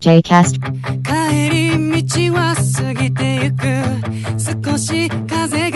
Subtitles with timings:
[0.00, 0.60] Jcast
[1.02, 3.66] 帰り道は過ぎてゆく。
[4.38, 5.67] 少し風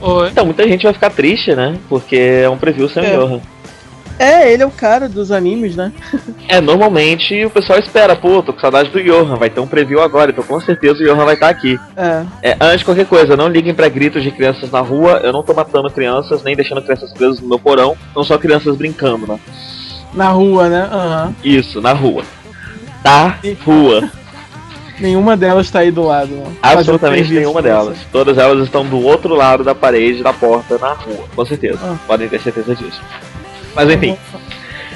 [0.00, 0.28] Oi.
[0.28, 1.76] Então, muita gente vai ficar triste, né?
[1.88, 3.16] Porque é um preview sem É.
[3.18, 3.40] o Johan.
[4.18, 5.90] É, ele é o cara dos animes, né?
[6.48, 10.02] É, normalmente o pessoal espera, pô, tô com saudade do Johan, vai ter um preview
[10.02, 11.80] agora, então com certeza o Johan vai estar aqui.
[11.96, 12.24] É.
[12.42, 15.42] É, antes de qualquer coisa, não liguem pra gritos de crianças na rua, eu não
[15.42, 19.38] tô matando crianças, nem deixando crianças presas no meu porão, são só crianças brincando, né?
[20.12, 20.88] Na rua, né?
[20.92, 21.34] Aham.
[21.42, 22.22] Isso, na rua.
[23.02, 24.10] Da rua.
[25.02, 26.44] Nenhuma delas tá aí do lado, né?
[26.62, 27.98] Absolutamente nenhuma delas.
[27.98, 28.04] você.
[28.12, 31.24] Todas elas estão do outro lado da parede, da porta, na rua.
[31.34, 31.78] Com certeza.
[31.82, 31.96] Ah.
[32.06, 33.00] Podem ter certeza disso.
[33.74, 34.16] Mas enfim,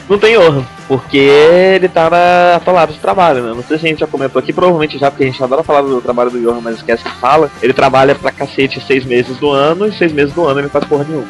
[0.09, 3.53] não tem Johan, porque ele tá na atolado de trabalho, né?
[3.55, 5.83] Não sei se a gente já comentou aqui, provavelmente já, porque a gente adora falar
[5.83, 7.51] do trabalho do Johan, mas esquece que fala.
[7.63, 10.85] Ele trabalha pra cacete seis meses do ano, e seis meses do ano ele faz
[10.85, 11.27] porra nenhuma.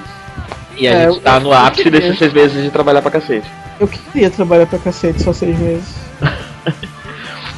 [0.76, 2.00] E a É, gente tá eu- no eu ápice queria.
[2.00, 3.50] desses seis meses de trabalhar pra cacete.
[3.80, 5.94] Eu queria trabalhar pra cacete só seis meses.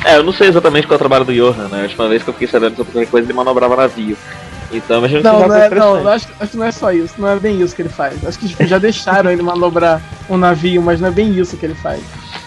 [0.04, 1.80] É, eu não sei exatamente qual é o trabalho do Johan, né?
[1.80, 4.16] A última vez que eu fiquei sabendo sobre qualquer coisa ele manobrava navio.
[4.70, 7.14] Então, que Não, não é, não, acho, acho que não é só isso.
[7.18, 8.22] Não é bem isso que ele faz.
[8.26, 11.64] Acho que tipo, já deixaram ele manobrar um navio, mas não é bem isso que
[11.64, 12.02] ele faz.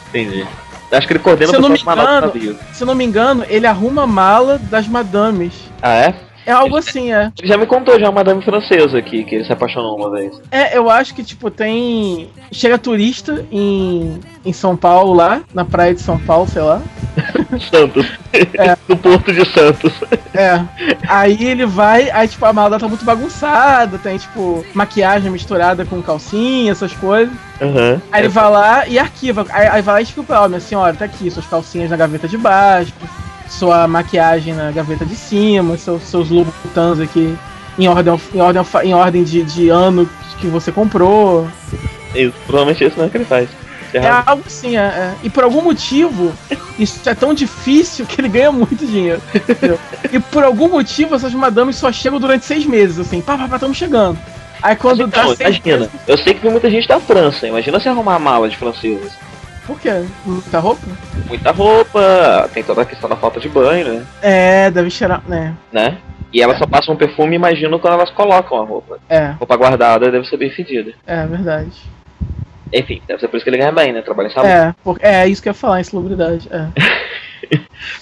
[0.09, 0.45] Entendi.
[0.91, 2.57] Acho que ele coordena Se eu não o me engano- navio.
[2.73, 5.53] Se eu não me engano, ele arruma a mala das madames.
[5.81, 6.13] Ah, é?
[6.45, 7.31] É algo assim, é.
[7.39, 10.41] Ele já me contou já uma madame francesa aqui, que ele se apaixonou uma vez.
[10.51, 12.29] É, eu acho que, tipo, tem.
[12.51, 16.81] Chega turista em, em São Paulo lá, na praia de São Paulo, sei lá.
[17.59, 18.05] Santos.
[18.33, 18.77] É.
[18.87, 19.93] no Porto de Santos.
[20.33, 20.63] É.
[21.07, 26.01] Aí ele vai, aí, tipo, a mala tá muito bagunçada, tem, tipo, maquiagem misturada com
[26.01, 27.33] calcinha, essas coisas.
[27.61, 28.01] Aham.
[28.11, 29.45] Aí ele vai lá e arquiva.
[29.49, 32.27] Aí, aí vai lá e pra ela, minha senhora, tá aqui, suas calcinhas na gaveta
[32.27, 32.93] de baixo,
[33.47, 37.37] sua maquiagem na gaveta de cima, seus, seus Louboutins aqui
[37.77, 41.47] em ordem, em ordem, em ordem de, de ano que você comprou.
[42.15, 43.49] Isso, provavelmente isso não é o que ele faz.
[43.93, 44.27] É Errado.
[44.29, 45.13] algo assim, é, é.
[45.23, 46.33] E por algum motivo,
[46.79, 49.21] isso é tão difícil que ele ganha muito dinheiro.
[49.33, 49.79] entendeu?
[50.11, 53.55] e por algum motivo, essas madames só chegam durante seis meses, assim, pá, pá, pá,
[53.55, 54.17] estamos chegando.
[54.61, 55.77] Aí quando dá Então, seis imagina.
[55.77, 55.91] meses.
[56.07, 57.47] Eu sei que tem muita gente da França.
[57.47, 59.11] Imagina se arrumar a mala de franceses.
[59.65, 60.03] Por quê?
[60.25, 60.81] Muita roupa?
[61.27, 64.05] Muita roupa, tem toda a questão da falta de banho, né?
[64.21, 65.53] É, deve cheirar, né?
[65.71, 65.97] né?
[66.33, 68.97] E elas só passam um perfume, imagino, quando elas colocam a roupa.
[69.09, 70.93] É, Roupa guardada deve ser bem fedida.
[71.05, 71.71] é verdade.
[72.73, 74.01] Enfim, deve ser por isso que ele ganha bem, né?
[74.01, 74.49] Trabalha em salão.
[74.49, 76.47] É, por, é isso que eu ia falar, insalubridade.
[76.51, 76.67] É.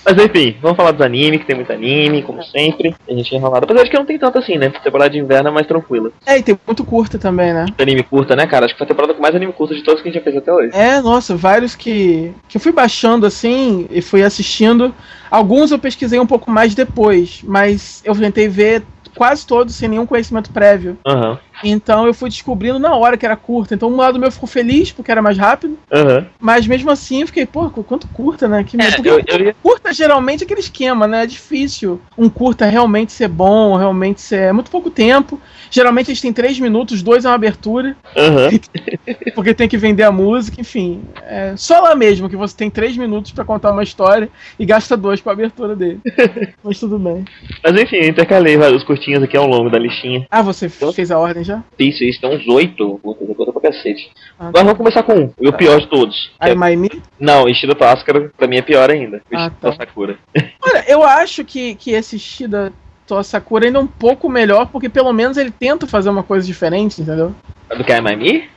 [0.06, 2.96] Mas enfim, vamos falar dos anime, que tem muito anime, como sempre.
[3.08, 3.66] A gente é enrolado.
[3.66, 4.70] Apesar de que não tem tanto assim, né?
[4.84, 6.12] Temporada de inverno é mais tranquila.
[6.26, 7.66] é, e tem muito curta também, né?
[7.78, 8.66] Anime curta, né, cara?
[8.66, 10.24] Acho que foi a temporada com mais anime curto de todos que a gente já
[10.24, 10.72] fez até hoje.
[10.74, 14.94] É, nossa, vários que, que eu fui baixando assim e fui assistindo.
[15.32, 18.84] Alguns eu pesquisei um pouco mais depois, mas eu tentei ver
[19.16, 20.98] quase todos sem nenhum conhecimento prévio.
[21.06, 23.76] Aham, Então eu fui descobrindo na hora que era curta.
[23.76, 26.26] Então um lado meu ficou feliz porque era mais rápido, aham.
[26.40, 28.64] mas mesmo assim eu fiquei, pô, quanto curta, né?
[28.64, 31.24] Que É, porque eu, eu curta geralmente é aquele esquema, né?
[31.24, 34.40] É difícil um curta realmente ser bom, realmente ser.
[34.50, 35.40] É muito pouco tempo.
[35.72, 38.50] Geralmente eles têm três minutos, dois é uma abertura, Aham.
[39.36, 41.02] porque tem que vender a música, enfim.
[41.24, 44.98] É só lá mesmo que você tem três minutos pra contar uma história e gasta
[44.98, 46.00] dois pra abertura dele.
[46.64, 47.26] Mas tudo bem.
[47.64, 50.26] Mas enfim, eu intercalei vários curtinhos aqui ao longo da listinha.
[50.30, 51.49] Ah, você fez a ordem já?
[51.78, 53.00] Isso, isso, tem uns oito.
[53.04, 54.12] Conta pra cacete.
[54.40, 56.32] Ah, Agora vamos começar com um, o pior de todos.
[56.40, 56.90] Ai, é- Maimi?
[57.20, 59.22] Não, estilo Táscara, pra mim é pior ainda.
[59.34, 59.74] Ah, tá.
[59.74, 60.18] Sakura.
[60.64, 62.72] Olha, eu acho que, que esse Shida
[63.08, 66.46] Toa Sakura ainda é um pouco melhor, porque pelo menos ele tenta fazer uma coisa
[66.46, 67.34] diferente, entendeu?
[67.76, 68.50] Do que a Maimi?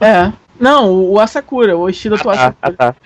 [0.00, 0.32] É.
[0.58, 2.76] Não, o, Asakura, o Ishida Ah, ah, Sakura.
[2.76, 2.96] tá.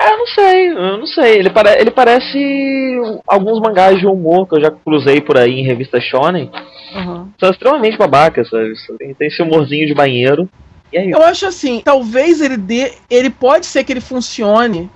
[0.00, 1.38] É, eu não sei, eu não sei.
[1.38, 1.78] Ele, pare...
[1.78, 6.50] ele parece alguns mangás de humor que eu já cruzei por aí em revista Shonen.
[6.94, 7.28] Uhum.
[7.38, 8.72] São extremamente babacas, sabe?
[8.98, 10.48] Tem, tem esse humorzinho de banheiro.
[10.90, 12.92] E aí, Eu acho assim, talvez ele dê.
[13.10, 14.90] Ele pode ser que ele funcione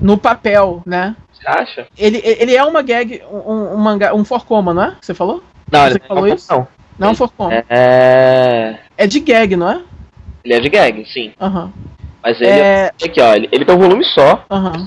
[0.00, 1.16] no papel, né?
[1.32, 1.86] você acha?
[1.98, 4.96] Ele, ele é uma gag, um, um mangá, um forcoma, não é?
[5.00, 5.42] Você falou?
[5.70, 6.46] Não, Você ele que falou não, isso?
[6.50, 6.68] não.
[6.98, 7.52] Não é um forcoma.
[7.52, 7.64] É...
[7.68, 9.80] é- É de gag, não é?
[10.44, 11.32] Ele é de gag, sim.
[11.40, 11.72] Aham.
[12.26, 12.90] Mas ele É.
[13.04, 14.44] aqui, ó, ele, ele tem um volume só.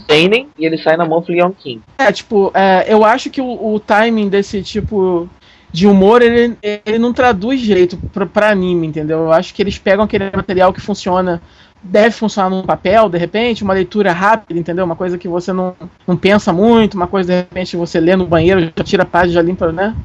[0.10, 1.82] Seinen, e ele sai na Monthly on King.
[1.98, 5.30] É, tipo, é, eu acho que o, o timing desse tipo
[5.72, 9.20] de humor, ele, ele não traduz direito pra, pra anime, entendeu?
[9.20, 11.42] Eu acho que eles pegam aquele material que funciona,
[11.82, 14.84] deve funcionar num papel, de repente, uma leitura rápida, entendeu?
[14.84, 15.74] Uma coisa que você não,
[16.06, 19.36] não pensa muito, uma coisa, de repente, você lê no banheiro, já tira a página,
[19.36, 19.96] já limpa, né?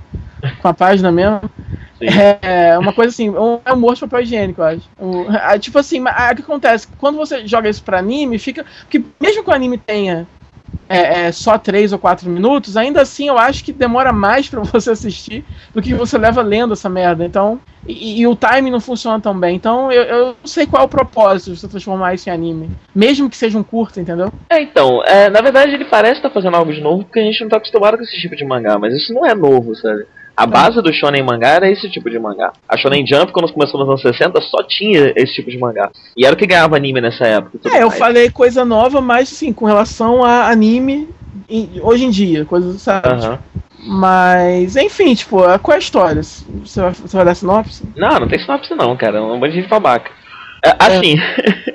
[0.61, 1.41] Com a página mesmo.
[1.99, 2.07] Sim.
[2.43, 4.83] É, uma coisa assim, um, é de papel higiênico, eu acho.
[4.99, 6.89] O- ah, tipo assim, mas, ah, o que acontece?
[6.99, 8.65] Quando você joga isso pra anime, fica.
[8.81, 10.27] Porque mesmo que o anime tenha
[10.89, 14.61] é, é, só 3 ou 4 minutos, ainda assim eu acho que demora mais pra
[14.65, 17.25] você assistir do que você leva lendo essa merda.
[17.25, 17.61] Então.
[17.87, 19.55] E, e o timing não funciona tão bem.
[19.57, 22.71] Então eu, eu não sei qual é o propósito de você transformar isso em anime.
[22.95, 24.33] Mesmo que seja um curto, entendeu?
[24.49, 27.43] É, então, é, na verdade ele parece estar fazendo algo de novo porque a gente
[27.43, 30.07] não tá acostumado com esse tipo de mangá, mas isso não é novo, sabe?
[30.37, 32.53] A base do shonen mangá era esse tipo de mangá.
[32.69, 35.91] A Shonen Jump, quando começou nos anos 60, só tinha esse tipo de mangá.
[36.17, 37.59] E era o que ganhava anime nessa época.
[37.69, 37.99] É, eu mais.
[37.99, 41.09] falei coisa nova, mas sim, com relação a anime
[41.81, 43.09] hoje em dia, coisas, sabe?
[43.09, 43.39] Aham.
[43.87, 46.23] Mas, enfim, tipo, qual é a história?
[46.23, 47.85] Você vai, você vai dar sinopse?
[47.95, 49.19] Não, não tem sinopse não, cara.
[49.19, 50.11] É um monte de gente babaca.
[50.65, 51.17] É, assim,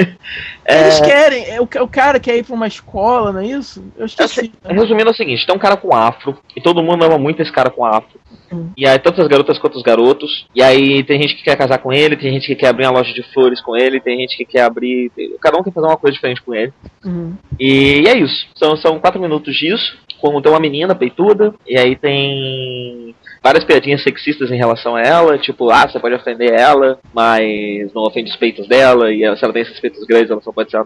[0.70, 3.84] Eles querem, é, o, ca- o cara quer ir pra uma escola, não é isso?
[3.98, 4.52] Eu esqueci.
[4.64, 7.52] resumindo é o seguinte, tem um cara com afro, e todo mundo ama muito esse
[7.52, 8.20] cara com afro.
[8.52, 8.70] Hum.
[8.76, 10.48] E aí, tanto as garotas quanto os garotos.
[10.56, 12.98] E aí, tem gente que quer casar com ele, tem gente que quer abrir uma
[13.00, 15.12] loja de flores com ele, tem gente que quer abrir.
[15.42, 16.74] Cada um quer fazer uma coisa diferente com ele.
[17.06, 17.34] Uhum.
[17.60, 18.48] E é isso.
[18.56, 19.98] São, são quatro minutos disso.
[20.20, 25.38] Como tem uma menina peituda, e aí tem várias piadinhas sexistas em relação a ela,
[25.38, 29.54] tipo, ah, você pode ofender ela, mas não ofende os peitos dela, e se ela
[29.54, 30.86] tem esses peitos grandes, ela só pode ser uma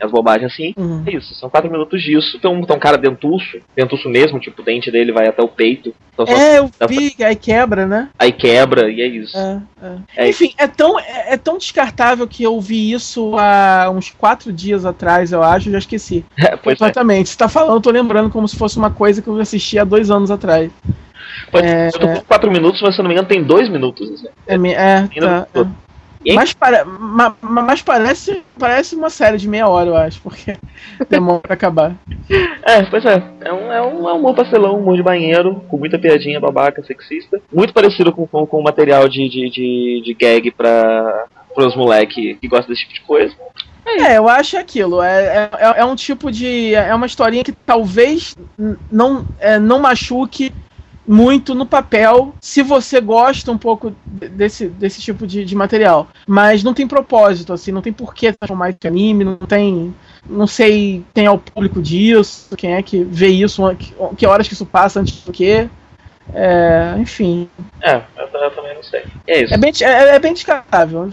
[0.00, 0.74] e as bobagens assim.
[0.76, 1.02] Uhum.
[1.06, 2.38] É isso, são quatro minutos disso.
[2.38, 5.48] Tem um, tem um cara dentuço, dentuço mesmo, tipo, o dente dele vai até o
[5.48, 5.94] peito.
[6.12, 8.08] Então É, eu vi, aí quebra, né?
[8.18, 9.36] Aí quebra, e é isso.
[9.36, 9.96] É, é.
[10.16, 14.52] É Enfim, é tão, é, é tão descartável que eu vi isso há uns quatro
[14.52, 16.24] dias atrás, eu acho, já esqueci.
[16.62, 16.78] pois é.
[16.78, 17.30] Completamente.
[17.30, 19.84] Você tá falando, eu tô lembrando como se fosse uma coisa que eu assisti há
[19.84, 20.70] dois anos atrás.
[21.50, 21.96] Pode é- ser.
[21.96, 24.10] Eu tô com quatro minutos, mas se eu não me engano tem dois minutos.
[24.10, 24.28] Assim.
[24.46, 25.66] É, é, tá, é.
[26.22, 30.20] E Mas, pare- ma- ma- mas parece, parece uma série de meia hora, eu acho,
[30.20, 30.54] porque
[31.08, 31.94] demora pra acabar.
[32.62, 33.22] É, pois é.
[33.40, 36.38] É um, é um, é um humor pastelão, um humor de banheiro, com muita piadinha
[36.38, 37.40] babaca, sexista.
[37.50, 41.24] Muito parecido com, com, com o material de, de, de, de gag pra,
[41.54, 43.34] pros moleque que gostam desse tipo de coisa.
[43.86, 45.02] É, eu acho aquilo.
[45.02, 46.74] É, é, é um tipo de.
[46.74, 48.36] É uma historinha que talvez
[48.92, 50.52] não, é, não machuque
[51.10, 56.06] muito no papel se você gosta um pouco de- desse, desse tipo de, de material.
[56.24, 59.92] Mas não tem propósito, assim, não tem porquê transformar isso em anime, não tem.
[60.28, 63.62] Não sei quem é o público disso, quem é que vê isso,
[64.16, 65.68] que, horas que isso passa antes do que.
[66.32, 67.48] É, enfim.
[67.82, 69.02] É, eu, eu também não sei.
[69.26, 69.52] É isso.
[69.52, 71.10] É bem, é, é bem descartável.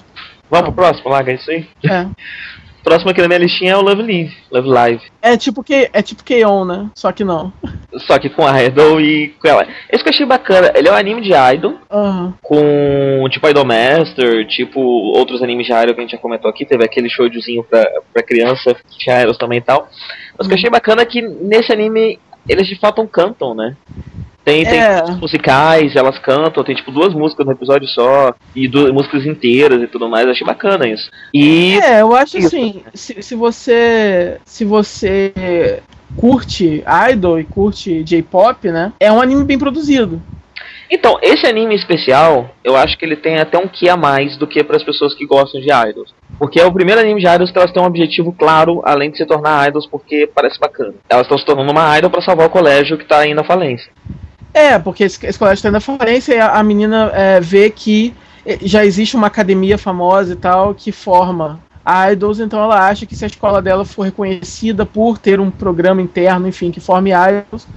[0.48, 1.68] Vamos pro próximo, larga isso aí.
[1.84, 2.06] É.
[2.88, 4.34] Próximo aqui na minha listinha é o Love Live.
[4.50, 5.02] Love Live.
[5.22, 6.90] É tipo que é tipo K-On, né?
[6.96, 7.52] Só que não.
[8.08, 9.68] Só que com a Idol e com ela.
[9.92, 12.34] Esse que eu achei bacana, ele é um anime de Idol, Aham.
[12.42, 16.64] com tipo Idol Master, tipo outros animes de Idol que a gente já comentou aqui,
[16.66, 19.90] teve aquele showzinho pra, pra criança, que tinha Idols também e tal.
[20.38, 22.18] Mas o que eu achei bacana é que nesse anime
[22.48, 23.76] eles de fato cantam, né?
[24.44, 25.02] Tem, tem É.
[25.02, 29.82] músicas musicais, elas cantam, tem tipo duas músicas no episódio só, e duas músicas inteiras
[29.84, 31.12] e tudo mais, eu achei bacana isso.
[31.34, 32.48] E É, eu acho Isso.
[32.56, 35.82] assim, se, se você se você
[36.16, 38.94] curte idol e curte J-pop, né?
[39.00, 40.22] É um anime bem produzido.
[40.90, 44.48] Então, esse anime especial, eu acho que ele tem até um que a mais do
[44.48, 46.14] que para as pessoas que gostam de idols.
[46.40, 49.18] Porque é o primeiro anime de idols que elas têm um objetivo claro, além de
[49.18, 50.94] se tornar idols, porque parece bacana.
[51.10, 53.92] Elas estão se tornando uma idol para salvar o colégio que tá indo à falência.
[54.54, 57.70] É, porque esse, esse colégio tá indo à falência e a, a menina é, vê
[57.70, 58.14] que
[58.46, 61.60] eh, já existe uma academia famosa e tal que forma
[62.12, 66.02] idols, então ela acha que se a escola dela for reconhecida por ter um programa
[66.02, 67.68] interno, enfim, que forme idols,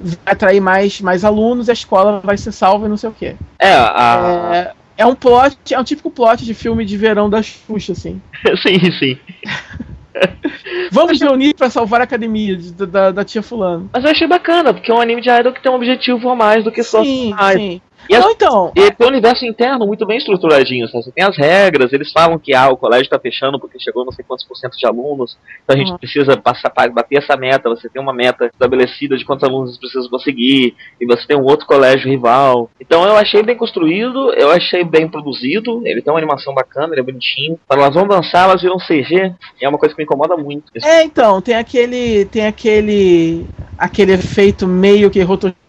[0.00, 3.12] vai atrair mais, mais alunos e a escola vai ser salva e não sei o
[3.12, 3.34] quê.
[3.58, 4.50] É, a.
[4.54, 8.20] É, é um plot, é um típico plot de filme de verão da Xuxa, assim.
[8.62, 9.18] sim, sim.
[10.92, 13.90] Vamos reunir pra salvar a academia de- da, da tia fulano.
[13.92, 16.36] Mas eu achei bacana, porque é um anime de idol que tem um objetivo a
[16.36, 17.60] mais do que só Sim, ser idol.
[17.66, 17.80] sim.
[18.08, 21.04] E, as- Não, então, e tem um universo interno muito bem estruturadinho, sabe?
[21.04, 24.12] Você tem as regras, eles falam que ah, o colégio tá fechando porque chegou não
[24.12, 25.98] sei quantos por cento de alunos, então a gente Uhum.
[25.98, 30.08] precisa passar, pa- bater essa meta, você tem uma meta estabelecida de quantos alunos precisam
[30.10, 32.70] conseguir, e você tem um outro colégio rival.
[32.80, 37.00] Então eu achei bem construído, eu achei bem produzido, ele tem uma animação bacana, ele
[37.00, 37.58] é bonitinho.
[37.66, 40.64] Quando elas vão dançar, elas viram CG, e é uma coisa que me incomoda muito.
[40.82, 42.24] É, então, tem aquele.
[42.26, 43.46] Tem aquele.
[43.78, 45.22] aquele efeito meio que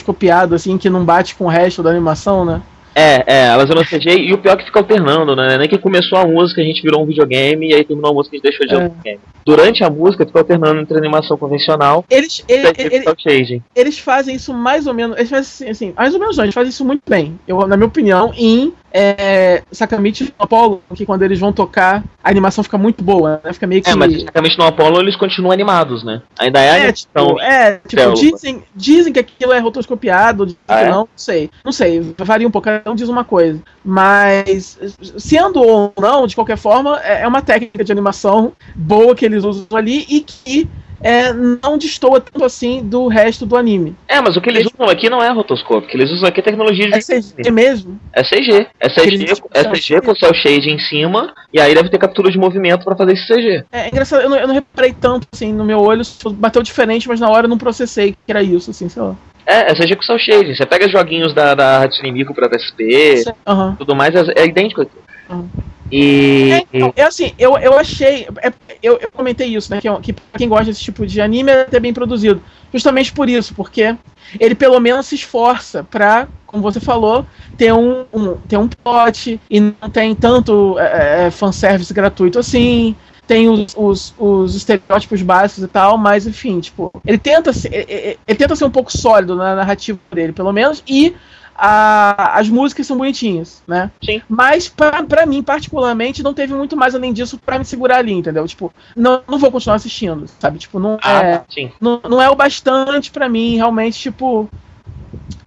[0.05, 2.61] rotoscopiado, assim, que não bate com o resto da animação, né?
[2.97, 5.57] É, é, elas viram CG e o pior é que fica alternando, né?
[5.57, 8.37] Nem que começou a música, a gente virou um videogame e aí terminou a música
[8.37, 8.77] e a gente deixou de É.
[8.77, 9.19] um videogame.
[9.45, 13.61] Durante a música fica alternando entre animação convencional Eles, e ele- ele- shading.
[13.75, 15.17] eles fazem isso mais ou menos.
[15.17, 17.37] Eles fazem assim, assim, mais ou menos não, eles fazem isso muito bem.
[17.45, 22.29] Eu, na minha opinião, em é, Sakamichi e Apollo, que quando eles vão tocar, a
[22.29, 23.51] animação fica muito boa, né?
[23.51, 23.89] Fica meio que.
[23.89, 26.21] É, mas basicamente no Apollo eles continuam animados, né?
[26.39, 27.27] Ainda é, É, animação.
[27.27, 30.89] tipo, é, tipo dizem, dizem que aquilo é rotoscopiado, dizem Ah, que é?
[30.89, 31.49] não, não sei.
[31.65, 33.61] Não sei, varia um pouco, cada um diz uma coisa.
[33.83, 34.79] Mas,
[35.17, 39.43] sendo ou não, de qualquer forma, é é uma técnica de animação boa que eles
[39.43, 40.69] usam ali e que
[41.01, 43.95] é, não destoa tanto assim do resto do anime.
[44.07, 46.39] É, mas o que eles usam aqui não é rotoscópio, o que eles usam aqui
[46.39, 46.93] é tecnologia de.
[46.93, 47.99] É CG mesmo.
[48.13, 48.67] É CG.
[48.79, 52.37] É CG, é CG com cel shade em cima, e aí deve ter captura de
[52.37, 53.65] movimento pra fazer esse CG.
[53.71, 57.19] É engraçado, eu não, eu não reparei tanto assim no meu olho, bateu diferente, mas
[57.19, 59.15] na hora eu não processei que era isso, assim, sei lá.
[59.45, 60.55] É, é CG com cel shade.
[60.55, 63.75] Você pega joguinhos da, da Hatsune Miku pra PSP, Aham.
[63.77, 64.97] tudo mais, é, é idêntico aqui.
[65.29, 65.47] Uhum.
[65.91, 66.51] E.
[66.51, 68.27] É, então, é assim, eu, eu achei.
[68.41, 68.51] é,
[68.81, 69.79] eu, eu comentei isso, né?
[69.79, 72.41] Que, que pra quem gosta desse tipo de anime é até bem produzido.
[72.73, 73.95] Justamente por isso, porque
[74.39, 77.25] ele pelo menos se esforça pra, como você falou,
[77.57, 82.95] ter um, um, ter um plot e não tem tanto é, é, fanservice gratuito assim.
[83.27, 88.19] Tem os, os, os estereótipos básicos e tal, mas enfim, tipo, ele tenta ser, ele-
[88.27, 91.15] ele tenta ser um pouco sólido na narrativa dele, pelo menos, e
[91.55, 93.89] a- as músicas são bonitinhas, né?
[94.03, 94.21] Sim.
[94.27, 98.11] Mas pra, pra mim, particularmente, não teve muito mais além disso pra me segurar ali,
[98.13, 98.47] entendeu?
[98.47, 100.59] Tipo, não, não vou continuar assistindo, sabe?
[100.59, 101.71] Tipo, não Ah, é, sim.
[101.79, 104.49] não, não é o bastante pra mim, realmente, tipo.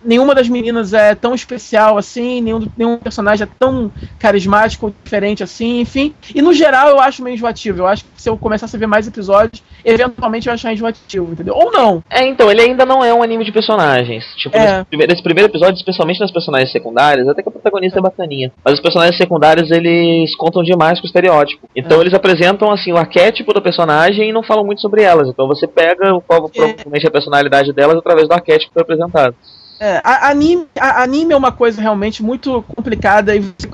[0.05, 5.43] Nenhuma das meninas é tão especial assim, nenhum, nenhum personagem é tão carismático ou diferente
[5.43, 6.15] assim, enfim.
[6.35, 7.81] E no geral eu acho meio enjoativo.
[7.81, 11.33] Eu acho que se eu começasse a ver mais episódios, eventualmente eu ia achar enjoativo,
[11.33, 11.55] entendeu?
[11.55, 12.03] Ou não.
[12.11, 14.25] É, então, ele ainda não é um anime de personagens.
[14.37, 14.61] Tipo, É.
[14.79, 18.53] nesse, primeiro, nesse primeiro episódio, especialmente nas personagens secundárias, até que a protagonista é bacaninha.
[18.65, 21.69] Mas os personagens secundários, eles contam demais com o estereótipo.
[21.75, 22.01] Então É.
[22.03, 25.29] eles apresentam, assim, o arquétipo da personagem e não falam muito sobre elas.
[25.29, 28.83] Então você pega o qual provavelmente é a personalidade delas através do arquétipo que foi
[28.83, 29.35] apresentado.
[29.81, 33.69] É, a- anime, anime é uma coisa realmente muito complicada e você,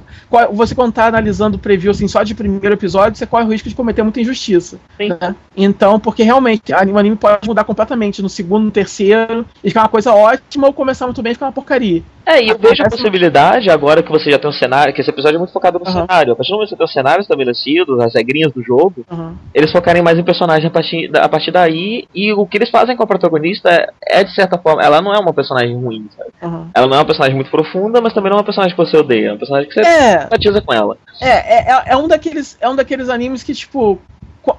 [0.52, 3.68] você quando tá analisando o preview assim, só de primeiro episódio, você corre o risco
[3.68, 4.78] de cometer muita injustiça.
[4.96, 5.08] Sim.
[5.20, 5.34] né?
[5.56, 9.82] Então, porque realmente a- o anime pode mudar completamente no segundo, no terceiro, e ficar
[9.82, 12.02] uma coisa ótima ou começar muito bem e ficar uma porcaria.
[12.26, 15.10] É, e eu vejo a possibilidade, agora que você já tem um cenário, que esse
[15.10, 16.06] episódio é muito focado no Aham.
[16.06, 16.32] cenário.
[16.32, 19.34] A partir do momento que você tem o cenário estabelecido, as regrinhas do jogo, Uhum.
[19.52, 22.96] eles focarem mais em personagem a partir, a partir daí, e o que eles fazem
[22.96, 26.30] com a protagonista é, é, de certa forma, ela não é uma personagem ruim, sabe?
[26.42, 26.68] Uhum.
[26.74, 28.96] Ela não é uma personagem muito profunda, mas também não é uma personagem que você
[28.96, 30.96] odeia, é uma personagem que você É, simpatiza com ela.
[31.20, 34.00] é, é, é- é um daqueles, é um daqueles animes que, tipo,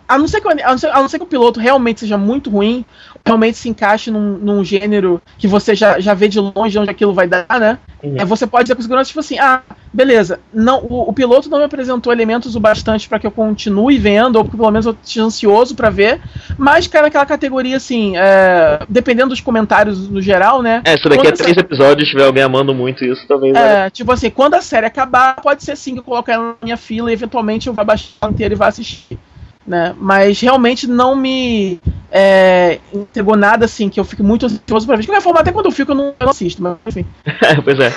[0.07, 2.17] a não, ser que, a, não ser, a não ser que o piloto realmente seja
[2.17, 2.83] muito ruim,
[3.25, 7.13] realmente se encaixe num, num gênero que você já, já vê de longe onde aquilo
[7.13, 7.79] vai dar, né?
[8.03, 11.57] É, você pode dizer com segurança, tipo assim, ah, beleza, não, o, o piloto não
[11.57, 14.95] me apresentou elementos o bastante pra que eu continue vendo, ou porque pelo menos eu
[15.01, 16.21] esteja ansioso pra ver,
[16.55, 20.83] mas, cara, aquela categoria, assim, é, dependendo dos comentários no geral, né?
[20.85, 23.53] É, se daqui a três episódios tiver alguém amando muito isso, talvez.
[23.53, 23.85] né?
[23.85, 26.55] É, tipo assim, quando a série acabar, pode ser sim que eu coloque ela na
[26.61, 29.17] minha fila e eventualmente eu vá baixar inteira e vá assistir.
[29.65, 29.95] Né?
[29.97, 31.79] Mas realmente não me
[32.11, 35.01] é, entregou nada assim que eu fique muito ansioso pra ver.
[35.01, 37.05] De qualquer forma, até quando eu fico, eu não, eu não assisto, mas enfim.
[37.63, 37.91] pois é.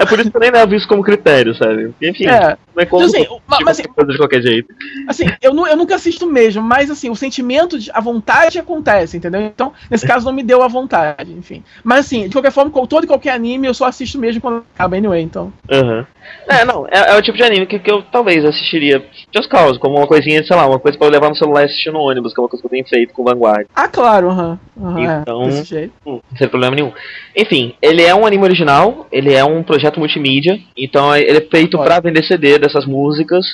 [0.00, 1.92] é por isso que eu nem levo isso como critério, sabe?
[2.02, 4.74] Enfim, É, não é como assim, tipo, mas- assim, coisa de qualquer jeito.
[5.06, 9.18] assim, eu, nu- eu nunca assisto mesmo, mas assim, o sentimento, de, a vontade acontece,
[9.18, 9.42] entendeu?
[9.42, 11.62] Então, nesse caso, não me deu a vontade, enfim.
[11.84, 14.96] Mas assim, de qualquer forma, todo e qualquer anime, eu só assisto mesmo quando acaba
[14.96, 15.52] anyway, então.
[15.70, 16.06] Aham.
[16.48, 19.78] É, não, é, é o tipo de anime que, que eu talvez assistiria just cause,
[19.78, 21.98] como uma coisinha, sei lá, uma coisa pra eu levar no celular e assistir no
[22.00, 23.66] ônibus, que é uma coisa que eu tenho feito com o Vanguard.
[23.74, 24.58] Ah, claro, aham.
[24.80, 25.92] aham, Então- é, desse jeito.
[26.06, 26.92] Hum, sem problema nenhum.
[27.36, 31.78] Enfim, ele é um anime original, ele é um projeto multimídia, então ele é feito
[31.78, 33.44] pra vender CD dessas músicas.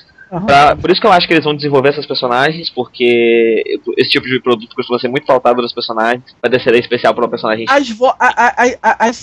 [0.41, 3.63] Pra- por isso que eu acho que eles vão desenvolver essas personagens, porque
[3.99, 6.23] esse tipo de produto costuma ser muito faltado dos personagens.
[6.41, 7.67] Vai CD especial para um personagem.
[7.69, 9.17] As, vo- a, a, a, as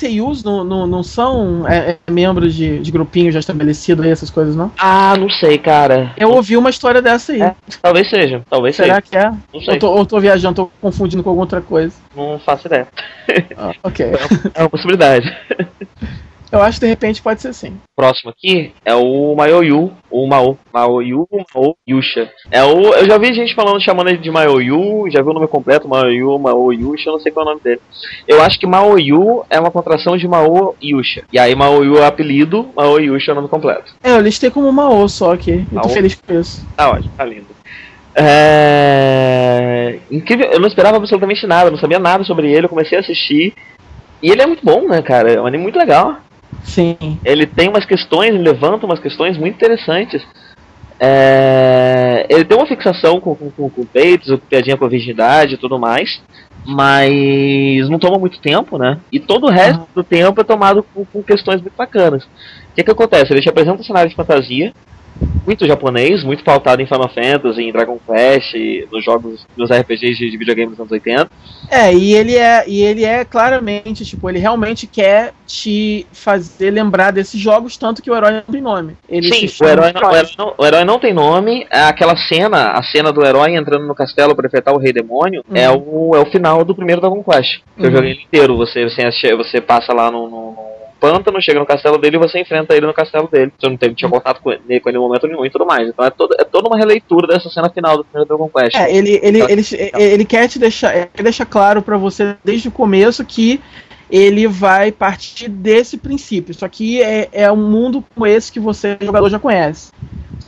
[0.43, 4.55] não, não, não são é, é, membros de, de grupinho já estabelecido aí, essas coisas,
[4.55, 4.71] não?
[4.77, 6.13] Ah, não sei, cara.
[6.17, 7.41] Eu ouvi uma história dessa aí.
[7.41, 9.01] É, Talvez seja, talvez Será seja.
[9.01, 9.31] que é?
[9.53, 11.95] Não sei, Eu tô, eu tô viajando, tô confundindo com alguma outra coisa.
[12.15, 12.87] não faço ideia.
[13.57, 14.05] Ah, ok.
[14.53, 15.27] É uma possibilidade.
[16.51, 17.77] Eu acho que de repente pode ser sim.
[17.95, 22.31] Próximo aqui é o Maoyu, o Mao, Maoyu, Mao Yusha.
[22.49, 25.47] É o, eu já vi gente falando, chamando ele de Maoyu, já vi o nome
[25.47, 27.81] completo, Maoyu, Mao Yusha, eu não sei qual é o nome dele.
[28.27, 31.23] Eu acho que Maoyu é uma contração de Mao Yusha.
[31.31, 33.93] E aí Maoyu é o apelido, Mao Yusha é o nome completo.
[34.03, 35.51] É, eu listei como Mao só aqui.
[35.51, 35.83] Eu Mao?
[35.83, 36.67] tô feliz com isso.
[36.75, 37.59] Tá ótimo, tá lindo.
[38.15, 39.99] É...
[40.11, 43.53] Incrível, eu não esperava absolutamente nada, não sabia nada sobre ele, eu comecei a assistir.
[44.21, 45.31] E ele é muito bom, né, cara?
[45.31, 46.17] É um anime muito legal.
[46.63, 47.19] Sim.
[47.23, 50.25] Ele tem umas questões, ele levanta umas questões muito interessantes.
[50.99, 55.53] É, Ele tem uma fixação com, com, com, com peitos, com piadinha com a virgindade
[55.53, 56.21] e tudo mais.
[56.65, 58.99] Mas não toma muito tempo, né?
[59.11, 62.25] E todo o resto do tempo é tomado com, com questões muito bacanas.
[62.25, 63.31] O que, que acontece?
[63.31, 64.73] Ele te apresenta um cenário de fantasia,
[65.45, 68.53] muito japonês, muito pautado em Final Fantasy, em Dragon Quest,
[68.91, 71.29] nos jogos, nos RPGs de, de videogame dos anos 80.
[71.69, 77.11] É, e ele é, e ele é claramente, tipo, ele realmente quer te fazer lembrar
[77.11, 78.95] desses jogos, tanto que o herói não tem nome.
[79.09, 81.65] Ele Sim, o herói, não, o, herói não, o herói não tem nome.
[81.71, 85.43] É aquela cena, a cena do herói entrando no castelo para enfrentar o Rei Demônio,
[85.49, 85.55] Uhum.
[85.57, 87.61] é, o, é o final do primeiro Dragon Quest.
[87.77, 87.95] Que eu Uhum.
[87.95, 88.57] joguei ele inteiro.
[88.57, 90.55] Você, você, você passa lá no- no
[90.99, 93.51] pântano, chega no castelo dele e você enfrenta ele no castelo dele.
[93.57, 95.87] Você não teve, tinha contato com ele, com ele em momento nenhum e tudo mais.
[95.87, 98.75] Então é, todo, é toda uma releitura dessa cena final do primeiro Dragon Quest.
[98.75, 99.63] É, ele, ele, ele,
[99.95, 103.61] ele quer te deixar, quer deixar claro pra você desde o começo que
[104.09, 106.51] ele vai partir desse princípio.
[106.51, 109.91] Isso aqui é, é um mundo como esse que você, jogador, já conhece.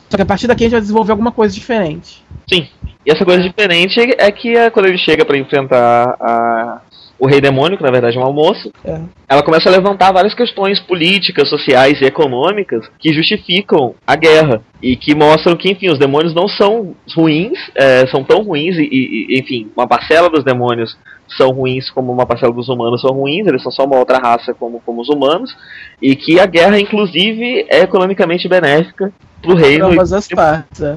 [0.08, 2.22] Só que a partir daqui a gente vai desenvolver alguma coisa diferente.
[2.52, 2.68] Sim.
[3.06, 6.80] E essa coisa diferente é que é quando ele chega pra enfrentar a,
[7.22, 9.00] o Rei Demônio, que na verdade é uma moça, É.
[9.28, 14.60] ela começa a levantar várias questões políticas, sociais e econômicas que justificam a guerra.
[14.82, 18.82] E que mostram que, enfim, os demônios não são ruins, é, são tão ruins, e,
[18.90, 20.98] e- enfim, uma parcela dos demônios
[21.36, 24.52] são ruins como uma parcela dos humanos são ruins, eles são só uma outra raça
[24.52, 25.56] como, como os humanos,
[26.02, 29.86] e que a guerra, inclusive, é economicamente benéfica pro reino.
[29.86, 30.80] ambas as partes.
[30.82, 30.96] é.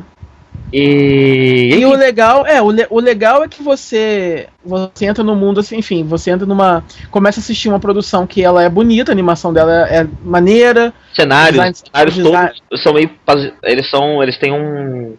[0.73, 5.35] E, E o legal, é, o, le- o legal é que você você entra no
[5.35, 9.11] mundo assim, enfim, você entra numa começa a assistir uma produção que ela é bonita,
[9.11, 12.15] a animação dela é maneira, cenários, cenários
[12.69, 13.11] todos são meio
[13.63, 15.15] eles são eles têm um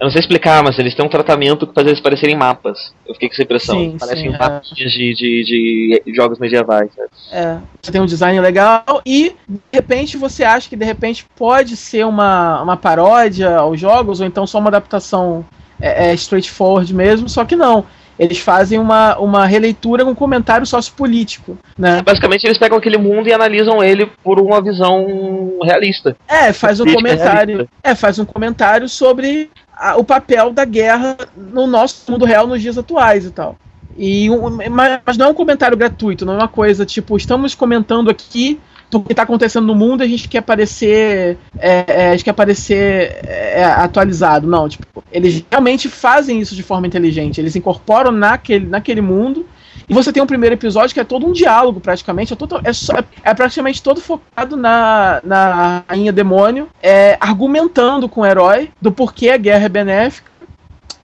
[0.00, 2.94] eu não sei explicar, mas eles têm um tratamento que faz eles parecerem mapas.
[3.06, 3.78] Eu fiquei com essa impressão.
[3.78, 4.38] Sim, Parecem sim, é.
[4.38, 6.90] mapinhas de, de, de jogos medievais.
[6.94, 7.08] sabe?
[7.32, 11.76] é, você tem um design legal e de repente você acha que de repente pode
[11.76, 15.44] ser uma, uma paródia aos jogos ou então só uma adaptação
[15.78, 17.84] é, é, straightforward mesmo, só que não.
[18.18, 22.02] Eles fazem uma, uma releitura com um comentário sociopolítico, né?
[22.02, 26.14] Basicamente, eles pegam aquele mundo e analisam ele por uma visão realista.
[26.28, 27.54] É, faz um comentário.
[27.54, 27.74] realista.
[27.82, 32.60] É, faz um comentário sobre a- o papel da guerra no nosso mundo real nos
[32.60, 33.56] dias atuais e tal.
[33.96, 38.08] E um- mas, não é um comentário gratuito, não é uma coisa tipo, estamos comentando
[38.10, 41.38] aqui do que está acontecendo no mundo e a gente quer parecer.
[41.58, 44.46] é, é, a gente quer parecer é, atualizado.
[44.46, 47.40] Não, tipo, eles realmente fazem isso de forma inteligente.
[47.40, 49.46] Eles incorporam naquele, naquele mundo.
[49.90, 52.32] E você tem um primeiro episódio que é todo um diálogo, praticamente.
[52.32, 58.20] É, todo, é, só- é praticamente todo focado na, na rainha demônio, é, argumentando com
[58.20, 60.30] o herói do porquê a guerra é benéfica.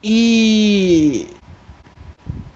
[0.02, 1.26] E.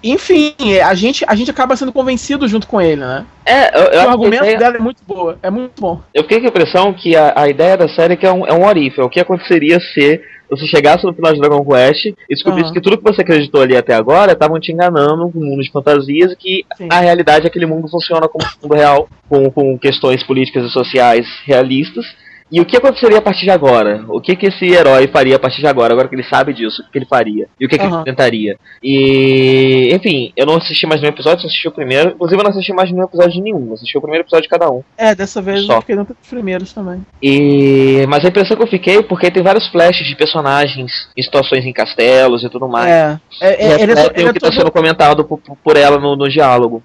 [0.03, 3.23] Enfim, a gente, a gente acaba sendo convencido junto com ele, né?
[3.45, 6.01] É, eu, eu, o argumento ideia- dela é muito boa, é muito bom.
[6.13, 8.47] eu fiquei com a impressão que a, a ideia da série é que é um,
[8.47, 10.19] é um orife, é o que aconteceria se
[10.51, 12.73] você chegasse no final de Dragon Quest e descobrisse Aham.
[12.73, 15.71] que tudo que você acreditou ali até agora estavam te enganando com um mundo de
[15.71, 16.87] fantasias e que Sim.
[16.87, 21.25] na realidade aquele mundo funciona como um mundo real, com, com questões políticas e sociais
[21.45, 22.05] realistas.
[22.51, 24.03] E o que aconteceria a partir de agora?
[24.09, 25.93] O que, que esse herói faria a partir de agora?
[25.93, 27.47] Agora que ele sabe disso, o que, que ele faria?
[27.57, 27.97] E o que, que Aham.
[27.97, 28.57] ele tentaria?
[28.83, 32.09] E, enfim, eu não assisti mais nenhum episódio, só assisti o primeiro.
[32.11, 33.73] Inclusive, eu não assisti mais nenhum episódio de nenhum.
[33.73, 34.83] Assisti o primeiro episódio de cada um.
[34.97, 35.75] É, dessa vez Só.
[35.75, 37.05] eu fiquei nos primeiros também.
[37.21, 38.05] E...
[38.09, 41.71] Mas a impressão que eu fiquei, porque tem vários flashes de personagens em situações em
[41.71, 42.91] castelos e tudo mais.
[42.91, 45.39] É, é, E é, ele é, refletem ele é o que está sendo comentado por,
[45.63, 46.83] por ela no, no diálogo.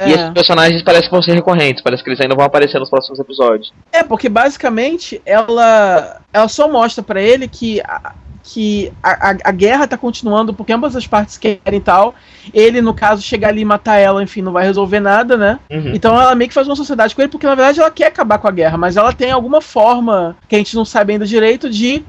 [0.00, 0.14] E é.
[0.14, 3.18] esses personagens parecem que vão ser recorrentes, parece que eles ainda vão aparecer nos próximos
[3.18, 3.72] episódios.
[3.92, 8.12] É, porque basicamente ela, ela só mostra pra ele que, a,
[8.44, 12.14] que a, a, a guerra tá continuando porque ambas as partes querem e tal.
[12.54, 15.58] Ele, no caso, chegar ali e matar ela, enfim, não vai resolver nada, né?
[15.70, 15.92] Uhum.
[15.94, 18.38] Então ela meio que faz uma sociedade com ele, porque na verdade ela quer acabar
[18.38, 21.68] com a guerra, mas ela tem alguma forma que a gente não sabe ainda direito
[21.68, 22.04] de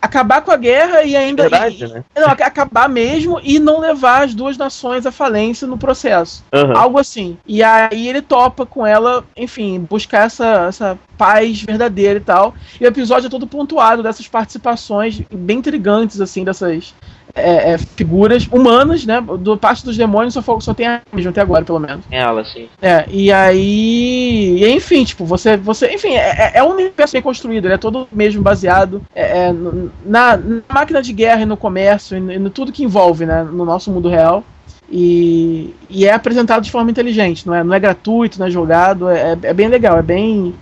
[0.00, 1.42] acabar com a guerra e ainda.
[1.42, 2.04] Verdade, e- né?
[2.16, 6.44] Não, ac- acabar mesmo e não levar as duas nações à falência no processo.
[6.52, 6.74] Aham.
[6.76, 7.36] Algo assim.
[7.46, 12.54] E aí ele topa com ela, enfim, buscar essa, essa paz verdadeira e tal.
[12.80, 16.94] E o episódio é todo pontuado dessas participações bem intrigantes, assim, dessas.
[17.34, 19.20] É, é, figuras humanas, né?
[19.20, 22.04] Do parte dos demônios só, só tem a mesmo até agora, pelo menos.
[22.10, 22.68] Ela, sim.
[22.80, 24.58] É, e aí.
[24.62, 25.56] E, enfim, tipo, você.
[25.56, 29.46] você enfim, é, é, é um universo bem construído, ele é todo mesmo baseado é,
[29.46, 33.42] é, na, na, máquina de guerra e no comércio e no, tudo que envolve, né?
[33.42, 34.44] No nosso mundo real.
[34.92, 39.08] E, e é apresentado de forma inteligente, não é, não é gratuito, não é jogado,
[39.08, 40.52] é, é bem legal, é bem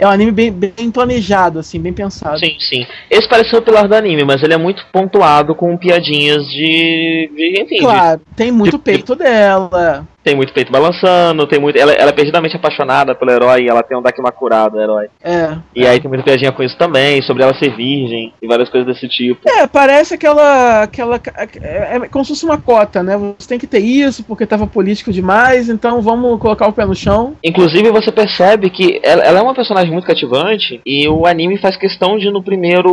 [0.00, 2.38] é um anime bem, bem planejado, assim, bem pensado.
[2.38, 2.86] Sim, sim.
[3.10, 7.30] Esse parece o pilar do anime, mas ele é muito pontuado com piadinhas de.
[7.36, 7.76] de enfim.
[7.80, 11.78] Claro, de, tem muito de, peito dela tem muito peito balançando, tem muito.
[11.78, 15.08] Ela, ela é perdidamente apaixonada pelo herói, ela tem um Dakimakura do herói.
[15.22, 15.56] É.
[15.74, 18.86] E aí tem muita piadinha com isso também, sobre ela ser virgem e várias coisas
[18.86, 19.48] desse tipo.
[19.48, 20.82] É, parece aquela.
[20.82, 23.16] aquela é, é como se fosse uma cota, né?
[23.16, 26.94] Você tem que ter isso porque tava político demais, então vamos colocar o pé no
[26.94, 27.34] chão.
[27.42, 31.76] Inclusive você percebe que ela, ela é uma personagem muito cativante e o anime faz
[31.76, 32.90] questão de no primeiro.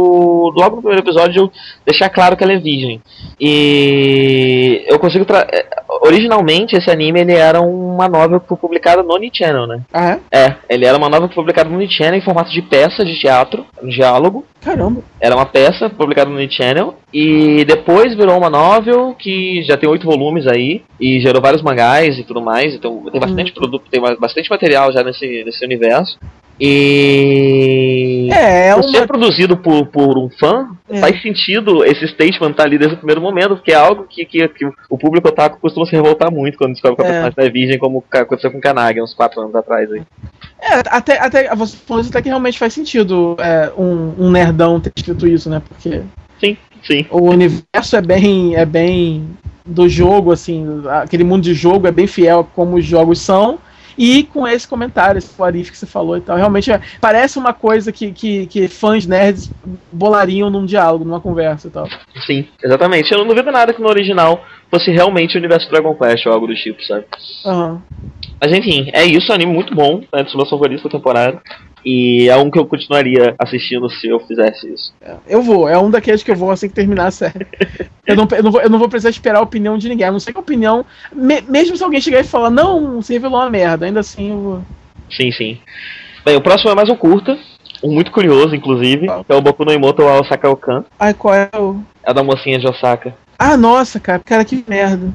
[0.56, 1.52] logo no primeiro episódio
[1.86, 3.02] deixar claro que ela é virgem.
[3.40, 5.26] E eu consigo.
[5.26, 5.46] Tra
[6.02, 8.08] originalmente esse anime ele era uma
[8.48, 9.82] foi publicada no Nichannel, né?
[9.94, 10.46] Ah, é?
[10.46, 13.88] É, ele era uma novela publicada no Nichannel em formato de peça de teatro, um
[13.88, 14.46] diálogo.
[14.62, 15.02] Caramba.
[15.20, 20.06] Era uma peça publicada no Nichannel e depois virou uma novel que já tem oito
[20.06, 23.56] volumes aí e gerou vários mangás e tudo mais, então tem bastante hum.
[23.56, 26.18] produto, tem bastante material já nesse, nesse universo.
[26.60, 28.84] E é, é uma...
[28.84, 31.00] ser produzido por, por um fã é.
[31.00, 34.26] faz sentido esse statement estar tá ali desde o primeiro momento, porque é algo que,
[34.26, 37.22] que, que o público otaku costuma se revoltar muito quando descobre que a é.
[37.22, 40.02] personagem é virgem, como aconteceu com Kanagi uns 4 anos atrás aí.
[40.60, 44.80] É, até, até você falou isso até que realmente faz sentido é, um, um nerdão
[44.80, 45.62] ter escrito isso, né?
[45.68, 46.02] Porque.
[46.40, 47.06] Sim, sim.
[47.12, 48.56] O universo é bem.
[48.56, 49.28] é bem
[49.68, 50.66] do jogo, assim,
[51.02, 53.60] aquele mundo de jogo é bem fiel como os jogos são.
[53.98, 57.54] E com esse comentário, esse Warif que você falou e tal, realmente é, parece uma
[57.54, 59.52] coisa que, que, que, fãs nerds
[59.92, 61.88] bolariam num diálogo, numa conversa e tal.
[62.26, 63.12] Sim, exatamente.
[63.12, 66.48] Eu não duvido nada que no original fosse realmente o universo Dragon Quest ou algo
[66.48, 67.06] do tipo, sabe?
[67.46, 67.82] Uhum.
[68.40, 71.42] Mas enfim, é isso, anime muito bom, é dos meus favoritos da temporada.
[71.86, 74.94] E é um que eu continuaria assistindo se eu fizesse isso.
[75.02, 77.48] É, eu vou, é um daqueles que eu vou assim que terminar a série.
[78.06, 80.08] eu, não, eu, não vou, eu não vou precisar esperar a opinião de ninguém.
[80.08, 80.86] A não sei que a opinião.
[81.14, 84.40] Me, mesmo se alguém chegar e falar, não, você revelou uma merda, ainda assim eu
[84.40, 84.62] vou.
[85.10, 85.60] Sim, sim.
[86.26, 87.38] Bem, o próximo é mais um curta.
[87.84, 90.84] Um muito curioso, inclusive, que é o Boku no Imoto ao Osaka Okan.
[91.00, 91.80] Ai, qual é o.
[92.04, 93.16] É da mocinha de Osaka.
[93.38, 95.14] Ah, nossa, cara, cara, que merda.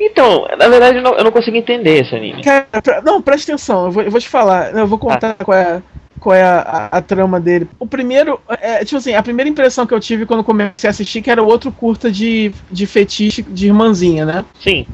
[0.00, 2.42] Então, na verdade, eu não, eu não consigo entender esse anime.
[2.42, 5.44] Cara, pra, não, presta atenção, eu vou, eu vou te falar, eu vou contar ah.
[5.44, 5.82] qual é,
[6.20, 7.68] qual é a, a, a, trama dele.
[7.78, 11.22] O primeiro, é, tipo assim, a primeira impressão que eu tive quando comecei a assistir
[11.22, 14.44] que era outro curta de, de fetiche de irmãzinha, né?
[14.60, 14.86] Sim.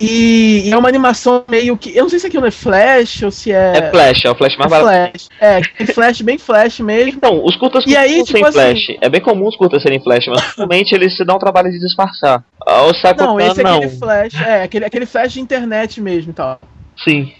[0.00, 1.96] E, e, é uma animação meio que.
[1.96, 3.72] Eu não sei se aquilo é flash ou se é.
[3.76, 5.10] É flash, é o flash mais é barato.
[5.10, 5.28] Flash.
[5.40, 7.12] É, tem flash bem flash mesmo.
[7.16, 8.82] Então, os curtas e aí, tipo sem flash.
[8.82, 8.98] Assim...
[9.00, 11.78] É bem comum os curtas serem flash, mas normalmente eles se dão o trabalho de
[11.78, 12.44] disfarçar.
[12.66, 13.76] O Sakutan, não, esse é não.
[13.76, 16.60] aquele flash, é, aquele, aquele flash de internet mesmo e tal.
[17.02, 17.32] Sim.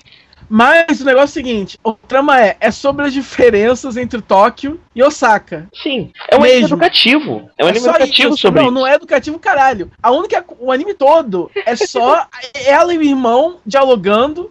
[0.49, 4.81] Mas o negócio é o seguinte: o trama é, é sobre as diferenças entre Tóquio
[4.95, 5.69] e Osaka.
[5.83, 6.13] Sim.
[6.29, 6.57] É um Mesmo.
[6.57, 7.51] anime educativo.
[7.59, 8.39] É um é anime educativo isso.
[8.39, 8.75] sobre Não, isso.
[8.75, 9.91] não é educativo, caralho.
[10.03, 10.45] A única.
[10.59, 14.51] O anime todo é só ela e o irmão dialogando.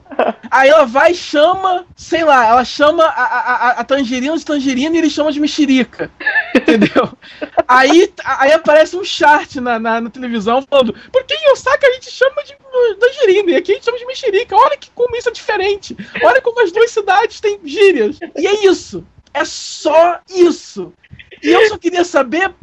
[0.52, 4.96] Aí ela vai e chama, sei lá, ela chama a, a, a tangerina de tangerina
[4.96, 6.12] e ele chama de mexerica.
[6.54, 7.10] Entendeu?
[7.68, 11.94] aí, aí aparece um chart na, na, na, televisão falando: por que em Osaka a
[11.94, 12.56] gente chama de
[13.00, 14.56] tangerina e aqui a gente chama de mexerica?
[14.56, 15.96] Olha que como isso é diferente.
[16.24, 18.20] Olha como as duas cidades têm gírias.
[18.38, 19.06] E é isso.
[19.34, 20.94] É só isso.
[21.42, 22.54] E eu só queria saber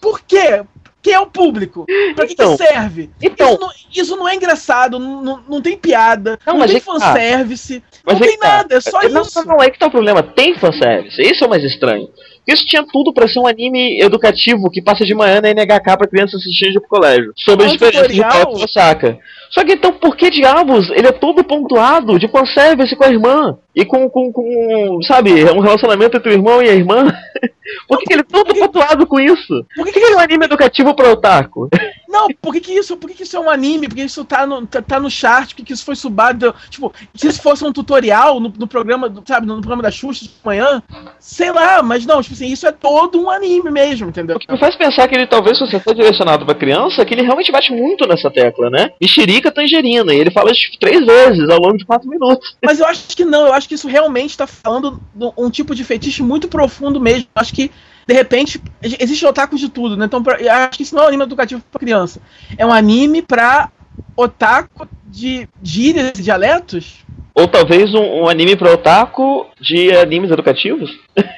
[0.00, 0.64] por quê?
[1.02, 1.84] Quem é o público?
[2.14, 3.10] Pra que, então, que serve?
[3.20, 3.70] Então, isso, não,
[4.02, 6.92] isso não é engraçado, não, não, tem piada, não, não tem é tá.
[6.92, 8.12] fanservice, tá.
[8.12, 9.40] não tem nada, é só não, isso.
[9.40, 12.08] Não, não é que tá o problema, tem fanservice, isso é o mais estranho.
[12.46, 16.08] Isso tinha tudo para ser um anime educativo que passa de manhã na NHK pra
[16.08, 17.32] criança assistindo pro colégio.
[17.36, 18.52] Sobre a diferença tutorial...
[18.52, 19.18] do Osaka.
[19.50, 23.58] Só que então, por que diabos ele é todo pontuado de fanservice com a irmã?
[23.76, 27.04] E com, com, com sabe, um relacionamento entre o irmão e a irmã?
[27.86, 29.64] por que, que ele é todo pontuado com isso?
[29.76, 31.68] Por que, que ele é um anime educativo pro otaku?
[32.12, 32.94] Não, por que, que isso?
[32.94, 33.88] Por que, que isso é um anime?
[33.88, 35.48] Por que isso tá no, tá, tá no chart?
[35.48, 36.54] Por que, que isso foi subado?
[36.68, 40.30] Tipo, se isso fosse um tutorial no, no programa, sabe, no, programa da Xuxa de
[40.44, 40.82] manhã,
[41.18, 44.36] sei lá, mas não, tipo assim, isso é todo um anime mesmo, entendeu?
[44.36, 47.14] O que me faz pensar que ele talvez, se você for direcionado pra criança, que
[47.14, 48.90] ele realmente bate muito nessa tecla, né?
[49.00, 52.56] Mexerica tangerina, e ele fala isso três vezes ao longo de quatro minutos.
[52.62, 55.74] Mas eu acho que não, eu acho que isso realmente tá falando de um tipo
[55.74, 57.26] de fetiche muito profundo mesmo.
[57.34, 57.70] Eu acho que
[58.06, 60.06] de repente, existe otaku de tudo, né?
[60.06, 60.36] Então, pra,
[60.66, 62.20] acho que isso não é um anime educativo para criança.
[62.56, 63.70] É um anime para
[64.16, 66.96] otaku de gírias e dialetos?
[67.34, 70.90] Ou talvez um, um anime para otaku de animes educativos?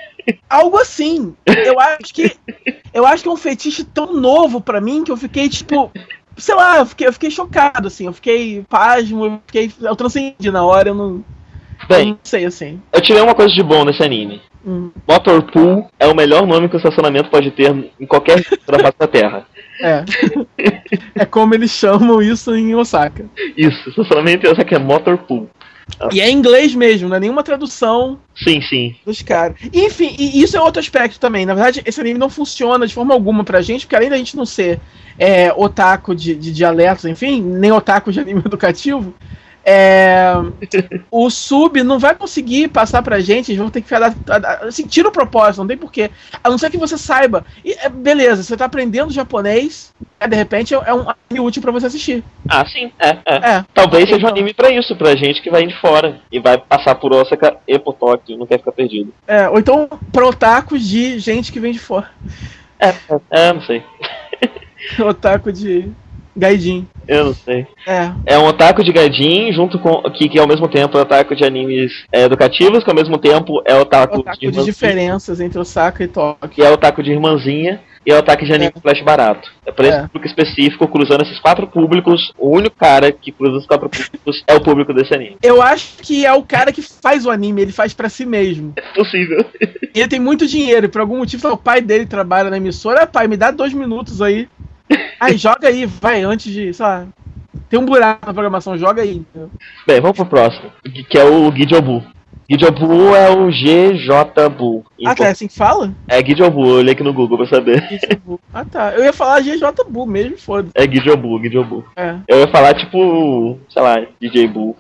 [0.48, 1.35] Algo assim.
[1.46, 2.35] Eu acho que.
[2.92, 5.92] Eu acho que é um fetiche tão novo pra mim que eu fiquei, tipo.
[6.37, 8.07] Sei lá, eu fiquei, eu fiquei chocado, assim.
[8.07, 9.70] Eu fiquei pasmo, eu fiquei.
[9.81, 11.24] Eu transcendi na hora, eu não.
[11.83, 12.81] eu Bem, não sei, assim.
[12.92, 14.40] eu tirei uma coisa de bom nesse anime.
[14.66, 19.07] Hum, Motorpool é o melhor nome que o estacionamento pode ter em qualquer face da
[19.07, 19.46] Terra.
[19.81, 20.05] é.
[21.22, 23.27] é como eles chamam isso em Osaka.
[23.57, 25.48] Isso, estacionamento essa que é Motorpool.
[26.12, 28.96] E é em inglês mesmo, não é nenhuma tradução Sim, sim.
[29.05, 29.57] dos caras.
[29.72, 31.44] Enfim, e isso é outro aspecto também.
[31.44, 34.35] Na verdade, esse anime não funciona de forma alguma pra gente, porque além da gente
[34.35, 34.81] não ser
[35.18, 39.14] é, otaku de, de dialetos, enfim, nem otaku de anime educativo,
[39.64, 40.33] é,
[41.11, 44.14] o sub não vai conseguir passar pra gente, eles vão ter que falar.
[44.62, 46.11] Assim, tira o propósito, não tem porquê.
[46.42, 47.44] A não ser que você saiba.
[47.64, 51.62] E, é, beleza, você tá aprendendo japonês, é, de repente é, é um anime útil
[51.62, 52.22] pra você assistir.
[52.48, 53.35] Ah, sim, é, é.
[53.57, 53.64] É.
[53.72, 54.31] Talvez seja um Então.
[54.31, 57.79] anime pra isso, pra gente que vai de fora e vai passar por Osaka e
[57.79, 59.12] por Tóquio, não quer ficar perdido.
[59.27, 62.11] É, ou então pra otakus de gente que vem de fora.
[62.79, 62.94] É,
[63.31, 63.83] é, não sei.
[65.00, 65.90] Otaku de
[66.37, 66.87] gaijin.
[67.07, 67.67] Eu não sei.
[67.87, 68.11] É.
[68.27, 70.03] É um otaku de gaijin junto com.
[70.11, 73.62] que, que ao mesmo tempo é otaku de animes é, educativos, que ao mesmo tempo
[73.64, 76.49] é otaku, Otaku de irmãzinha, diferenças entre Osaka e Tóquio.
[76.49, 79.51] que é otaku de irmãzinha e é otaku de anime flash barato.
[79.67, 80.03] É por esse É.
[80.03, 84.55] público específico, cruzando esses quatro públicos, o único cara que cruza os quatro públicos é
[84.55, 85.37] o público desse anime.
[85.43, 88.75] Eu acho que é o cara que faz o anime, ele faz pra si mesmo.
[88.77, 89.43] É possível.
[89.95, 93.05] E ele tem muito dinheiro, e por algum motivo o pai dele trabalha na emissora.
[93.05, 94.49] Ah, pai, me dá dois minutos aí.
[95.20, 97.07] Aí joga aí, vai, antes de, sei lá.
[97.68, 99.16] Tem um buraco na programação, joga aí.
[99.16, 99.51] entendeu?
[99.87, 100.70] Bem, vamos pro próximo,
[101.09, 102.03] que é o Gijobu.
[102.51, 104.85] Gijobu é o GJ Bu.
[105.07, 105.94] Ah, tá, é assim que fala?
[106.07, 107.83] É Gijobu, eu olhei aqui no Google pra saber.
[108.53, 108.92] Ah, tá.
[108.92, 110.68] Eu ia falar GJ Bu mesmo, foda.
[110.75, 111.85] É Gijobu, Gijobu.
[111.97, 112.16] É.
[112.29, 114.77] Eu ia falar tipo, sei lá, DJ Bu.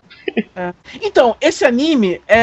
[1.02, 2.38] Então, esse anime, é,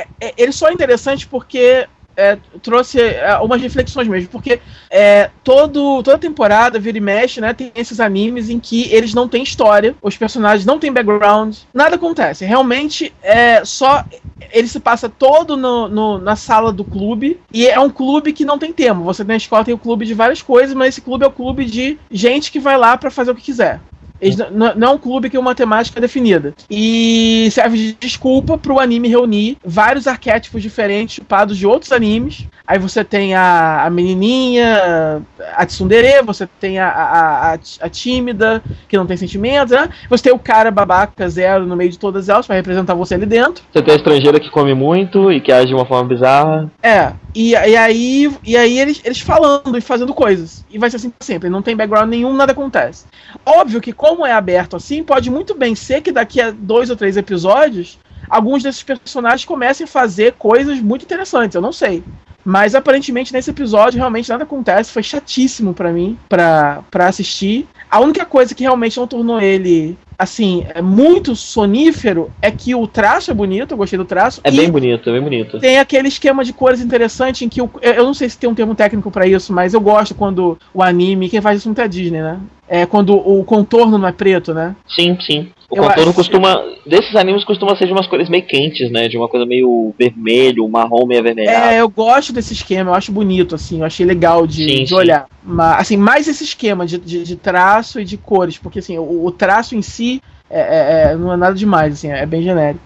[0.00, 4.28] é- é- ele só é interessante porque é, trouxe é, umas reflexões mesmo.
[4.30, 7.52] Porque é, todo, toda temporada, vira e mexe, né?
[7.54, 11.96] Tem esses animes em que eles não têm história, os personagens não têm background, nada
[11.96, 12.44] acontece.
[12.44, 14.04] Realmente, é só.
[14.52, 17.40] Ele se passa todo no, no- na sala do clube.
[17.52, 19.02] E é um clube que não tem tema.
[19.02, 21.64] Você na escola tem o clube de várias coisas, mas esse clube é o clube
[21.64, 23.80] de gente que vai lá pra fazer o que quiser.
[24.20, 26.54] Eles n- n- não é um clube que tem uma temática definida.
[26.70, 32.46] E serve de desculpa pro anime reunir vários arquétipos diferentes chupados de outros animes.
[32.66, 35.22] Aí você tem a, a menininha,
[35.54, 39.88] a tsundere, você tem a, a, a, a tímida, que não tem sentimentos, né?
[40.10, 43.26] Você tem o cara babaca zero no meio de todas elas pra representar você ali
[43.26, 43.62] dentro.
[43.72, 46.70] Você tem a estrangeira que come muito e que age de uma forma bizarra.
[46.82, 50.64] É, e, e aí, e aí eles, eles falando e fazendo coisas.
[50.68, 51.48] E vai ser assim pra sempre.
[51.48, 53.04] Não tem background nenhum, nada acontece.
[53.44, 56.96] Óbvio que, como é aberto assim, pode muito bem ser que daqui a dois ou
[56.96, 57.98] três episódios,
[58.28, 61.54] alguns desses personagens comecem a fazer coisas muito interessantes.
[61.54, 62.02] Eu não sei.
[62.46, 64.92] Mas aparentemente nesse episódio realmente nada acontece.
[64.92, 67.66] Foi chatíssimo pra mim pra, pra assistir.
[67.90, 72.86] A única coisa que realmente não tornou ele assim, é muito sonífero é que o
[72.86, 74.40] traço é bonito, eu gostei do traço.
[74.44, 75.58] É bem bonito, é bem bonito.
[75.58, 78.54] tem aquele esquema de cores interessante em que o, eu não sei se tem um
[78.54, 81.84] termo técnico pra isso, mas eu gosto quando o anime, quem faz isso muito é
[81.84, 82.40] a Disney, né?
[82.68, 84.74] É quando o contorno não é preto, né?
[84.88, 85.52] Sim, sim.
[85.68, 86.62] O Eu contorno acho- costuma.
[86.86, 89.08] Desses animes costuma ser de umas cores meio quentes, né?
[89.08, 91.66] De uma coisa meio vermelho, marrom meio avermelhado.
[91.66, 94.88] É, eu gosto desse esquema, eu acho bonito, assim, eu achei legal de, Sim, de
[94.90, 94.94] sim.
[94.94, 95.26] olhar.
[95.42, 99.24] Mas, assim, mais esse esquema de, de, de traço e de cores, porque assim, o,
[99.24, 102.80] o traço em si é, é- é- não é nada demais, assim, é bem genérico.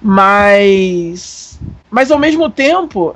[0.00, 1.58] Mas.
[1.90, 3.14] Mas ao mesmo tempo,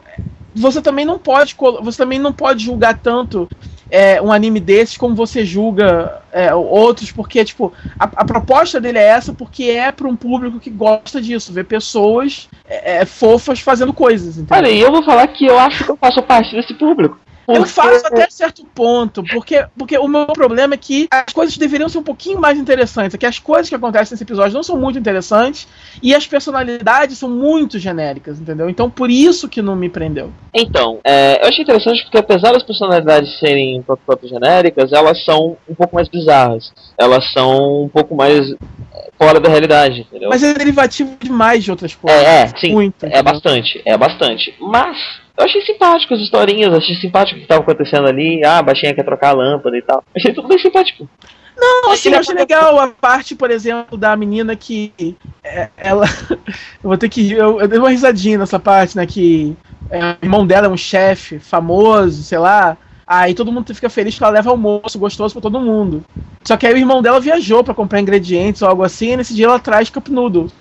[0.54, 1.56] você também não pode.
[1.82, 3.48] Você também não pode julgar tanto
[3.90, 8.98] é, um anime desses como você julga é, outros, porque, tipo, a, a proposta dele
[8.98, 13.60] é essa porque é para um público que gosta disso, ver pessoas é, é, fofas
[13.60, 14.36] fazendo coisas.
[14.36, 14.56] entendeu?
[14.56, 17.18] Olha, e eu vou falar que eu acho que eu faço parte desse público.
[17.48, 21.88] Eu faço até certo ponto, porque, porque o meu problema é que as coisas deveriam
[21.88, 23.14] ser um pouquinho mais interessantes.
[23.14, 25.68] É que as coisas que acontecem nesse episódio não são muito interessantes
[26.02, 28.68] e as personalidades são muito genéricas, entendeu?
[28.68, 30.32] Então por isso que não me prendeu.
[30.52, 35.24] Então, é, eu achei interessante porque apesar das personalidades serem um pouco pouco genéricas, elas
[35.24, 36.72] são um pouco mais bizarras.
[36.98, 40.30] Elas são um pouco mais é, fora da realidade, entendeu?
[40.30, 42.22] Mas é derivativo demais de outras coisas.
[42.22, 42.72] É, é, sim.
[42.72, 43.04] Muito.
[43.04, 43.24] É entendeu?
[43.24, 44.54] bastante, é bastante.
[44.60, 44.96] Mas
[45.38, 48.42] eu achei simpático as historinhas, achei simpático o que estava acontecendo ali.
[48.44, 50.02] Ah, a baixinha quer trocar a lâmpada e tal.
[50.14, 51.08] Achei tudo bem simpático.
[51.56, 54.92] Não, assim, eu achei legal a parte, por exemplo, da menina que
[55.42, 56.04] é, ela.
[56.30, 59.06] eu vou ter que eu, eu dei uma risadinha nessa parte, né?
[59.06, 59.56] Que
[59.90, 62.76] é, o irmão dela é um chefe famoso, sei lá.
[63.06, 66.04] Aí todo mundo fica feliz que ela leva almoço gostoso pra todo mundo.
[66.44, 69.34] Só que aí o irmão dela viajou pra comprar ingredientes ou algo assim, e nesse
[69.34, 70.52] dia ela traz cup noodles.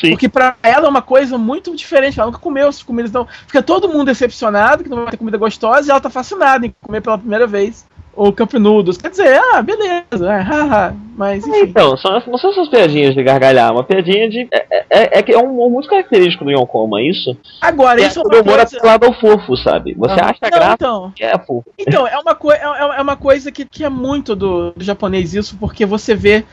[0.00, 0.10] Sim.
[0.10, 2.18] Porque pra ela é uma coisa muito diferente.
[2.18, 5.36] Ela nunca comeu essas comidas, então fica todo mundo decepcionado que não vai ter comida
[5.38, 8.98] gostosa e ela tá fascinada em comer pela primeira vez o Cup Noodles.
[8.98, 11.60] Quer dizer, ah, beleza, é, haha, mas enfim.
[11.62, 14.46] Então, são, não são essas piadinhas de gargalhar, é uma piadinha de.
[14.52, 17.34] É, é, é que é um humor muito característico do Yonkoma, isso.
[17.60, 18.76] Agora, É isso é o uma humor coisa...
[18.76, 19.94] apelado ao fofo, sabe?
[19.94, 21.64] Você Ah, acha não, graça então, que é fofo.
[21.78, 24.84] Então, é uma, coi- é, é- é uma coisa que, que é muito do, do
[24.84, 26.44] japonês isso, porque você vê.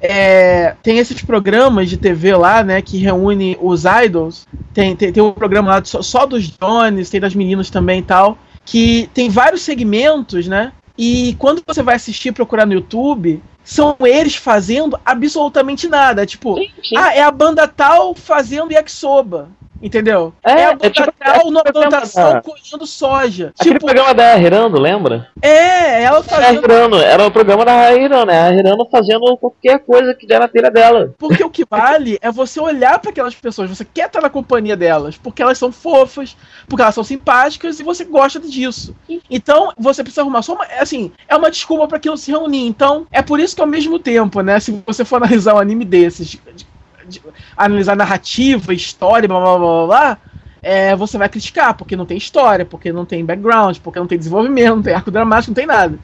[0.00, 4.46] É, tem esses programas de TV lá, né, que reúne os idols.
[4.72, 8.02] Tem, tem, tem um programa lá só, só dos Jones, tem das meninas também e
[8.02, 8.36] tal.
[8.64, 10.72] Que tem vários segmentos, né?
[10.96, 16.26] E quando você vai assistir procurar no YouTube, são eles fazendo absolutamente nada.
[16.26, 16.56] Tipo,
[16.96, 19.48] ah, é a banda tal fazendo yakisoba.
[19.84, 20.32] Entendeu?
[20.42, 23.52] É, é banda tipo- é tipo plantação colhendo soja.
[23.60, 25.28] Aquele tipo, programa da Hirando, lembra?
[25.42, 26.64] é, ela A fazendo.
[26.64, 30.48] Hirano, era o programa da Hirano, é a Hirano fazendo qualquer coisa que der na
[30.48, 31.12] telha dela.
[31.18, 34.74] Porque o que vale é você olhar para aquelas pessoas, você quer estar na companhia
[34.76, 36.34] delas, porque elas são fofas,
[36.66, 38.94] porque elas são simpáticas e você gosta disso.
[39.30, 42.66] Então, você precisa arrumar só uma, assim, é uma desculpa para aquilo se reunir.
[42.66, 45.84] Então, é por isso que ao mesmo tempo, né, se você for analisar um anime
[45.84, 46.66] desses, de-
[47.06, 47.22] de-
[47.56, 50.18] analisar narrativa, história, blá blá blá blá, blá
[50.62, 54.16] é, você vai criticar, porque não tem história, porque não tem background, porque não tem
[54.16, 55.98] desenvolvimento, não tem arco dramático, não tem nada.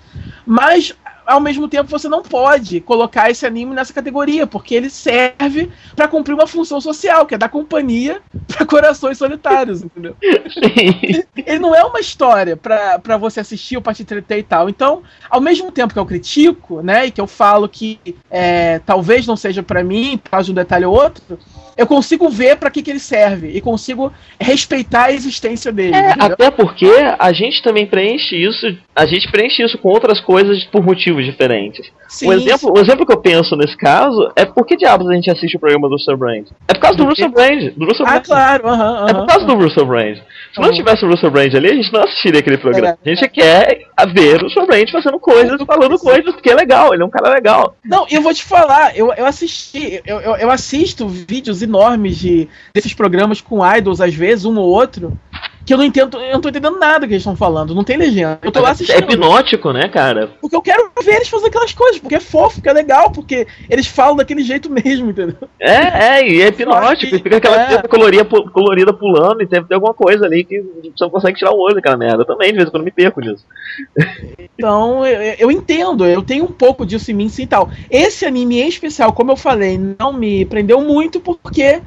[0.45, 0.93] Mas,
[1.31, 6.09] ao mesmo tempo, você não pode colocar esse anime nessa categoria, porque ele serve pra
[6.09, 10.17] cumprir uma função social, que é dar companhia pra corações solitários, entendeu?
[10.21, 11.23] Sim.
[11.47, 14.69] Ele não é uma história pra você assistir ou pra te entreter e tal.
[14.69, 19.25] Então, ao mesmo tempo que eu critico, né, e que eu falo que é, talvez
[19.25, 21.39] não seja pra mim, por causa de um detalhe ou outro,
[21.81, 25.95] eu consigo ver pra que, que ele serve e consigo respeitar a existência dele.
[25.97, 30.63] É, até porque a gente também preenche isso, a gente preenche isso com outras coisas
[30.65, 31.91] por motivos diferentes.
[32.07, 35.15] Sim, o, exemplo, o exemplo que eu penso nesse caso é por que diabos a
[35.15, 36.47] gente assiste o programa do Russell Brand?
[36.69, 37.05] É por causa do?
[37.05, 37.73] Russell Brand.
[37.77, 38.25] Do Russell Ah, Brand.
[38.27, 40.19] claro, aham, É por causa do Russell Brand.
[40.53, 42.99] Se não tivesse o Russell Brand ali, a gente não assistiria aquele programa.
[43.05, 43.11] É.
[43.11, 47.03] A gente quer ver o Russell Brand fazendo coisas, falando coisas, porque é legal, ele
[47.03, 47.77] é um cara legal.
[47.85, 52.49] Não, eu vou te falar, eu, eu assisti, eu, eu, eu assisto vídeos enormes de,
[52.75, 55.17] desses programas com idols, às vezes, um ou outro,
[55.71, 57.97] que eu não entendo, eu não tô entendendo nada que eles estão falando, não tem
[57.97, 58.41] legenda.
[58.43, 58.99] Eu tô lá É assistindo.
[59.05, 60.33] hipnótico, né, cara?
[60.41, 63.47] Porque eu quero ver eles fazendo aquelas coisas, porque é fofo, porque é legal, porque
[63.69, 65.37] eles falam daquele jeito mesmo, entendeu?
[65.61, 67.83] É, é, e é hipnótico, que- e fica aquela é.
[67.87, 71.61] colorida, colorida pulando, e tem, tem alguma coisa ali que você não consegue tirar o
[71.61, 72.23] olho daquela merda.
[72.23, 73.45] Eu também, de vez em quando, me perco disso.
[74.59, 77.71] Então, eu, eu entendo, eu tenho um pouco disso em mim sim e tal.
[77.91, 81.81] Esse anime em especial, como eu falei, não me prendeu muito porque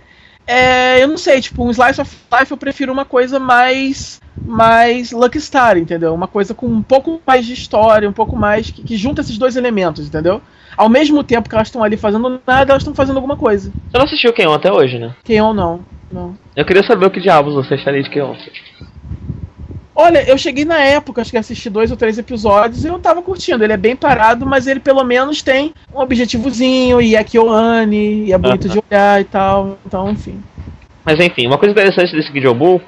[0.46, 5.12] é, eu não sei, tipo, um Slice of Life eu prefiro uma coisa mais mais
[5.12, 6.14] Lucky Star, entendeu?
[6.14, 9.38] Uma coisa com um pouco mais de história, um pouco mais que, que junta esses
[9.38, 10.42] dois elementos, entendeu?
[10.76, 13.72] Ao mesmo tempo que elas estão ali fazendo nada, elas estão fazendo alguma coisa.
[13.90, 15.16] Você não assistiu Keon até hoje, né?
[15.24, 16.36] Quem ou não, não.
[16.56, 18.36] Eu queria saber o que diabos você acharia de Keon.
[19.96, 23.22] Olha, eu cheguei na época, acho que assisti dois ou três episódios e eu tava
[23.22, 23.64] curtindo.
[23.64, 28.34] Ele é bem parado, mas ele pelo menos tem um objetivozinho, e é Kyoane, e
[28.34, 29.78] é bonito de olhar e tal.
[29.86, 30.42] Então, enfim.
[31.06, 32.82] Mas enfim, uma coisa interessante desse Gijobu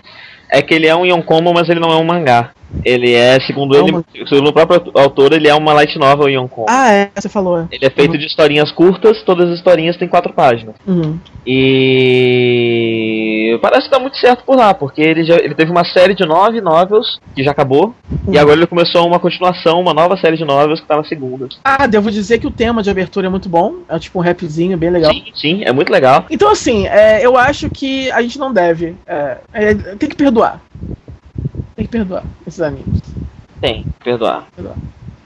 [0.49, 2.54] é que ele é um Yonkomo, mas ele não é um mangá.
[2.83, 6.67] Ele é, segundo ele, segundo o próprio autor, ele é uma light novel Yonkomo.
[6.69, 7.59] Ah, é, você falou.
[7.59, 7.67] é.
[7.71, 10.75] Ele é feito de historinhas curtas, todas as historinhas têm quatro páginas.
[10.87, 11.17] Uhum.
[12.35, 16.13] E parece que tá muito certo por lá, porque ele, já, ele teve uma série
[16.13, 17.93] de nove novels que já acabou,
[18.27, 18.39] e Uhum.
[18.39, 21.47] agora ele começou uma continuação, uma nova série de novels que tá na segunda.
[21.63, 23.75] Ah, devo dizer que o tema de abertura é muito bom.
[23.89, 25.11] É tipo um rapzinho bem legal.
[25.13, 26.25] Sim, sim, é muito legal.
[26.29, 28.95] Então, assim, é, eu acho que a gente não deve.
[29.05, 30.61] é, é, tem que perdoar.
[31.75, 33.01] Tem que perdoar esses animes.
[33.61, 34.47] Tem, perdoar.
[34.55, 34.75] Perdoar.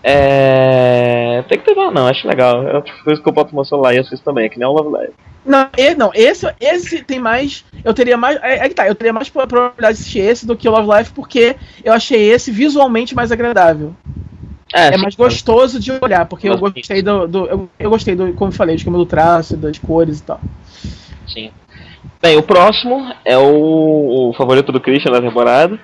[0.04, 1.44] É.
[1.48, 2.68] Tem que perdoar, não, acho legal.
[2.68, 4.72] É outra coisa que eu boto meu celular e assisto também, é que nem o
[4.72, 5.14] Love Live.
[5.46, 7.66] Não, e- não esse, esse tem mais.
[7.84, 8.38] Eu teria mais.
[8.42, 10.98] É, é que tá, eu teria mais probabilidade de assistir esse do que o Love
[10.98, 13.94] Life, porque eu achei esse visualmente mais agradável.
[14.74, 17.28] É sim, mais gostoso de olhar, porque eu gostei do.
[17.28, 20.24] do- eu, eu gostei do, como eu falei, do esquema do traço, das cores e
[20.24, 20.40] tal.
[21.28, 21.52] Sim.
[22.22, 25.80] Bem, o próximo é o, o favorito do Christian da temporada.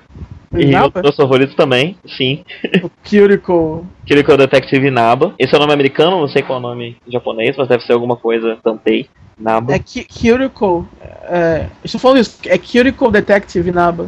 [0.54, 2.42] E os meus favoritos também, sim.
[2.82, 3.84] O Kiriko.
[4.06, 5.34] Kiriko Detective Naba.
[5.38, 7.92] Esse é o nome americano, não sei qual é o nome japonês, mas deve ser
[7.92, 9.08] alguma coisa Tantei.
[9.38, 9.74] Naba.
[9.74, 10.86] É Ki- Kiriko.
[11.28, 14.06] É, estou falando isso, é Kiriko Detective Naba.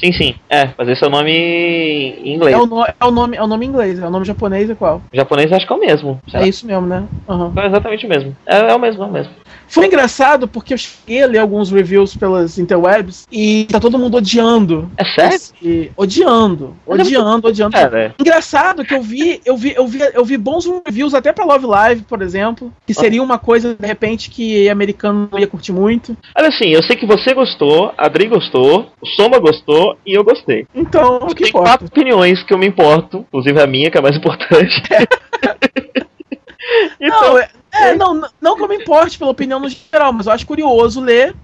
[0.00, 0.34] Sim, sim.
[0.50, 2.56] É, mas esse é o nome em inglês.
[2.56, 4.68] É o, no- é, o nome, é o nome em inglês, é o nome japonês
[4.68, 5.00] é qual?
[5.12, 6.20] Em japonês acho que é o mesmo.
[6.34, 7.04] É isso mesmo, né?
[7.28, 7.52] Aham.
[7.54, 8.36] É exatamente o mesmo.
[8.46, 9.32] É, é o mesmo, é o mesmo.
[9.68, 14.16] Foi engraçado porque eu cheguei a ler alguns reviews pelas interwebs e tá todo mundo
[14.18, 14.90] odiando.
[14.96, 15.36] É sério?
[15.36, 17.76] esse- odiando, é odiando, odiando.
[17.76, 18.12] É?
[18.18, 21.66] Engraçado que eu vi, eu vi, eu vi, eu vi bons reviews até pra Love
[21.66, 26.16] Live, por exemplo, que seria uma coisa de repente que americano não ia curtir muito.
[26.36, 30.24] Olha assim, eu sei que você gostou, a Adri gostou, o Soma gostou e eu
[30.24, 30.66] gostei.
[30.74, 31.68] Então, o que Tem importa?
[31.70, 34.82] quatro opiniões que eu me importo, inclusive a minha, que é a mais importante.
[37.00, 37.48] então, Não, é,
[37.80, 41.00] é, não, não- que eu me importe pela opinião no geral, mas eu acho curioso
[41.00, 41.34] ler,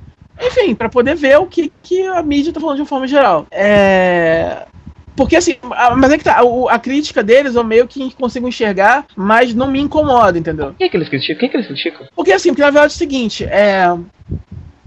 [0.40, 3.46] enfim, pra poder ver o que, que a mídia tá falando de uma forma geral.
[3.50, 4.66] É.
[5.14, 8.48] Porque assim, a- mas é que tá, o- a crítica deles eu meio que consigo
[8.48, 10.74] enxergar, mas não me incomoda, entendeu?
[10.78, 11.38] quem é que eles criticam?
[11.38, 12.06] Quem é que eles criticam?
[12.16, 13.86] Porque assim, porque na verdade é o seguinte, é.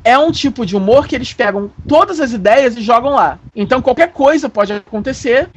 [0.04, 3.40] É um tipo de humor que eles pegam todas as ideias e jogam lá.
[3.56, 5.50] Então qualquer coisa pode acontecer.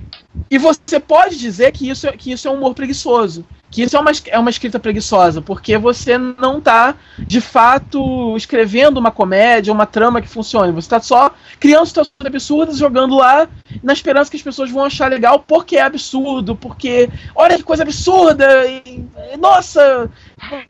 [0.51, 3.45] E você pode dizer que isso, é- que isso é um humor preguiçoso.
[3.71, 8.99] Que isso é uma, é uma escrita preguiçosa, porque você não tá, de fato, escrevendo
[8.99, 10.73] uma comédia, uma trama que funcione.
[10.73, 13.49] Você tá só criando situações absurdas, jogando lá,
[13.83, 17.83] na esperança que as pessoas vão achar legal porque é absurdo, porque olha que coisa
[17.83, 20.11] absurda, e, e, nossa,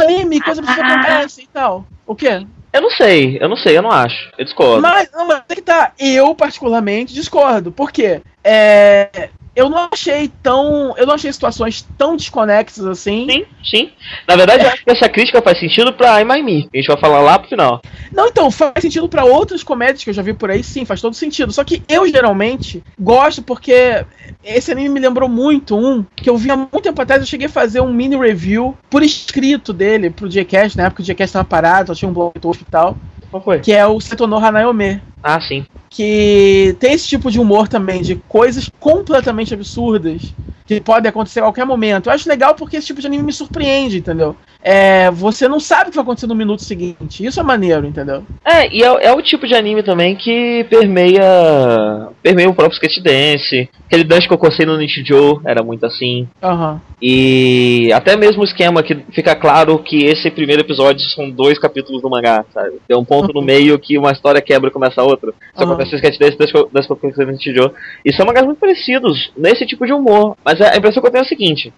[0.01, 1.87] meme, coisa absurda acontece e tal.
[2.07, 2.45] O quê?
[2.73, 4.31] Eu não sei, eu não sei, eu não acho.
[4.37, 4.83] Eu discordo.
[4.83, 7.73] Mas, não, mas é que tá, eu particularmente discordo.
[7.73, 8.21] Por quê?
[8.45, 10.95] É, eu não achei tão.
[10.97, 13.27] Eu não achei situações tão desconexas assim.
[13.29, 13.91] Sim, sim.
[14.27, 16.69] Na verdade, eu acho que essa crítica faz sentido pra I My Me.
[16.73, 17.83] A gente vai falar lá pro final.
[18.13, 21.01] Não, então, faz sentido pra outras comédias que eu já vi por aí, sim, faz
[21.01, 21.53] todo sentido.
[21.53, 24.05] Só que eu geralmente gosto porque
[24.45, 27.21] esse anime me lembrou muito um que eu vi há muito tempo atrás.
[27.21, 31.05] Eu cheguei a fazer um mini review por escrito dele pro Jcast, na época o
[31.05, 32.97] Jcast tava parado, só tinha um blog do hospital,
[33.29, 33.59] Qual foi?
[33.59, 35.03] que é o Setono Hanayome.
[35.23, 35.65] Ah, sim.
[35.91, 40.35] que tem esse tipo de humor também, de coisas completamente absurdas
[40.69, 42.09] que podem acontecer a qualquer momento.
[42.09, 44.37] Eu acho legal porque esse tipo de anime me surpreende, entendeu?
[44.63, 47.25] É, você não sabe o que vai acontecer no minuto seguinte.
[47.25, 48.23] Isso é maneiro, entendeu?
[48.45, 52.09] É, e é, é o tipo de anime também que permeia.
[52.23, 53.71] permeia o próprio sketch dance.
[53.87, 56.29] Aquele dance que eu cocei no Nichijou era muito assim.
[56.43, 56.81] Aham.
[57.01, 62.03] E até mesmo o esquema que fica claro que esse primeiro episódio são dois capítulos
[62.03, 62.73] do mangá, sabe?
[62.87, 65.31] Tem um ponto no meio que uma história quebra e começa a outra.
[65.31, 65.73] Isso Aham.
[65.73, 67.73] acontece no sketch dance das das que cocei no Nichijou.
[68.05, 70.37] E são mangás muito parecidos nesse tipo de humor.
[70.45, 71.73] Mas a impressão que eu tenho é o seguinte.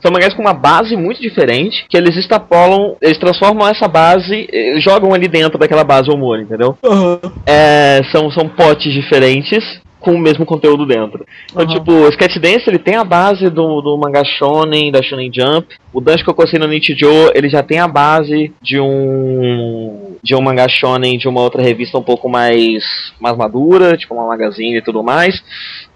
[0.00, 4.48] São mangás com uma base muito diferente, que eles extrapolam, eles transformam essa base,
[4.78, 6.76] jogam ali dentro daquela base o humor, entendeu?
[6.84, 7.20] Aham.
[7.46, 11.26] É, são, são potes diferentes com o mesmo conteúdo dentro.
[11.50, 11.74] Então, Aham.
[11.74, 15.66] tipo, o Sketch Dance ele tem a base do, do mangá shonen, da Shonen Jump.
[15.92, 20.68] O eu cocei no Nichijou, ele já tem a base de um de um mangá
[20.68, 22.84] shonen de uma outra revista um pouco mais
[23.20, 25.42] mais madura, tipo uma magazine e tudo mais.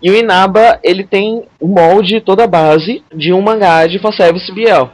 [0.02, 4.50] E o Inaba, ele tem o molde, toda a base de um mangá de fanservice
[4.52, 4.90] BL.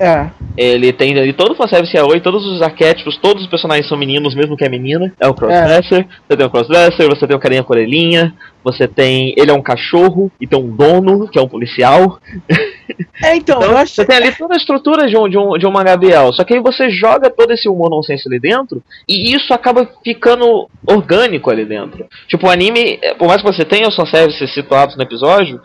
[0.00, 0.30] É.
[0.56, 4.34] Ele tem ali todo o fanservice yaoi, todos os arquétipos, todos os personagens são meninos,
[4.34, 5.12] mesmo que é menina.
[5.20, 8.34] É o crossdresser, você tem o crossdresser, você tem o carinha com orelhinha,
[8.64, 9.34] você tem.
[9.36, 12.18] Ele é um cachorro e tem um dono, que é um policial.
[13.22, 15.70] É, então, Então, você tem ali toda a estrutura de um, de um, de um
[15.70, 16.32] mangá BL.
[16.32, 20.68] Só que aí você joga todo esse humor nonsense ali dentro, e isso acaba ficando
[20.86, 22.06] orgânico ali dentro.
[22.26, 25.60] Tipo, o anime, por mais que você tenha os fanservices situados no episódio,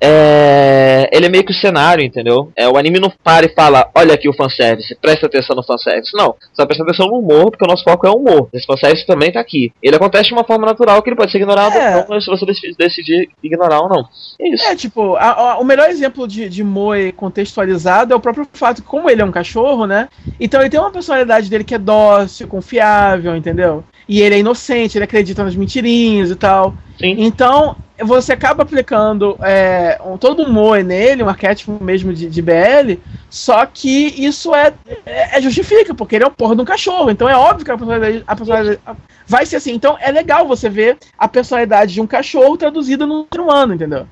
[0.00, 2.50] é, ele é meio que o cenário, entendeu?
[2.56, 6.16] É, o anime não para e fala, olha aqui o fanservice, presta atenção no fanservice.
[6.16, 8.48] Não, vai prestar atenção no humor, porque o nosso foco é o humor.
[8.52, 9.72] Esse fanservice também tá aqui.
[9.82, 11.96] Ele acontece de uma forma natural que ele pode ser ignorado É.
[11.96, 14.04] ou não, se você dec- decidir ignorar ou não.
[14.40, 14.64] É isso.
[14.64, 18.82] É, tipo, a- a- o melhor exemplo de, de Moe contextualizado é o próprio fato
[18.82, 20.08] que, como ele é um cachorro, né?
[20.40, 23.84] Então ele tem uma personalidade dele que é dócil, confiável, entendeu?
[24.08, 26.74] E ele é inocente, ele acredita nas mentirinhas e tal.
[27.04, 27.16] Sim.
[27.18, 32.42] Então, você acaba aplicando é, um- todo um Moe nele, um arquétipo mesmo de, de
[32.42, 32.98] BL,
[33.30, 34.72] só que isso é,
[35.06, 37.10] é, é justifica, porque ele é o porra de um cachorro.
[37.10, 38.80] Então é óbvio que a personalidade, a personalidade
[39.26, 39.72] vai ser assim.
[39.72, 44.06] Então é legal você ver a personalidade de um cachorro traduzida num ser humano, entendeu?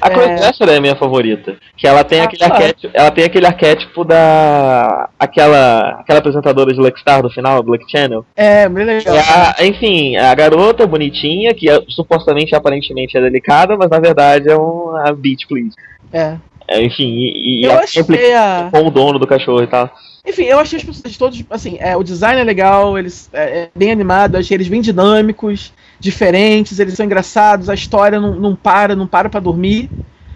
[0.00, 0.10] A É.
[0.10, 1.56] Crossdresser é a minha favorita.
[1.76, 2.54] Que ela tem Ah, aquele claro.
[2.54, 2.90] arquétipo.
[2.96, 5.08] Ela tem aquele arquétipo da.
[5.18, 6.00] aquela.
[6.00, 8.24] aquela apresentadora de Luckstar do final, do Luck Channel.
[8.34, 9.14] É, muito legal.
[9.14, 11.80] É a- enfim, a garota bonitinha, que é,
[12.26, 15.74] supostamente aparentemente é delicada, mas na verdade é uma beach please.
[16.12, 16.36] É.
[16.68, 18.68] É, enfim, e, e Eu sempre achei a.
[18.72, 19.88] com o dono do cachorro e tal.
[20.26, 23.70] Enfim, eu achei os personagens todos, assim, é, o design é legal, eles é, é
[23.72, 28.56] bem animado, eu achei eles bem dinâmicos, diferentes, eles são engraçados, a história não, não
[28.56, 29.88] para, não para pra dormir.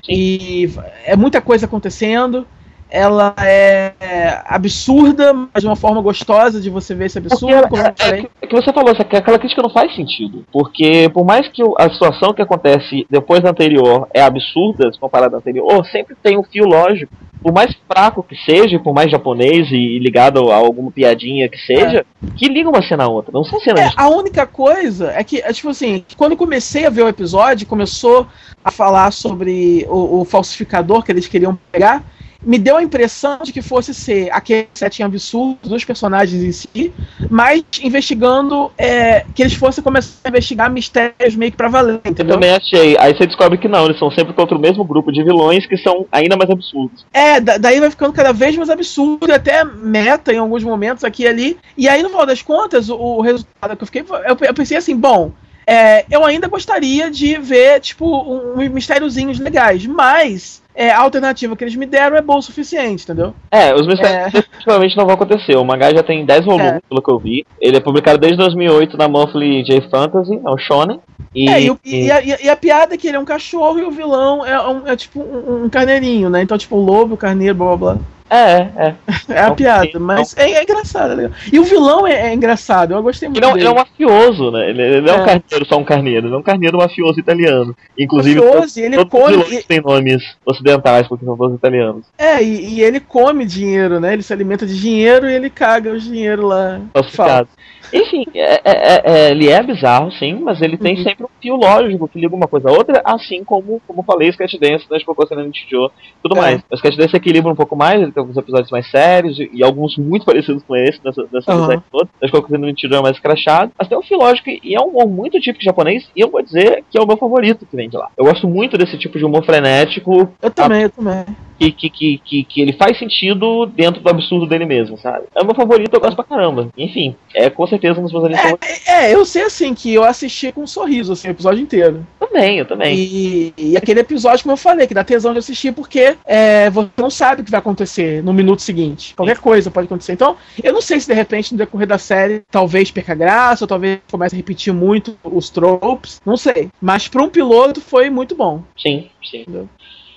[0.04, 0.12] Sim.
[0.12, 0.70] E
[1.04, 2.46] é muita coisa acontecendo.
[2.90, 7.86] Ela é absurda, mas de uma forma gostosa de você ver esse absurdo, como eu
[7.86, 8.28] é, falei.
[8.40, 10.44] é que você falou, que aquela crítica não faz sentido.
[10.52, 15.36] Porque por mais que a situação que acontece depois da anterior é absurda, se comparada
[15.36, 17.12] à anterior, sempre tem um fio lógico.
[17.42, 22.04] Por mais fraco que seja, por mais japonês e, ligado a alguma piadinha que seja,
[22.36, 23.32] que liga uma cena a outra.
[23.32, 26.84] Não são cenas É, a única coisa é que, é, tipo assim, quando eu comecei
[26.84, 28.26] a ver o episódio, começou
[28.62, 32.04] a falar sobre o, o falsificador que eles queriam pegar,
[32.42, 36.92] me deu a impressão de que fosse ser aquele setting absurdo dos personagens em si,
[37.30, 42.10] mas investigando é, que eles fossem começar a investigar mistérios meio que pra valer, Eu
[42.10, 42.34] entendeu?
[42.34, 42.96] também achei.
[42.98, 45.76] Aí você descobre que não, eles são sempre contra o mesmo grupo de vilões que
[45.76, 47.04] são ainda mais absurdos.
[47.12, 51.24] É, da- daí vai ficando cada vez mais absurdo, até meta em alguns momentos aqui
[51.24, 51.58] e ali.
[51.76, 54.76] E aí, no final das contas, o, o resultado que eu fiquei, eu, eu pensei
[54.76, 55.32] assim, bom,
[55.66, 61.54] é, eu ainda gostaria de ver, tipo, um- uns mistériozinhos legais, mas é, a alternativa
[61.56, 63.34] que eles me deram é boa o suficiente, entendeu?
[63.50, 65.56] É, os mistérios definitivamente não vão acontecer.
[65.56, 66.80] O mangá já tem 10 volumes, É.
[66.88, 67.46] pelo que eu vi.
[67.60, 71.00] Ele é publicado desde 2008 na Monthly J Fantasy, é um shonen.
[71.34, 73.24] E, É, e, o- a, e a- e a piada é que ele é um
[73.24, 76.42] cachorro e o vilão é, um- é tipo um, um carneirinho, né?
[76.42, 77.98] Então, tipo, o lobo, o carneiro, blá blá blá.
[78.30, 78.94] É, é.
[79.28, 81.32] É a piada, mas é, é engraçado, é legal.
[81.52, 83.60] E o vilão é, é engraçado, eu gostei muito Ele é, dele.
[83.60, 84.70] ele é um mafioso, né?
[84.70, 85.24] Ele, ele não é um É.
[85.26, 86.26] carneiro, só um carneiro.
[86.28, 87.76] Ele é um carneiro mafioso italiano.
[87.98, 92.06] Inclusive, Mafioso, e ele come- os vilões têm nomes ocidentais, porque são todos italianos.
[92.16, 94.12] É, e, e ele come dinheiro, né?
[94.12, 96.80] Ele se alimenta de dinheiro e ele caga o dinheiro lá.
[96.92, 97.50] falsificados.
[97.92, 101.02] Enfim, é- é- é- ele é bizarro, sim, mas ele tem Uhum.
[101.02, 104.54] sempre um fio lógico que liga uma coisa a outra, assim como, como falei, Sketch
[104.60, 105.90] Dance, no Chijo e
[106.22, 106.40] tudo É.
[106.40, 106.62] mais.
[106.70, 109.64] O Sketch Dance equilibra um pouco mais, ele tem alguns episódios mais sérios e, e
[109.64, 111.66] alguns muito parecidos com esse, nessa, nessa Aham.
[111.66, 112.08] série toda.
[112.22, 114.84] O Shikoku no Chijo é mais crachado, mas tem um fio lógico e, é um
[114.88, 117.88] humor muito típico japonês, e eu vou dizer que é o meu favorito que vem
[117.88, 118.08] de lá.
[118.16, 121.24] Eu gosto muito desse tipo de humor frenético, Eu também, eu também.
[121.68, 125.24] Que, que, que, que, ele faz sentido dentro do absurdo dele mesmo, sabe?
[125.34, 126.68] É o meu favorito, eu gosto pra caramba.
[126.76, 128.88] Enfim, é com certeza um dos meus animes favoritos.
[128.88, 132.06] É, eu sei assim que eu assisti com um sorriso, assim, o episódio inteiro.
[132.18, 132.96] Também, eu também.
[132.96, 136.88] E, e aquele episódio, como eu falei, que dá tesão de assistir, porque é, você
[136.96, 139.14] não sabe o que vai acontecer no minuto seguinte.
[139.14, 140.12] Qualquer coisa pode acontecer.
[140.12, 143.68] Então, eu não sei se de repente no decorrer da série talvez perca graça, ou
[143.68, 146.20] talvez comece a repetir muito os tropes.
[146.24, 146.70] Não sei.
[146.80, 148.62] Mas para um piloto foi muito bom.
[148.76, 149.42] Sim, sim.
[149.42, 149.68] Entendeu?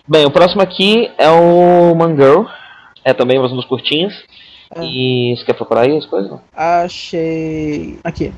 [0.07, 2.43] Bem, o próximo aqui é o Mangirl.
[3.05, 4.13] É também mais um dos curtinhos.
[4.75, 4.83] É.
[4.83, 6.39] E você quer procurar aí as coisas?
[6.55, 7.97] Achei.
[8.03, 8.33] Aqui.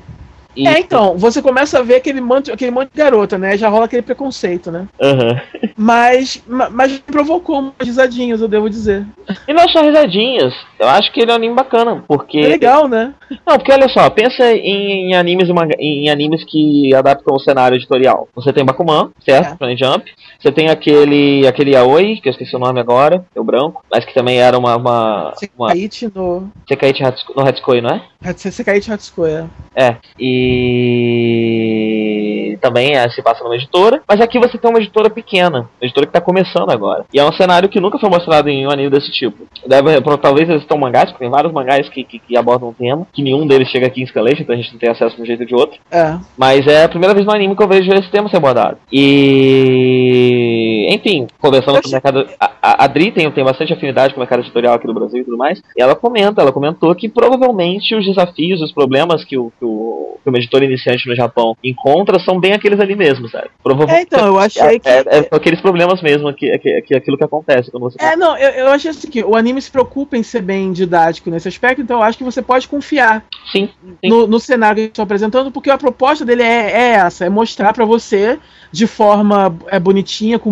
[0.54, 0.66] E...
[0.66, 3.58] É, então, você começa a ver aquele monte, aquele monte de garota, né?
[3.58, 4.88] Já rola aquele preconceito, né?
[5.02, 5.40] Aham.
[5.76, 9.04] Mas, ma- mas provocou umas risadinhas, eu devo dizer.
[9.46, 10.54] E não só risadinhas.
[10.78, 12.04] Eu acho que ele é um anime bacana.
[12.06, 12.38] Porque.
[12.38, 13.14] É legal, né?
[13.46, 15.48] Não, porque olha só, pensa em, em animes
[15.78, 18.28] em animes que adaptam o cenário editorial.
[18.34, 19.64] Você tem Bakuman, certo?
[19.64, 19.76] É.
[19.76, 20.10] Jump.
[20.38, 24.04] Você tem aquele aquele Yaoi, que eu esqueci o nome agora, é o branco, mas
[24.04, 26.50] que também era uma uma, Sekaiichi no.
[26.68, 28.02] Sekaiichi no Hatsukoi, não é?
[28.34, 29.46] Sekaiichi Hatsuko, é.
[29.74, 29.96] É.
[30.18, 32.15] E
[32.56, 36.06] também é, se passa numa editora, mas aqui você tem uma editora pequena, uma editora
[36.06, 37.04] que tá começando agora.
[37.12, 39.46] E é um cenário que nunca foi mostrado em um anime desse tipo.
[39.66, 43.06] Deve, talvez eles estão mangás, porque tem vários mangás que, que, que abordam o tema,
[43.12, 45.26] que nenhum deles chega aqui em Escalation, então a gente não tem acesso de um
[45.26, 45.78] jeito ou de outro.
[45.90, 46.18] É.
[46.36, 48.78] Mas é a primeira vez no anime que eu vejo esse tema ser abordado.
[48.92, 50.75] E.
[50.86, 52.28] Enfim, conversando com o mercado.
[52.40, 55.24] A, a Dri tem, tem bastante afinidade com o mercado editorial aqui no Brasil e
[55.24, 55.62] tudo mais.
[55.76, 60.18] E ela comenta, ela comentou que provavelmente os desafios, os problemas que o, que o,
[60.22, 63.48] que uma editora iniciante no Japão encontra são bem aqueles ali mesmo, sabe?
[63.62, 63.98] Provavelmente.
[63.98, 64.88] É, então, eu achei que.
[64.88, 67.96] É, é, são aqueles problemas mesmo, que, que, que, aquilo que acontece quando você.
[68.00, 71.30] É, não, eu, eu achei assim que o anime se preocupa em ser bem didático
[71.30, 74.08] nesse aspecto, então eu acho que você pode confiar Sim, sim.
[74.08, 77.28] no, no cenário que eu estou apresentando, porque a proposta dele é, é essa, é
[77.28, 78.38] mostrar pra você,
[78.70, 80.50] de forma é, bonitinha, com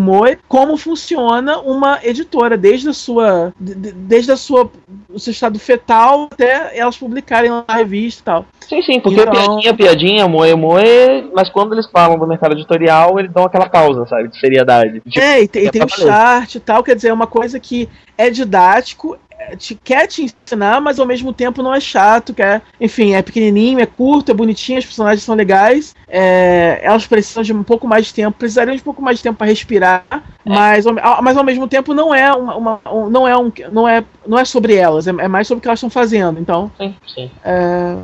[0.49, 3.53] como funciona uma editora, desde a sua.
[3.59, 4.71] de- de- desde a sua.
[5.13, 8.47] o seu estado fetal até elas publicarem lá na revista e tal.
[8.69, 13.19] Sim, sim, porque Então- piadinha, piadinha, moe, moe, mas quando eles falam do mercado editorial,
[13.21, 15.01] eles dão aquela pausa, sabe, de seriedade.
[15.09, 16.13] Tipo, É, e tem, é tem o pra valer.
[16.13, 20.23] chart e tal, quer dizer, é uma coisa que é didático, é, te, quer te
[20.25, 24.35] ensinar, mas ao mesmo tempo não é chato, quer, enfim, é pequenininho, é curto, é
[24.35, 28.75] bonitinho, as personagens são legais, é, elas precisam de um pouco mais de tempo, precisariam
[28.75, 30.05] de um pouco mais de tempo para respirar,
[30.45, 33.51] mas, ao- ao- mas ao mesmo tempo não é uma, uma- um- não é um,
[33.73, 36.39] não é, não é sobre elas, é, é mais sobre o que elas estão fazendo,
[36.41, 37.31] então sim, sim.
[37.45, 37.97] é,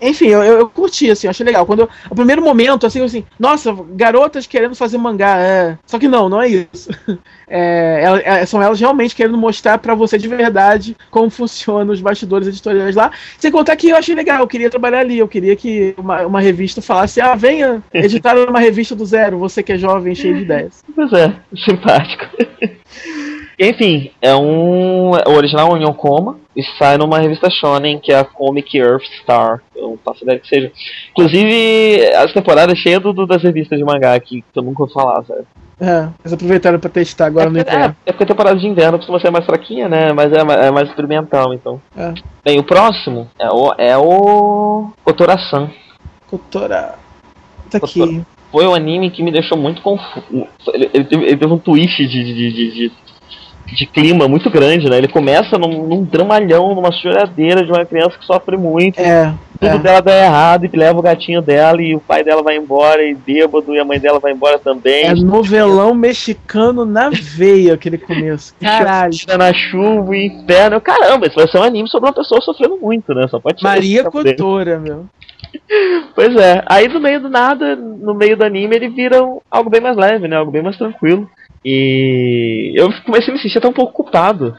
[0.00, 1.66] Enfim, eu, eu, curti, assim, eu achei legal.
[1.66, 5.78] Quando o primeiro momento, assim, eu assim, nossa, garotas querendo fazer mangá, é.
[5.86, 6.88] Só que não, não é isso.
[7.50, 12.46] É, é, são elas realmente querendo mostrar pra você de verdade como funcionam os bastidores
[12.46, 13.10] editoriais lá.
[13.38, 16.40] Sem contar que eu achei legal, eu queria trabalhar ali, eu queria que uma, uma
[16.42, 20.42] revista falasse, ah, venha editar uma revista do zero, você que é jovem, cheio de
[20.42, 20.84] ideias.
[20.94, 22.26] Pois é, simpático.
[23.58, 25.10] Enfim, é um.
[25.10, 29.04] O original é um Yonkoma e sai numa revista Shonen que é a Comic Earth
[29.22, 29.62] Star.
[29.76, 30.72] Eu não faço ideia que seja.
[31.12, 35.42] Inclusive, as temporadas cheias do, das revistas de mangá que eu nunca vou falar, sabe?
[35.80, 37.96] É, eles aproveitaram pra testar agora no é, inverno.
[38.04, 40.12] é porque a temporada de inverno costuma ser mais fraquinha, né?
[40.12, 41.80] Mas é, é mais experimental, então.
[41.96, 42.12] É.
[42.44, 43.74] Bem, o próximo é o.
[43.78, 44.90] É o.
[45.04, 45.70] Kotora-san.
[46.26, 46.96] Cotora.
[47.70, 48.24] Tá aqui.
[48.50, 50.48] Foi um anime que me deixou muito confuso.
[50.72, 52.92] Ele, ele teve, ele teve um twist de, de, de, de,
[53.74, 54.98] de clima muito grande, né?
[54.98, 58.98] Ele começa num, num dramalhão, numa choradeira de uma criança que sofre muito.
[58.98, 59.32] É.
[59.60, 59.78] Tudo é.
[59.78, 63.14] dela dá errado e leva o gatinho dela e o pai dela vai embora e
[63.14, 65.04] bêbado e a mãe dela vai embora também.
[65.04, 68.54] É novelão mexicano na veia aquele começo.
[68.60, 69.12] Caralho.
[69.12, 70.80] Tira na chuva e inferno.
[70.80, 73.26] Caramba, isso vai ser um anime sobre uma pessoa sofrendo muito, né?
[73.28, 74.04] Só pode Maria.
[74.04, 75.06] Cotora, meu.
[76.14, 76.62] Pois é.
[76.66, 79.18] Aí no meio do nada, no meio do anime, ele vira
[79.50, 80.36] algo bem mais leve, né?
[80.36, 81.28] Algo bem mais tranquilo.
[81.64, 84.54] E eu comecei a me sentir até um pouco culpado.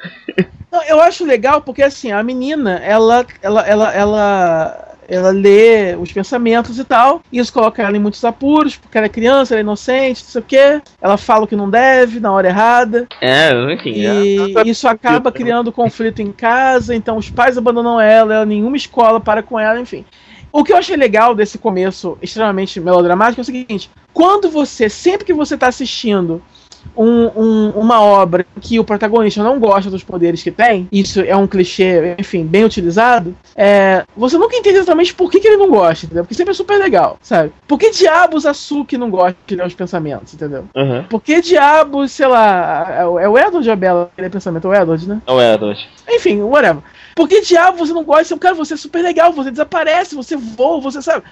[0.72, 6.12] Não, eu acho legal porque assim, a menina, ela, ela, ela, ela, ela lê os
[6.12, 9.62] pensamentos e tal, e isso coloca ela em muitos apuros, porque ela é criança, ela
[9.62, 10.82] é inocente, não sei o quê.
[11.02, 13.08] Ela fala o que não deve, na hora errada.
[13.20, 13.94] É, enfim.
[13.94, 18.78] E é- isso acaba criando conflito em casa, então os pais abandonam ela, ela nenhuma
[18.78, 20.06] escola para com ela, enfim.
[20.52, 25.26] O que eu achei legal desse começo extremamente melodramático é o seguinte: quando você, sempre
[25.26, 26.42] que você está assistindo
[26.96, 31.36] um- um- uma obra que o protagonista não gosta dos poderes que tem, isso é
[31.36, 35.70] um clichê, enfim, bem utilizado, é, você nunca entende exatamente por que, que ele não
[35.70, 36.24] gosta, entendeu?
[36.24, 37.52] Porque sempre é super legal, sabe?
[37.68, 40.66] Por que diabos a Suki não gosta de ler os pensamentos, entendeu?
[40.76, 41.06] Aham.
[41.10, 44.12] Por que diabos, sei lá, é o- é o Edward ou a Bela?
[44.18, 45.22] Ele é pensamento, é o Edward, né?
[45.28, 45.88] É, Edward.
[46.10, 46.82] Enfim, whatever.
[47.20, 48.38] Por que diabo você não gosta?
[48.38, 51.26] Cara, você é super legal, você desaparece, você voa, você sabe.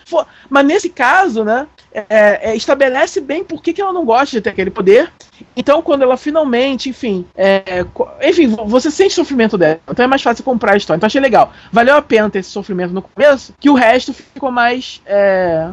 [0.50, 4.42] Mas nesse caso, né, é, é, estabelece bem por que, que ela não gosta de
[4.42, 5.10] ter aquele poder.
[5.56, 7.86] Então, quando ela finalmente, enfim, é,
[8.22, 9.80] enfim, vo- você sente sofrimento dela.
[9.90, 10.98] Então é mais fácil comprar a história.
[10.98, 11.54] Então achei legal.
[11.72, 15.02] Valeu a pena ter esse sofrimento no começo, que o resto ficou mais.
[15.06, 15.70] é,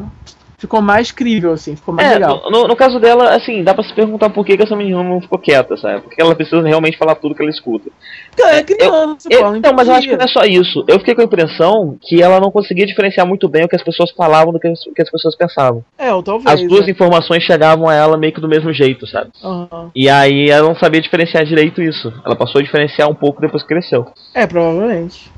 [0.57, 2.49] ficou mais crível, assim, ficou mais É, legal.
[2.49, 5.21] no, no- caso dela, assim, dá pra se perguntar por que, que essa menina não
[5.21, 6.01] ficou quieta, sabe?
[6.01, 7.89] Porque ela precisa realmente falar tudo que ela escuta.
[8.35, 10.83] Cara, é criança, Eu- pô, não então, mas eu acho que não é só isso.
[10.87, 13.83] Eu fiquei com a impressão que ela não conseguia diferenciar muito bem o que as
[13.83, 15.83] pessoas falavam do que as, que as pessoas pensavam.
[15.97, 16.61] É, ou talvez.
[16.61, 16.91] As duas né?
[16.91, 19.29] informações chegavam a ela meio que do mesmo jeito, sabe?
[19.43, 19.91] Aham.
[19.95, 22.13] E aí ela não sabia diferenciar direito isso.
[22.25, 24.05] Ela passou a diferenciar um pouco depois que cresceu.
[24.33, 25.31] É, provavelmente.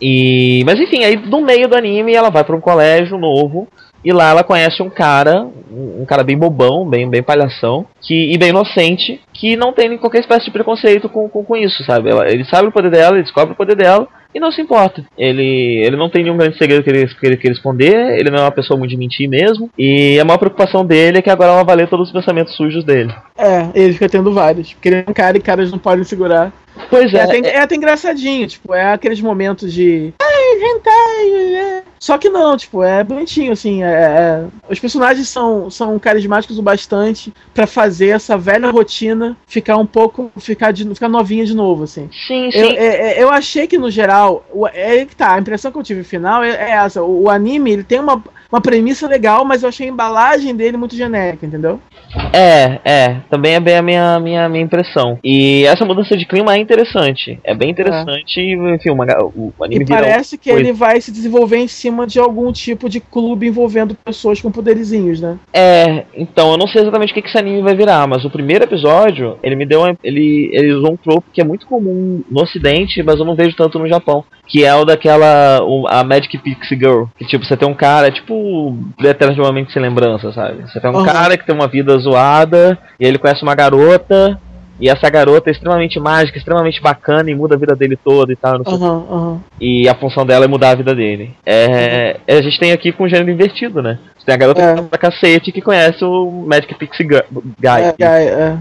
[0.00, 3.68] E, mas enfim, aí no meio do anime ela vai pra um colégio novo
[4.04, 8.36] e lá ela conhece um cara, um cara bem bobão, bem, bem palhação, que, e
[8.38, 12.10] bem inocente, que não tem qualquer espécie de preconceito com, com, com isso, sabe?
[12.10, 15.04] Ela- ele sabe o poder dela, ele descobre o poder dela e não se importa.
[15.16, 18.38] Ele, ele não tem nenhum grande segredo que ele, que ele queira esconder, ele não
[18.38, 21.52] é uma pessoa muito de mentir mesmo, e a maior preocupação dele é que agora
[21.52, 23.12] ela vai todos os pensamentos sujos dele.
[23.38, 24.72] É, ele fica tendo vários.
[24.72, 26.52] Porque ele é um cara e caras não podem segurar.
[26.90, 30.12] Pois É, é, até, é até engraçadinho, tipo, é aqueles momentos de.
[30.20, 31.54] Ai, hentai!
[31.54, 33.82] é." Só que não, tipo, é bonitinho, assim.
[33.82, 39.76] é- é- Os personagens são, são carismáticos o bastante pra fazer essa velha rotina ficar
[39.76, 40.30] um pouco.
[40.38, 42.10] ficar, de, ficar novinha de novo, assim.
[42.26, 42.58] sim, sim.
[42.58, 45.78] Eu, é- é- eu achei que no geral, o- é que tá, a impressão que
[45.78, 47.02] eu tive final é, é essa.
[47.02, 48.22] O, o anime ele tem uma,
[48.54, 51.80] uma premissa legal, mas eu achei a embalagem dele muito genérica, entendeu?
[52.32, 55.18] É, é, também é bem a minha, minha, minha impressão.
[55.24, 57.38] E essa mudança de clima é interessante.
[57.42, 58.40] É bem interessante.
[58.40, 60.60] Enfim, o, manga- o anime E parece que coisa.
[60.60, 65.20] ele vai se desenvolver em cima de algum tipo de clube envolvendo pessoas com poderizinhos,
[65.20, 65.36] né?
[65.52, 68.30] É, então, eu não sei exatamente o que, que esse anime vai virar, mas o
[68.30, 69.80] primeiro episódio, ele me deu.
[69.80, 73.34] uma- Ele, ele usou um trope que é muito comum no ocidente, mas eu não
[73.34, 74.24] vejo tanto no Japão.
[74.46, 75.58] Que é o daquela.
[75.88, 77.04] a Magic Pixie Girl.
[77.18, 78.34] Que tipo, você tem um cara, tipo,
[79.02, 80.62] eternamente sem lembrança, sabe?
[80.70, 81.04] Você tem um Uhum.
[81.04, 84.38] cara que tem uma vida zoada, e ele conhece uma garota.
[84.80, 88.36] E essa garota é extremamente mágica, extremamente bacana e muda a vida dele toda e
[88.36, 88.58] tal.
[88.58, 89.40] não sei o Aham, aham.
[89.60, 91.32] e a função dela é mudar a vida dele.
[91.46, 94.00] É, a gente tem aqui com o gênero invertido, né?
[94.18, 94.74] Você tem a garota É.
[94.74, 97.22] que tá pra cacete que conhece o Magic Pixie Gu-
[97.60, 98.56] Guy, É, é, é.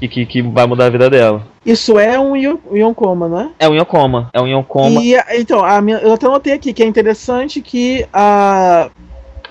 [0.00, 1.42] que, que, que vai mudar a vida dela.
[1.66, 3.50] Isso é um Yo- Yonkoma, né?
[3.58, 4.30] É um Yokoma.
[4.32, 5.02] É um Yokoma.
[5.02, 8.88] E, então, a minha, eu até notei aqui que é interessante que a,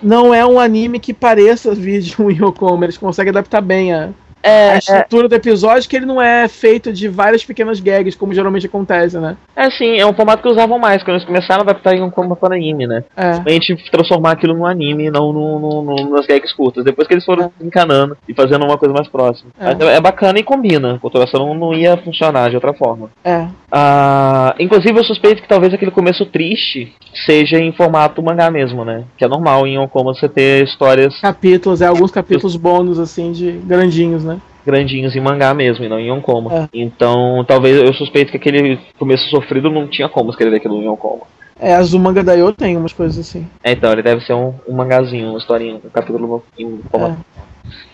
[0.01, 2.85] não é um anime que pareça vir de um Yokoma.
[2.85, 4.09] Eles conseguem adaptar bem a,
[4.43, 8.33] É, a estrutura do episódio que ele não é feito de várias pequenas gags, como
[8.33, 9.37] geralmente acontece, né?
[9.55, 12.41] é sim, é um formato que usavam mais, quando eles começaram a adaptar em formato
[12.41, 13.03] para anime, né?
[13.15, 13.29] É.
[13.45, 16.83] A gente transformar aquilo num anime, não no, no- no- nas gags curtas.
[16.83, 19.51] Depois que eles foram encanando e fazendo uma coisa mais próxima.
[19.59, 19.95] É.
[19.97, 20.97] É, bacana e combina.
[20.99, 23.11] Com toda não, não ia funcionar de outra forma.
[23.23, 23.45] É.
[23.71, 26.93] Ah, inclusive, eu suspeito que talvez aquele começo triste
[27.25, 29.05] seja em formato mangá mesmo, né?
[29.17, 33.51] Que é normal em como você ter histórias Capítulos, é, alguns capítulos bônus, assim, de
[33.51, 34.39] grandinhos, né?
[34.65, 36.53] grandinhos em mangá mesmo, e não em Onkoma.
[36.53, 36.67] É.
[36.73, 41.21] Então, talvez eu suspeito que aquele começo sofrido não tinha como escrever aquilo em Onkoma.
[41.59, 43.47] É, as do manga da Yo tem umas coisas assim.
[43.63, 47.17] É, então, ele deve ser um, um mangazinho, uma historinha, um capítulo em formato.
[47.37, 47.41] É.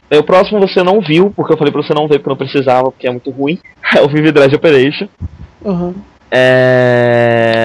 [0.09, 2.37] Bem, o próximo você não viu, porque eu falei pra você não ver porque não
[2.37, 3.59] precisava, porque é muito ruim.
[3.95, 5.07] É o Vivid Drive Operation.
[5.67, 5.93] Uhum.
[6.31, 7.57] É...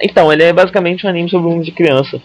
[0.00, 2.18] Então, ele é basicamente um anime sobre um mundo de criança.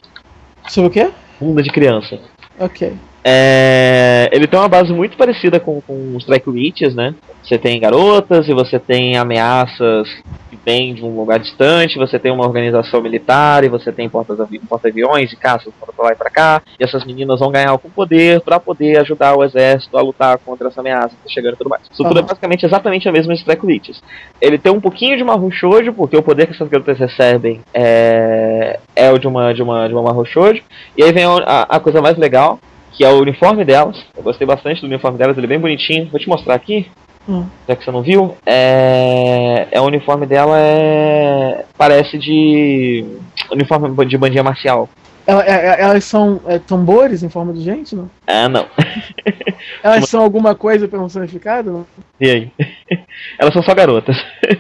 [0.70, 1.12] Sobre o quê?
[1.41, 2.18] Mundo de criança.
[2.58, 2.93] Ok.
[3.28, 7.15] É, ele tem uma base muito parecida com, com os Strike Witches, né?
[7.41, 10.07] Você tem garotas e você tem ameaças
[10.47, 15.34] que vêm de um lugar distante, você tem uma organização militar e você tem porta-aviões
[15.34, 16.61] e caças para lá e para cá.
[16.80, 20.67] E essas meninas vão ganhar algum poder para poder ajudar o exército a lutar contra
[20.67, 21.82] essa ameaça que tá chegando e tudo mais.
[21.91, 24.03] Isso tudo é basicamente exatamente a mesma Strike Witches.
[24.39, 28.80] Ele tem um pouquinho de Mahou Shoujo, porque o poder que essas garotas recebem é,
[28.95, 30.61] é o de uma, de uma, de uma Mahou Shoujo.
[30.95, 32.59] E aí vem a, a coisa mais legal,
[32.96, 33.98] que é o uniforme delas.
[34.16, 36.08] Eu gostei bastante do uniforme delas, ele é bem bonitinho.
[36.10, 36.88] Vou te mostrar aqui,
[37.28, 37.46] Hum.
[37.68, 38.38] já que você não viu.
[38.46, 43.04] É, é o uniforme dela é parece de
[43.52, 44.88] uniforme de bandinha marcial.
[45.28, 48.09] É- é- elas são é, tambores em forma de gente, não?
[48.28, 48.67] Ah, não.
[49.82, 51.71] Elas são alguma coisa personificada?
[51.71, 51.86] Não?
[52.19, 52.51] E aí?
[53.39, 54.15] Elas são só garotas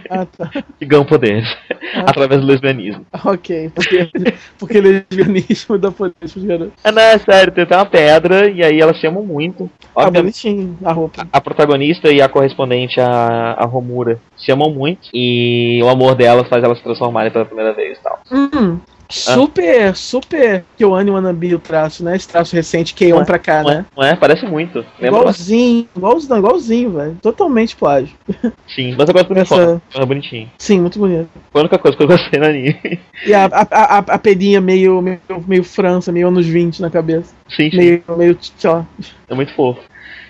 [0.09, 0.49] Ah, tá.
[0.79, 1.47] que ganham poderes
[1.95, 2.01] Ah.
[2.07, 3.05] através do lesbianismo.
[3.23, 4.09] Ok, porque,
[4.57, 6.73] porque lesbianismo dá poder pros garotos.
[6.83, 9.69] Ah, não, é sério, tem até uma pedra e aí elas se amam muito.
[9.95, 11.27] Ah, Obviamente, bonitinho a roupa.
[11.31, 16.47] a protagonista e a correspondente, a, a Romura, se amam muito e o amor delas
[16.49, 18.19] faz elas se transformarem pela primeira vez e tal.
[18.31, 18.79] Hum,
[19.09, 22.15] super, super Kyoane Wannabe o traço, né?
[22.15, 23.75] Esse traço recente, K1 pra cá, Não é?
[23.75, 23.85] né?
[23.95, 24.15] Não é?
[24.15, 24.85] Parece muito.
[24.99, 25.19] Lembra.
[25.19, 27.17] Igualzinho, igualzinho, não, igualzinho, velho.
[27.21, 28.15] Totalmente plágio.
[28.67, 29.81] Sim, mas eu gosto do Essa-.
[29.93, 30.49] É bonitinho.
[30.57, 31.29] Sim, muito bonito.
[31.51, 32.99] Foi a única coisa que eu gostei no anime.
[33.25, 37.33] E a, a, a, a pedinha meio, meio, meio França, meio anos 20 na cabeça.
[37.49, 37.77] Sim, sim.
[37.77, 38.85] Meio, meio, sei lá.
[39.29, 39.79] É muito fofo.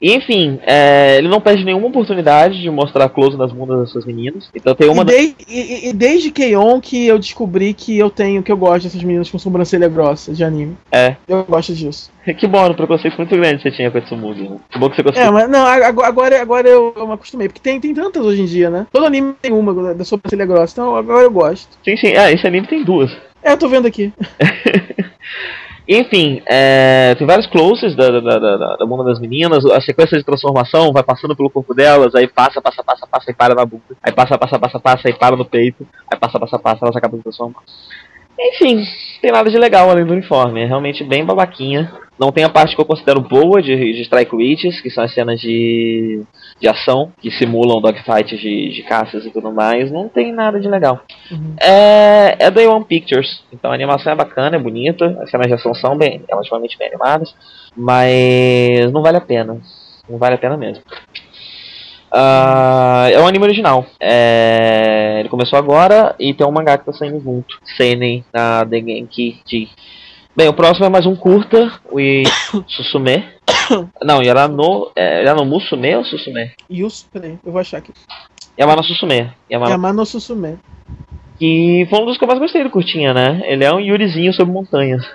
[0.01, 4.49] Enfim, é, ele não perde nenhuma oportunidade de mostrar close nas bundas dessas meninas.
[4.55, 5.03] Então tem uma.
[5.03, 6.79] E, dei- e- e- desde K-On!
[6.81, 10.43] que eu descobri que eu tenho, que eu gosto dessas meninas com sobrancelha grossa de
[10.43, 10.77] anime.
[10.91, 11.15] É.
[11.27, 12.11] Eu gosto disso.
[12.39, 14.41] Que bom, um preconceito muito grande que você tinha com esse mundo.
[14.49, 14.57] Né?
[14.71, 15.23] Que bom que você gostou.
[15.23, 18.45] É, mas não, agora, agora, eu, eu me acostumei, porque tem, tem tantas hoje em
[18.45, 18.87] dia, né?
[18.91, 21.69] Todo anime tem uma da- da sobrancelha grossa, então agora eu gosto.
[21.85, 22.15] Sim, sim.
[22.15, 23.11] Ah, esse anime tem duas.
[23.43, 24.11] É, eu tô vendo aqui.
[25.87, 30.17] Enfim, é, tem vários closes da, da, da, da- da bunda das meninas, a sequência
[30.17, 33.65] de transformação vai passando pelo corpo delas, aí passa, passa, passa, passa e para na
[33.65, 33.83] bunda.
[34.01, 35.87] Aí passa, passa, passa, passa e para no peito.
[36.11, 37.61] Aí passa, passa, passa, elas acabam de transformar.
[38.39, 38.83] Enfim,
[39.21, 41.91] tem nada de legal além do uniforme, é realmente bem babaquinha.
[42.17, 45.13] Não tem a parte que eu considero boa de, de Strike Witches, que são as
[45.13, 46.21] cenas de,
[46.59, 49.91] de ação, que simulam dogfights de, de caças e tudo mais.
[49.91, 51.01] Não tem nada de legal.
[51.29, 51.55] Uhum.
[51.59, 55.53] É, é da One Pictures, então a animação é bacana, é bonita, as cenas de
[55.55, 57.35] ação são bem, relativamente bem animadas,
[57.75, 59.59] mas não vale a pena.
[60.07, 60.83] Não vale a pena mesmo.
[62.17, 63.85] Ah, é um anime original.
[63.99, 67.59] É, ele começou agora e tem um mangá que tá saindo junto.
[67.75, 69.67] Seinen na Dengenki Ji.
[70.33, 71.97] Bem, o próximo é mais um curta, o
[72.67, 73.25] Susume.
[74.01, 76.51] Não, Yarano, é, Yarano Musume ou Susume?
[76.71, 77.91] Yusu, peraí, eu vou achar aqui.
[78.57, 79.29] Yamano Susume.
[79.51, 80.57] Yamano Yamano Susume.
[81.37, 83.41] Que foi um dos que eu mais gostei do Curtinha, né?
[83.43, 85.05] Ele é um Yurizinho sobre montanhas.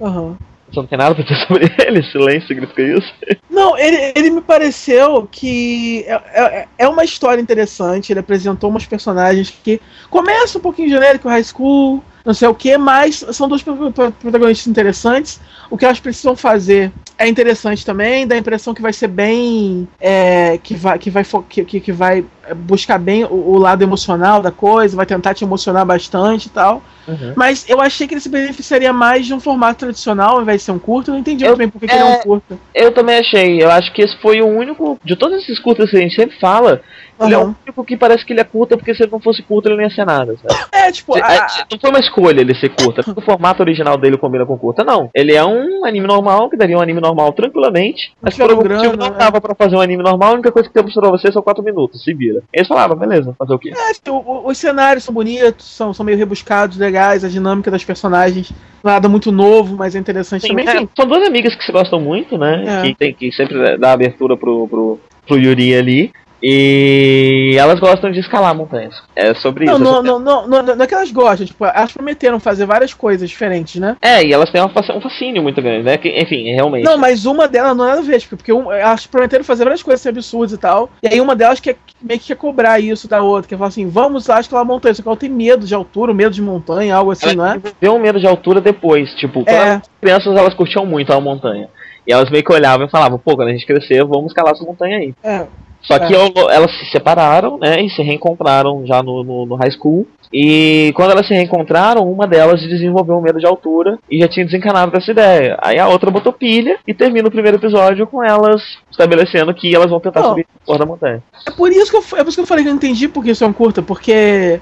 [0.00, 0.38] Aham.
[0.72, 2.02] Você não tem nada pra dizer sobre ele?
[2.10, 3.12] Silêncio significa isso?
[3.50, 8.12] Não, ele, ele me pareceu que é, é, é uma história interessante.
[8.12, 12.76] Ele apresentou umas personagens que começam um pouquinho genérico, high school, não sei o que,
[12.78, 15.40] mas são dois pro- pro- protagonistas interessantes.
[15.70, 19.86] O que elas precisam fazer é interessante também, dá a impressão que vai ser bem.
[20.00, 22.24] é, que, vai, que, vai, que, que vai
[22.56, 26.82] buscar bem o, o lado emocional da coisa, vai tentar te emocionar bastante e tal.
[27.06, 27.32] Uhum.
[27.36, 30.64] Mas eu achei que ele se beneficiaria mais de um formato tradicional ao invés de
[30.64, 31.10] ser um curto.
[31.10, 32.58] Eu não entendi Eu- muito bem por que ele é um é, curto.
[32.74, 33.62] Eu também achei.
[33.62, 34.98] Eu acho que esse foi o único.
[35.04, 36.80] De todos esses curtas que a gente sempre fala,
[37.20, 39.42] Ele é o único que parece que ele é curta, porque se ele não fosse
[39.42, 40.60] curto, ele não ia ser nada, sabe?
[40.72, 41.38] É, tipo, Se- a- é,
[41.70, 44.82] Não foi uma escolha ele ser curta, porque o formato original dele combina com curta,
[44.82, 45.10] não.
[45.14, 48.96] Ele é um anime normal, que daria um anime normal tranquilamente, mas por algum motivo
[48.96, 49.10] não é.
[49.10, 51.62] dava pra fazer um anime normal, a única coisa que temos pra você são 4
[51.62, 52.42] minutos, se vira.
[52.52, 53.72] Eles falaram, beleza, fazer o quê?
[53.74, 57.84] É, tipo, o- os cenários são bonitos, são, são meio rebuscados, legais, a dinâmica das
[57.84, 58.52] personagens,
[58.82, 60.68] nada muito novo, mas é interessante Sim, também.
[60.68, 62.64] é, são duas amigas que se gostam muito, né?
[62.66, 62.82] É.
[62.82, 66.12] Que, tem, que sempre dá abertura pro, pro, pro Yuri ali.
[66.42, 68.94] E elas gostam de escalar montanhas.
[69.14, 69.84] É sobre não, isso.
[69.84, 73.28] não, não, não, não, não é que elas gostam, tipo, elas prometeram fazer várias coisas
[73.28, 73.96] diferentes, né?
[74.00, 75.98] É, e elas têm um fascínio muito grande, né?
[75.98, 76.84] Que, enfim, realmente.
[76.84, 79.82] Não, mas uma delas não é nada a ver, porque um, elas prometeram fazer várias
[79.82, 80.90] coisas assim, absurdas e tal.
[81.02, 83.88] E aí uma delas quer meio que quer cobrar isso da outra, que fala assim,
[83.88, 84.94] vamos lá escalar montanha.
[84.94, 87.58] Só que ela tem medo de altura, medo de montanha, algo assim, não Ela é?
[87.58, 89.10] desenvolveu um medo de altura depois.
[89.14, 89.68] Tipo, quando É.
[89.68, 91.68] eram crianças, elas curtiam muito a montanha.
[92.06, 94.64] E elas meio que olhavam e falavam, pô, quando a gente crescer, vamos escalar essa
[94.64, 95.14] montanha aí.
[95.22, 95.46] É.
[95.82, 96.18] Só que É.
[96.54, 97.80] elas se separaram, né?
[97.82, 100.06] E se reencontraram já no, no, no high school.
[100.32, 104.46] E quando elas se reencontraram, uma delas desenvolveu um medo de altura e já tinha
[104.46, 105.58] desencanado dessa ideia.
[105.60, 109.90] Aí a outra botou pilha e termina o primeiro episódio com elas estabelecendo que elas
[109.90, 110.28] vão tentar Não.
[110.30, 111.22] subir a porra da montanha.
[111.46, 113.32] É por isso que eu, é por isso que eu falei que eu entendi porque
[113.32, 114.60] isso é um curta, porque.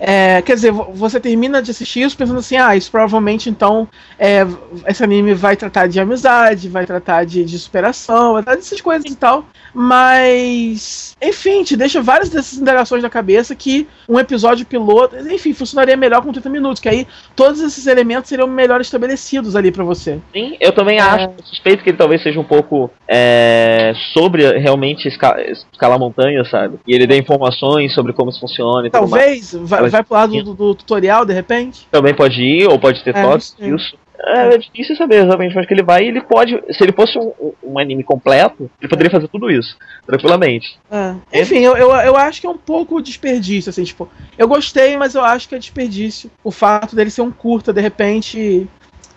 [0.00, 3.88] É, quer dizer, vo- você termina de assistir isso pensando assim, ah, isso provavelmente então
[4.18, 4.46] é,
[4.86, 9.10] esse anime vai tratar de amizade, vai tratar de, de superação, vai tratar dessas coisas
[9.10, 9.44] e tal.
[9.74, 15.96] Mas, enfim, te deixa várias dessas indagações na cabeça que um episódio piloto, enfim, funcionaria
[15.96, 20.18] melhor com 30 minutos, que aí todos esses elementos seriam melhor estabelecidos ali pra você.
[20.32, 21.02] Sim, eu também É.
[21.02, 25.36] acho, suspeito que ele talvez seja um pouco é, sobre realmente esca-
[25.72, 26.78] escalar montanhas, sabe?
[26.86, 29.50] E ele dê informações sobre como isso funciona e tudo mais.
[29.50, 31.86] Talvez vai, Elas- vai pro lado do, do tutorial, de repente.
[31.90, 33.96] Também pode ir, ou pode ter É, toques disso.
[34.20, 36.02] É, é difícil saber exatamente onde que ele vai.
[36.04, 37.32] E ele pode, se ele fosse um,
[37.62, 40.76] um- anime completo, ele poderia fazer tudo isso, tranquilamente.
[40.90, 41.40] É.
[41.40, 45.14] Enfim, eu, eu, eu acho que é um pouco desperdício, assim, tipo, eu gostei, mas
[45.14, 48.66] eu acho que é desperdício o fato dele ser um curta, de repente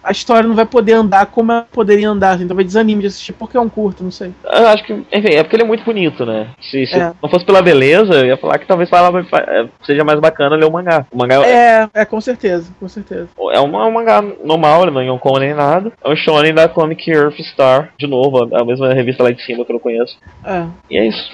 [0.04, 3.34] a história não vai poder andar como ela poderia andar, assim, talvez desanime de assistir
[3.34, 4.34] porque é um curta, não sei.
[4.44, 6.50] Eu acho que, enfim, é porque ele é muito bonito, né?
[6.62, 7.14] Se, se É.
[7.22, 10.72] não fosse pela beleza, eu ia falar que talvez é, seja mais bacana ler o
[10.72, 11.06] mangá.
[11.12, 13.30] O mangá é, É, é, com certeza, com certeza.
[13.54, 15.92] é um, é um mangá normal, ele não é Yonkou nem nada.
[16.04, 19.64] É um shonen da Comic Earth Star, de novo, a mesma revista lá de cima
[19.66, 20.18] que eu não conheço.
[20.44, 20.66] É.
[20.90, 21.32] E é isso.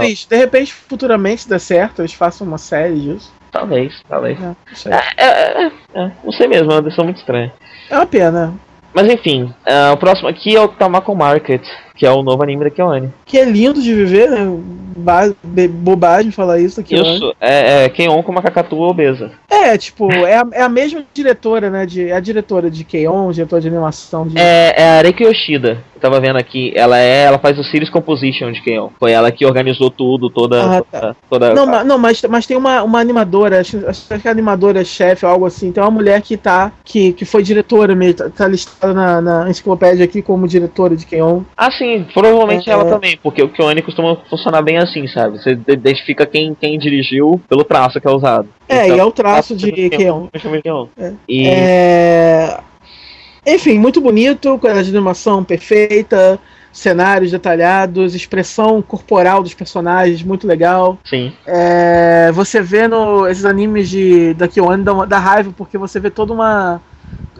[0.00, 0.28] Triste.
[0.28, 3.32] De repente, futuramente, se der certo, eles façam uma série disso.
[3.52, 4.42] Talvez, talvez.
[4.42, 4.92] É, não sei.
[4.92, 7.52] É, é, é, é, não sei mesmo, é uma decisão muito estranha.
[7.88, 8.54] É uma pena.
[8.94, 12.64] Mas enfim, ah, o próximo aqui é o Tamako Market, que é o novo anime
[12.64, 13.10] da Kyoane.
[13.24, 14.46] Que é lindo de viver, né?
[14.94, 15.32] Ba-
[15.70, 16.94] bobagem falar isso aqui.
[16.94, 19.30] Isso, é, é Keion com uma cacatua obesa.
[19.50, 21.86] É, tipo, é a, é a mesma diretora, né?
[21.86, 24.26] De, é a diretora de Keion, diretora de animação.
[24.28, 24.38] De...
[24.38, 27.88] É, é a Areki Yoshida, eu tava vendo aqui, ela é, ela faz o Series
[27.90, 28.88] Composition de Keion.
[29.00, 32.56] Foi ela que organizou tudo, toda, Ah, toda, toda- Não, ma- não mas, mas tem
[32.56, 35.72] uma, uma animadora, acho, acho que é animadora chefe ou algo assim.
[35.72, 36.70] Tem uma mulher que tá.
[36.84, 41.06] que, que foi diretora mesmo, tá, tá listada na, na enciclopédia aqui como diretora de
[41.06, 41.40] Keion.
[41.56, 41.81] Ah, sim,
[42.14, 42.88] provavelmente É, ela é.
[42.90, 45.38] também, porque o Kyoane costuma funcionar bem assim, sabe?
[45.38, 48.48] Você de- identifica quem, quem dirigiu pelo traço que é usado.
[48.68, 50.26] É, Então, e é o traço de Keion.
[50.98, 51.12] É.
[51.28, 52.60] E É...
[53.46, 56.38] Enfim, muito bonito, qualidade de animação perfeita,
[56.72, 60.96] cenários detalhados, expressão corporal dos personagens muito legal.
[61.04, 65.98] sim, É, você vê no, esses animes de, da Kyoane dá, dá raiva porque você
[65.98, 66.80] vê toda uma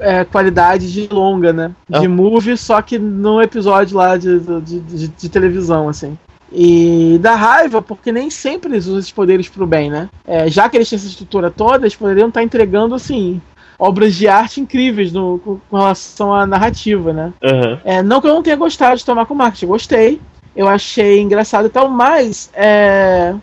[0.01, 1.71] é, qualidade de longa, né?
[1.89, 2.09] De Ah.
[2.09, 6.17] movie, só que num episódio lá de, de, de- de televisão, assim.
[6.51, 10.09] E dá raiva porque nem sempre eles usam esses poderes pro bem, né?
[10.27, 13.41] É, já que eles têm essa estrutura toda, eles poderiam estar entregando, assim,
[13.79, 17.33] obras de arte incríveis no, com, com relação à narrativa, né?
[17.43, 17.81] aham.
[17.85, 20.21] É, não que eu não tenha gostado de tomar com marketing, gostei.
[20.55, 23.35] Eu achei engraçado e tal, mas é,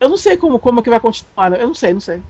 [0.00, 1.50] eu não sei como, como é que vai continuar.
[1.50, 1.62] né?
[1.62, 2.22] Eu não sei, não sei.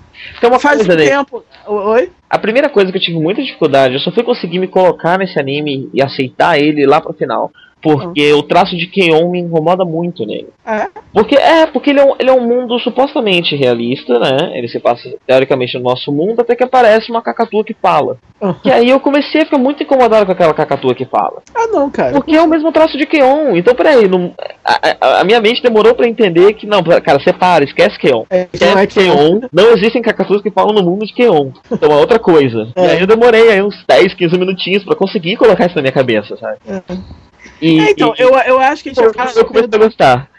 [0.43, 1.45] Uma Faz um tempo.
[1.67, 2.11] Oi?
[2.29, 5.39] A primeira coisa que eu tive muita dificuldade, eu só fui conseguir me colocar nesse
[5.39, 7.51] anime e aceitar ele lá pro final.
[7.85, 10.49] Porque o traço de Keion me incomoda muito nele.
[10.67, 10.89] É?
[11.13, 14.53] Porque é, porque ele é, um, ele é um mundo supostamente realista, né?
[14.59, 18.17] Ele se passa teoricamente no nosso mundo, até que aparece uma cacatua que fala.
[18.41, 18.55] Uhum.
[18.65, 21.43] E aí eu comecei a ficar muito incomodado com aquela cacatua que fala.
[21.55, 22.13] Ah, não, cara.
[22.13, 23.57] Porque é o mesmo traço de Keion.
[23.57, 24.33] Então, peraí, não,
[24.65, 28.25] a, a- a minha mente demorou pra entender que, não, cara, separa, esquece Keion.
[28.31, 29.41] É, que não é Esquece Keion.
[29.53, 31.51] Não existem cacatuas que falam no mundo de Keion.
[31.71, 32.69] Então é outra coisa.
[32.77, 32.87] É.
[32.87, 35.93] E aí eu demorei aí uns 10, 15 minutinhos pra conseguir colocar isso na minha
[35.93, 36.57] cabeça, sabe?
[36.69, 36.83] É.
[37.61, 40.31] E, É, então, e- eu, eu acho que a gente acaba eu comecei a gostar.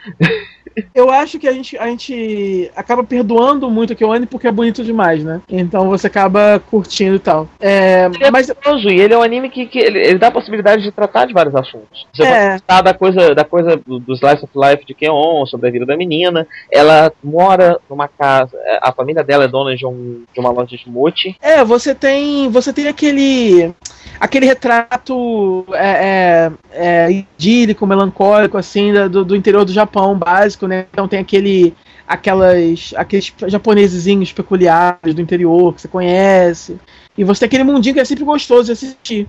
[0.93, 4.84] Eu acho que a gente, a gente acaba perdoando muito o Kyoane porque é bonito
[4.84, 5.41] demais, né?
[5.49, 7.47] Então você acaba curtindo e tal.
[7.59, 10.32] É, Ele é mas e ele é um anime que, que ele, ele dá a
[10.32, 12.07] possibilidade de tratar de vários assuntos.
[12.13, 12.49] Você É.
[12.49, 15.71] pode tratar da coisa, da coisa do, do Slice of Life de Keon, sobre a
[15.71, 16.47] vida da menina.
[16.71, 20.76] Ela mora numa casa, é, a família dela é dona de, um, de uma loja
[20.76, 21.36] de mochi.
[21.41, 22.49] É, você tem.
[22.49, 23.73] Você tem aquele.
[24.19, 30.86] Aquele retrato é, é, é, idílico, melancólico, assim, do, do interior do Japão, básico, né?
[30.91, 31.74] Então tem aquele.
[32.07, 32.93] Aquelas.
[32.95, 36.78] Aqueles japonesezinhos peculiares do interior que você conhece.
[37.18, 39.28] E você tem aquele mundinho que é sempre gostoso de assistir.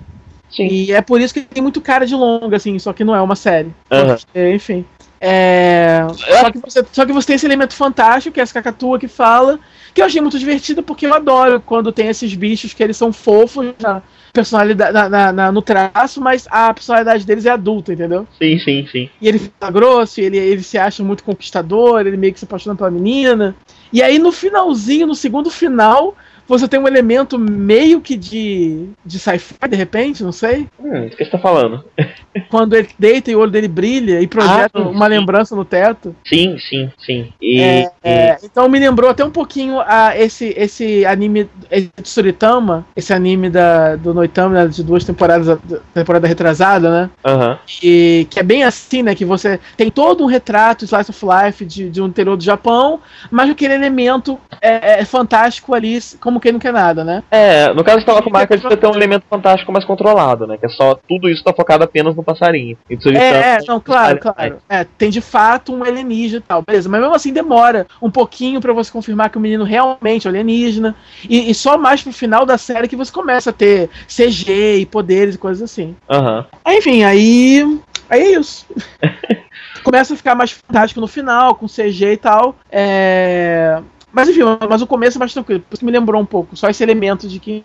[0.49, 0.67] Sim.
[0.67, 3.21] E é por isso que tem muito cara de longa, assim, só que não é
[3.21, 3.73] uma série.
[3.91, 4.15] Aham.
[4.15, 4.85] Porque, enfim.
[5.19, 8.99] É, só, que você, só que você tem esse elemento fantástico, que é essa cacatua
[8.99, 9.59] que fala,
[9.93, 13.11] que eu achei muito divertido, porque eu adoro quando tem esses bichos que eles são
[13.11, 14.01] fofos na
[14.31, 18.27] personalidade, na- na- na- no traço, mas a personalidade deles é adulta, entendeu?
[18.37, 19.09] Sim, sim, sim.
[19.19, 22.75] E ele fica grosso, ele, ele se acha muito conquistador, ele meio que se apaixona
[22.75, 23.55] pela menina.
[23.91, 26.15] E aí no finalzinho, no segundo final,
[26.47, 30.67] você tem um elemento meio que de, de sci-fi, de repente, não sei.
[30.79, 31.83] Hum, do que você tá falando?
[32.49, 36.15] Quando ele deita e o olho dele brilha e projeta Ah, uma lembrança no teto.
[36.25, 37.33] Sim, sim, sim.
[37.41, 42.07] E, É, é, então me lembrou até um pouquinho a, esse, esse anime esse de
[42.09, 47.09] Suritama, esse anime da, do Noitama, né, de duas temporadas, da temporada retrasada, né?
[47.25, 47.59] e- aham.
[47.83, 49.15] E que é bem assim, né?
[49.15, 52.99] Que você tem todo um retrato Slice of Life de, de um interior do Japão,
[53.31, 57.23] mas aquele elemento é, é fantástico ali, como quem não quer nada, né?
[57.31, 60.57] É, no caso de Tava com Marca, vai ter um elemento fantástico mais controlado, né?
[60.57, 62.77] Que é só tudo isso tá focado apenas no passarinho.
[62.89, 64.57] E Tsuritama- É, é, não, claro, claro.
[64.69, 66.89] É, tem de fato um alienígena e tal, beleza.
[66.89, 70.95] Mas mesmo assim demora um pouquinho pra você confirmar que o menino realmente é alienígena.
[71.29, 74.85] E, e só mais pro final da série que você começa a ter CG e
[74.85, 75.95] poderes e coisas assim.
[76.09, 76.45] Aham.
[76.63, 77.79] Aí, enfim, aí.
[78.09, 78.65] Aí é isso.
[79.83, 82.55] começa a ficar mais fantástico no final, com CG e tal.
[82.71, 83.79] É.
[84.17, 86.67] Mas enfim, mas o começo é mais tranquilo, por isso me lembrou um pouco, só
[86.67, 87.63] esse elemento de que.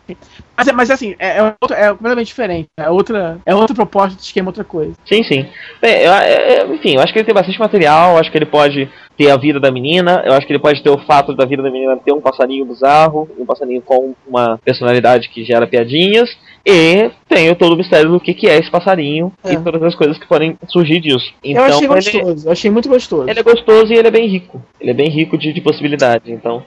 [0.54, 2.68] Mas, é- mas assim, é, é, outro- é completamente diferente.
[2.76, 4.92] É outra, é outra proposta de esquema, outra coisa.
[5.06, 5.46] Sim, sim.
[5.80, 8.44] Bem, eu- eu- enfim, eu acho que ele tem bastante material, eu acho que ele
[8.44, 8.86] pode
[9.16, 11.62] ter a vida da menina, eu acho que ele pode ter o fato da vida
[11.62, 16.28] da menina ter um passarinho bizarro, um passarinho com uma personalidade que gera piadinhas,
[16.66, 19.52] e tem todo o mistério do que, que é esse passarinho É.
[19.52, 21.32] e todas as coisas que podem surgir disso.
[21.44, 23.28] eu achei Então, ele, gostoso, eu achei muito gostoso.
[23.28, 24.62] ele é gostoso e ele é bem rico.
[24.80, 26.62] Ele é bem rico de, de possibilidades, então.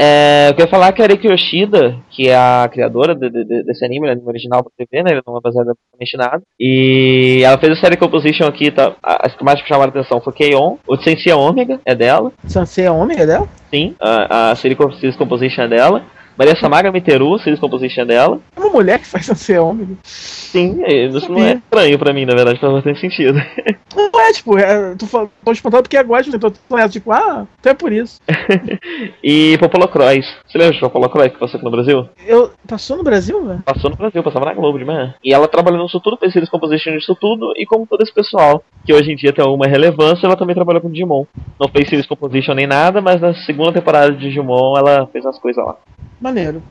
[0.00, 3.64] É, eu queria falar que a Reiki Yoshida, que é a criadora de- de- de-
[3.64, 5.10] desse anime, ele é anime original pra TV, né?
[5.10, 6.42] Ele não é baseado absolutamente em nada.
[6.60, 8.94] E ela fez a série Composition aqui, tá?
[9.02, 10.76] As que mais me chamaram a atenção foi K-On!
[10.86, 13.48] O Sensei Omega é dela, Sansei é homem, é dela?
[13.74, 13.96] sim.
[13.98, 16.04] A, a série Composition é dela.
[16.38, 18.40] Maria Samaga Miteru, Series Composition dela.
[18.54, 19.98] É uma mulher que faz é homem.
[20.04, 23.38] Sim, é, isso não é estranho pra mim, na verdade, faz bastante sentido.
[23.96, 27.46] Não é, tipo, é, tô, tô espantado porque agora eu tô, tô nessa, tipo, ah,
[27.58, 28.20] então é por isso.
[29.22, 30.26] E Popolo Cross.
[30.46, 32.08] Você lembra de Popolo Cross que passou aqui no Brasil?
[32.26, 33.62] Eu, passou no Brasil, velho?
[33.64, 35.14] Passou no Brasil, passava na Globo de manhã.
[35.24, 38.62] E ela trabalhou nisso tudo, fez series composition disso tudo, e como todo esse pessoal,
[38.84, 41.24] que hoje em dia tem alguma relevância, ela também trabalhou com Digimon.
[41.58, 45.38] Não fez series composition nem nada, mas na segunda temporada de Digimon ela fez as
[45.38, 45.76] coisas lá.
[46.20, 46.62] Maneiro.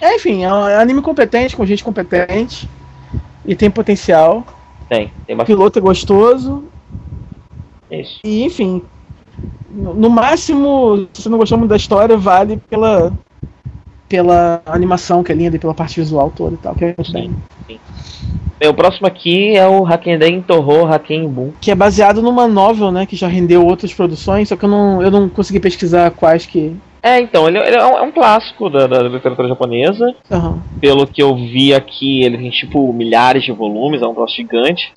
[0.00, 2.68] É, enfim, é um anime competente, com gente competente.
[3.44, 4.44] E tem potencial.
[4.88, 6.64] Tem, tem O bastante piloto é gostoso.
[7.90, 8.20] isso.
[8.24, 8.82] E, enfim.
[9.70, 13.12] No, máximo, se você não gostou muito da história, vale pela.
[14.08, 17.30] Pela animação que é linda e pela parte visual toda e tal, que é bem.
[18.58, 21.52] Bem, o próximo aqui é o Hakenden Toho Haken Boom.
[21.60, 23.04] Que é baseado numa novel, né?
[23.04, 26.74] Que já rendeu outras produções, só que eu não, eu não consegui pesquisar quais que.
[27.02, 30.14] É, então, ele, ele é, um, é um clássico da, da literatura japonesa.
[30.30, 30.60] Aham.
[30.80, 34.92] Pelo que eu vi aqui, ele tem tipo milhares de volumes, é um troço gigante.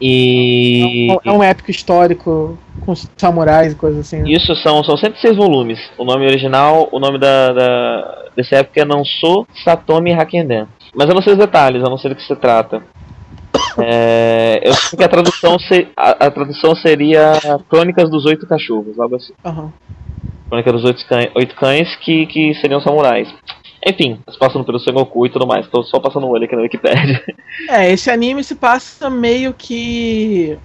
[0.00, 1.08] E.
[1.24, 4.18] É um épico histórico com samurais e coisas assim.
[4.22, 4.30] né?
[4.30, 5.78] Isso são, são 106 volumes.
[5.96, 10.66] O nome original, o nome da, da dessa época é Não Sou Satomi Hakenden.
[10.94, 12.82] Mas eu não sei os detalhes, eu não sei do que se trata.
[13.78, 17.32] É, eu sei que a tradução, se- a, a tradução seria
[17.68, 19.32] Crônicas dos Oito Cachorros, algo assim.
[19.44, 19.72] Aham.
[20.52, 23.26] Crônica dos Oito Cães, oito cães que, que seriam samurais.
[23.86, 25.66] Enfim, eles passam pelo Sengoku e tudo mais.
[25.66, 27.24] Tô só passando um olho aqui na Wikipedia.
[27.68, 30.58] É, esse anime se passa meio que.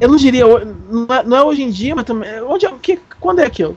[0.00, 0.44] Eu não diria.
[0.44, 2.40] é, não é hoje em dia, mas também.
[2.42, 3.76] Onde, é- que, quando é aquilo?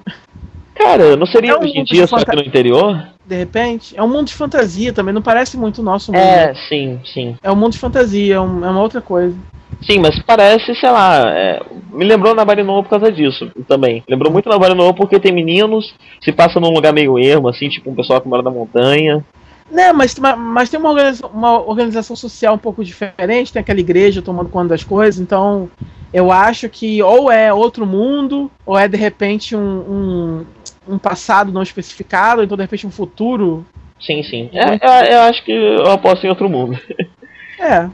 [0.79, 3.05] Cara, não seria É um hoje em dia só que no interior?
[3.25, 3.93] De repente?
[3.97, 6.21] É um mundo de fantasia também, não parece muito o nosso mundo.
[6.21, 7.35] É, sim, sim.
[7.43, 9.35] É um mundo de fantasia, é, um- é uma outra coisa.
[9.83, 11.61] Sim, mas parece, sei lá, é,
[11.91, 14.03] me lembrou na Barinoa por causa disso também.
[14.09, 17.89] Lembrou muito na Barinoa porque tem meninos, se passa num lugar meio ermo, assim, tipo
[17.91, 19.23] um pessoal que mora na montanha.
[19.69, 23.79] Né, mas, ma- mas tem uma organização, uma organização social um pouco diferente, tem aquela
[23.79, 25.69] igreja tomando conta das coisas, então
[26.11, 30.45] Eu acho que ou é outro mundo, ou é de repente um, um,
[30.89, 33.65] um passado não especificado, então de repente um futuro.
[33.99, 34.49] Sim, sim.
[34.53, 36.77] É, eu, eu acho que eu aposto em outro mundo.
[37.61, 37.89] É,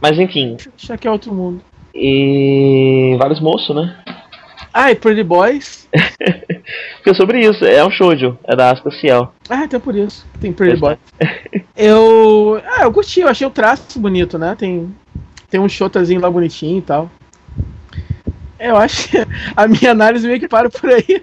[0.00, 0.56] Mas enfim.
[0.76, 1.60] acho que é outro mundo.
[1.92, 3.16] E.
[3.18, 3.96] vários moços, né?
[4.72, 5.88] Ah, e Pretty Boys.
[6.96, 9.32] Porque sobre isso, é um shoujo, é da Asuka Ciel.
[9.50, 10.24] Ah, até por isso.
[10.40, 11.64] Tem Pretty Pois Boys.
[11.76, 12.62] Eu.
[12.64, 14.54] Ah, eu curti, eu achei o traço bonito, né?
[14.56, 14.92] Tem,
[15.48, 17.10] tem um shotazinho lá bonitinho e tal.
[18.58, 19.16] Eu acho que
[19.56, 21.22] a minha análise meio que para por aí.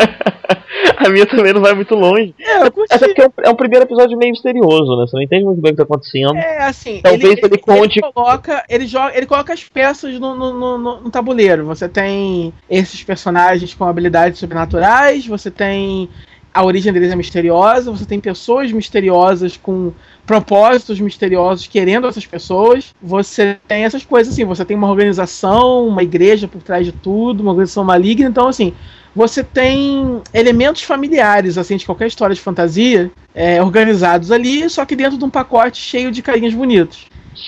[0.98, 2.34] a minha também não vai muito longe.
[2.38, 2.94] É, eu curti.
[2.94, 5.06] Até porque é um, é um primeiro episódio meio misterioso, né?
[5.06, 6.36] Você não entende muito bem o que tá acontecendo.
[6.36, 10.52] É, assim, Talvez ele conte- Ele coloca, ele, joga, ele coloca as peças no, no,
[10.52, 11.64] no- no- no tabuleiro.
[11.66, 16.08] Você tem esses personagens com habilidades sobrenaturais, você tem
[16.52, 19.92] a origem deles é misteriosa, você tem pessoas misteriosas com
[20.26, 22.92] propósitos misteriosos querendo essas pessoas.
[23.00, 27.40] Você tem essas coisas assim, você tem uma organização, uma igreja por trás de tudo,
[27.40, 28.72] uma organização maligna, então assim,
[29.14, 34.96] você tem elementos familiares assim de qualquer história de fantasia é, organizados ali, só que
[34.96, 37.06] dentro de um pacote cheio de carinhas bonitos.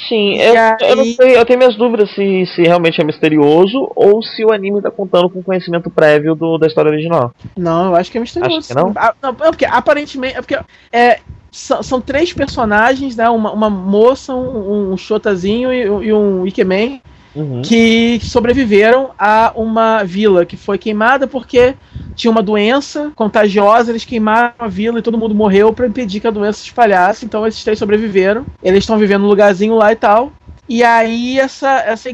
[0.09, 3.91] Sim, eu, eu não aí- sei, eu tenho minhas dúvidas se, se realmente é misterioso
[3.95, 7.33] ou se o anime tá contando com conhecimento prévio do, da história original.
[7.57, 8.59] Não, eu acho que é misterioso.
[8.59, 8.93] Acho que não?
[8.97, 10.37] Ah, não, é porque aparentemente.
[10.37, 10.59] É porque
[10.93, 11.19] é,
[11.51, 13.29] são, são três personagens, né?
[13.29, 17.03] Uma, uma moça, um, um shotazinho e, e um Ikemen
[17.35, 17.63] Uhum.
[17.63, 21.75] que sobreviveram a uma vila que foi queimada porque
[22.15, 26.27] tinha uma doença contagiosa, eles queimaram a vila e todo mundo morreu para impedir que
[26.27, 27.25] a doença se espalhasse.
[27.25, 28.45] Então esses três sobreviveram.
[28.63, 30.33] Eles estão vivendo num lugarzinho lá e tal.
[30.69, 32.11] E aí essa essa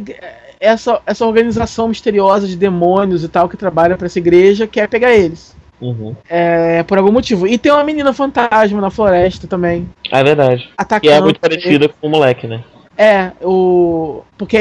[0.61, 5.13] essa, essa organização misteriosa de demônios e tal que trabalha para essa igreja quer pegar
[5.13, 5.57] eles.
[5.81, 6.17] Uhum.
[6.29, 7.47] É, por algum motivo.
[7.47, 9.89] E tem uma menina fantasma na floresta também.
[10.11, 10.69] É verdade.
[10.77, 11.13] Atacando.
[11.13, 12.65] E é muito parecida com o moleque, né?
[13.01, 14.23] É, o.
[14.37, 14.57] Porque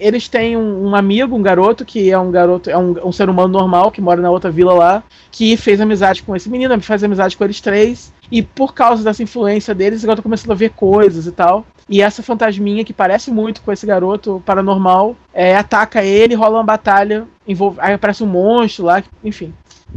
[0.00, 3.52] eles têm um, amigo, um garoto, que é um garoto, é um, um ser humano
[3.52, 7.36] normal, que mora na outra vila lá, que fez amizade com esse menino, faz amizade
[7.36, 8.10] com eles três.
[8.32, 11.66] E por causa dessa influência deles, esse garoto começando a ver coisas e tal.
[11.86, 16.64] E essa fantasminha, que parece muito com esse garoto paranormal, é, ataca ele, rola uma
[16.64, 19.52] batalha, envolve, aí aparece um monstro lá, enfim.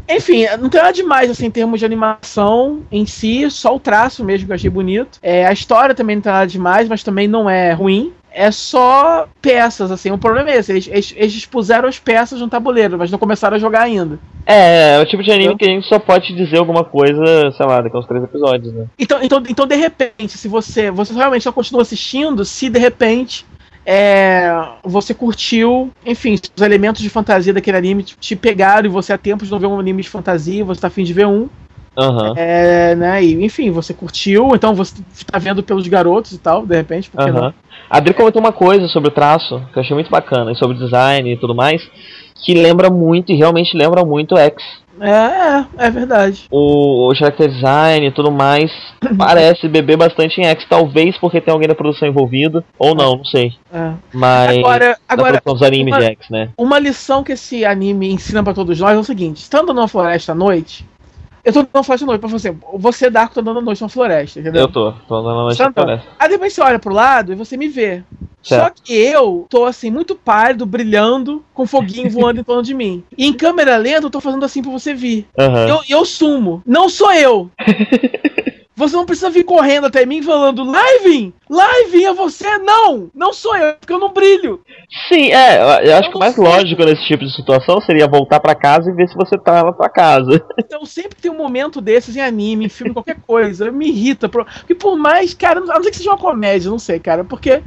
[0.10, 4.24] Enfim, não tem nada demais assim, em termos de animação em si, só o traço
[4.24, 5.20] mesmo que eu achei bonito.
[5.22, 8.14] É, a história também não tem nada demais, mas também não é ruim.
[8.32, 10.12] É só peças, assim.
[10.12, 13.56] O problema é esse: eles, eles, eles expuseram as peças no tabuleiro, mas não começaram
[13.58, 14.20] a jogar ainda.
[14.46, 17.66] É, é o tipo de anime que a gente só pode dizer alguma coisa, sei
[17.66, 18.86] lá, daqui uns três episódios, né?
[19.00, 23.46] Então, então, então de repente, se você, você realmente só continua assistindo, se de repente
[23.90, 29.18] é, você curtiu, enfim, os elementos de fantasia daquele anime te- pegaram e você há
[29.18, 31.48] tempos não vê um anime de fantasia, você tá afim de ver um,
[31.98, 32.34] Aham.
[32.36, 34.94] é, né, e enfim, você curtiu, então você
[35.26, 37.54] tá vendo pelos garotos e tal, de repente, porque Aham.
[37.90, 40.76] A Adri comentou uma coisa sobre o traço, que eu achei muito bacana, e sobre
[40.76, 41.82] o design e tudo mais,
[42.44, 44.62] que lembra muito, e realmente lembra muito X.
[45.00, 46.46] É, é, é verdade.
[46.50, 48.72] O, o character design e tudo mais
[49.18, 53.26] parece beber bastante em X, talvez porque tem alguém da produção envolvido, ou não, não
[53.26, 53.54] sei.
[53.72, 53.92] É.
[54.14, 56.50] Mas Agora, agora dos animes uma- de X, né?
[56.58, 60.32] uma lição que esse anime ensina pra todos nós é o seguinte: estando numa floresta
[60.32, 60.87] à noite,
[61.56, 64.40] eu tô floresta à noite, pra você, você Darko tá andando à noite numa floresta,
[64.40, 64.64] entendeu?
[64.64, 65.84] Eu tô, tô andando na noite andou.
[65.86, 66.08] floresta.
[66.20, 68.04] Aí depois você olha pro lado e você me vê.
[68.42, 68.82] Só Certo.
[68.82, 73.04] que eu tô assim, muito pálido, brilhando, com foguinho voando em torno de mim.
[73.18, 75.28] E em câmera lenta eu tô fazendo assim pra você vir.
[75.38, 75.68] Aham.
[75.68, 76.62] Eu, eu sumo.
[76.66, 77.50] Não sou eu!
[78.78, 81.34] Você não precisa vir correndo até mim falando, Live!
[81.50, 82.60] Live, é você?
[82.60, 83.10] Não!
[83.14, 84.62] Não sou eu, porque eu não brilho.
[85.10, 85.58] Sim, é,
[85.90, 86.54] eu- acho Eu que o mais não sei.
[86.54, 89.74] lógico nesse tipo de situação seria voltar pra casa e ver se você tá na
[89.74, 90.46] tua casa.
[90.60, 93.72] Então sempre tem um momento desses em anime, em filme, qualquer coisa.
[93.72, 94.30] Me irrita.
[94.30, 97.24] por- Porque por mais, cara, a não ser que seja uma comédia, não sei, cara.
[97.24, 97.64] Porque.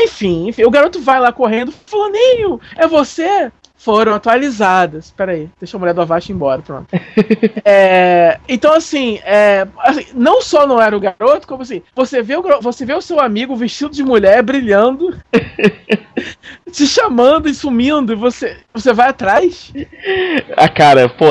[0.00, 3.50] Enfim, enfim, o garoto vai lá correndo, fulaninho, é você?
[3.78, 5.12] Foram atualizadas.
[5.12, 6.88] Pera aí, deixa a mulher do Avast embora, pronto.
[7.64, 12.36] É, então, assim, é, assim, não só não era o garoto, como assim, você vê
[12.36, 15.16] o, você vê o seu amigo vestido de mulher, brilhando,
[16.72, 19.72] te chamando e sumindo, e você, você vai atrás?
[20.56, 21.26] A cara, pô.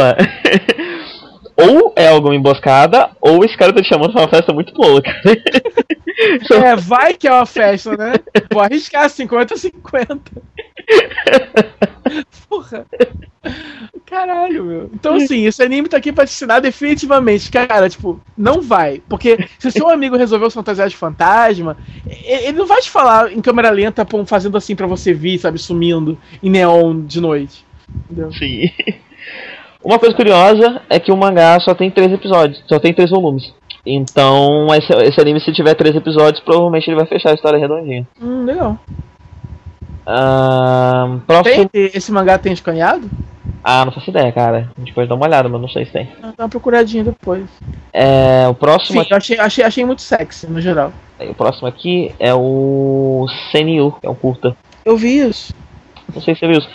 [1.57, 5.09] Ou é alguma emboscada, ou esse cara tá te chamando pra uma festa muito louca.
[6.51, 8.13] É, vai que é uma festa, né?
[8.51, 10.19] Vou arriscar 50-50.
[12.49, 12.85] Porra.
[14.05, 14.89] Caralho, meu.
[14.93, 19.01] Então, assim, esse anime tá aqui pra te ensinar definitivamente, cara, tipo, não vai.
[19.07, 21.77] Porque se seu amigo resolveu fantasiar de fantasma,
[22.23, 25.59] ele não vai te falar em câmera lenta, pô, fazendo assim pra você vir, sabe,
[25.59, 27.65] sumindo em neon de noite.
[28.09, 28.31] Entendeu?
[28.33, 28.71] Sim.
[29.87, 33.53] Uma coisa curiosa é que o mangá só tem três episódios, só tem três volumes.
[33.85, 38.05] Então, esse, esse anime, se tiver três episódios, provavelmente ele vai fechar a história redondinha.
[38.21, 38.77] Hum, legal.
[40.05, 41.69] Ahn, próximo.
[41.69, 43.09] Tem, esse mangá tem escaneado?
[43.63, 44.69] Ah, não faço ideia, cara.
[44.75, 46.09] A gente pode dar uma olhada, mas não sei se tem.
[46.21, 47.45] Dá uma procuradinha depois.
[47.93, 50.91] É, o próximo, Sim, eu achei, achei, achei muito sexy, no geral.
[51.17, 54.53] aqui, o próximo aqui é o Senyu, que é um curta.
[54.83, 55.53] Eu vi isso.
[56.13, 56.69] Não sei se você viu isso.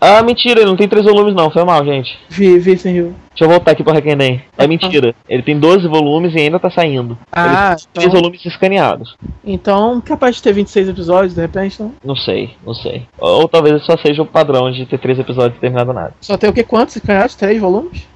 [0.00, 2.16] Ah, mentira, ele não tem três volumes não, foi mal, gente.
[2.28, 3.14] Vi, vi sem Rio.
[3.30, 4.42] Deixa eu voltar aqui pro Hakenden.
[4.56, 5.14] É mentira.
[5.28, 7.16] Ele tem 12 volumes e ainda tá saindo.
[7.32, 9.16] Ah, ele tem três então, volumes escaneados.
[9.44, 11.92] então capaz de ter 26 episódios, de repente, não?
[12.04, 13.06] Não sei, não sei.
[13.18, 16.14] Ou, ou talvez só seja o padrão de ter três episódios e terminado nada.
[16.20, 16.62] Só tem o que?
[16.64, 17.34] Quantos escaneados?
[17.34, 18.06] Três volumes?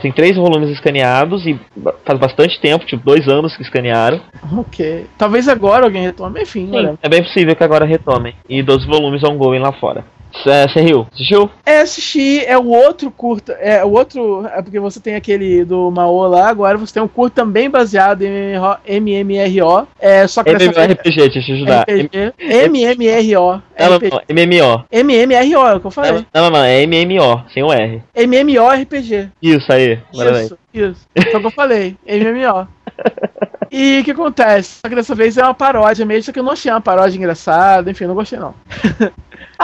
[0.00, 1.58] Tem três volumes escaneados e
[2.04, 4.20] faz bastante tempo, tipo dois anos que escanearam.
[4.56, 5.06] Ok.
[5.18, 6.98] Talvez agora alguém retome, enfim, olha.
[7.02, 8.34] É bem possível que agora retomem.
[8.48, 10.04] E 12 volumes ongoing lá fora.
[10.42, 11.06] Você riu?
[11.12, 11.50] Assistiu?
[11.64, 15.90] É, assisti, é o outro curta, é o outro, é porque você tem aquele do
[15.90, 18.54] Mao lá, agora você tem um curta também baseado em
[18.86, 21.82] MMRO, é, só que dessa MMORPG, deixa eu te ajudar.
[21.82, 22.34] RPG,
[22.68, 24.84] MMRO, Não, MMO.
[24.92, 28.02] MMRO, é o que eu falei, Não, não, não, é MMO, sem o R.
[28.14, 32.68] MMORPG, Isso aí, isso, isso, o que eu falei, MMO.
[33.70, 34.78] E o que acontece?
[34.84, 37.16] Só que dessa vez é uma paródia mesmo, só que eu não achei uma paródia
[37.16, 38.54] engraçada, enfim, não gostei não.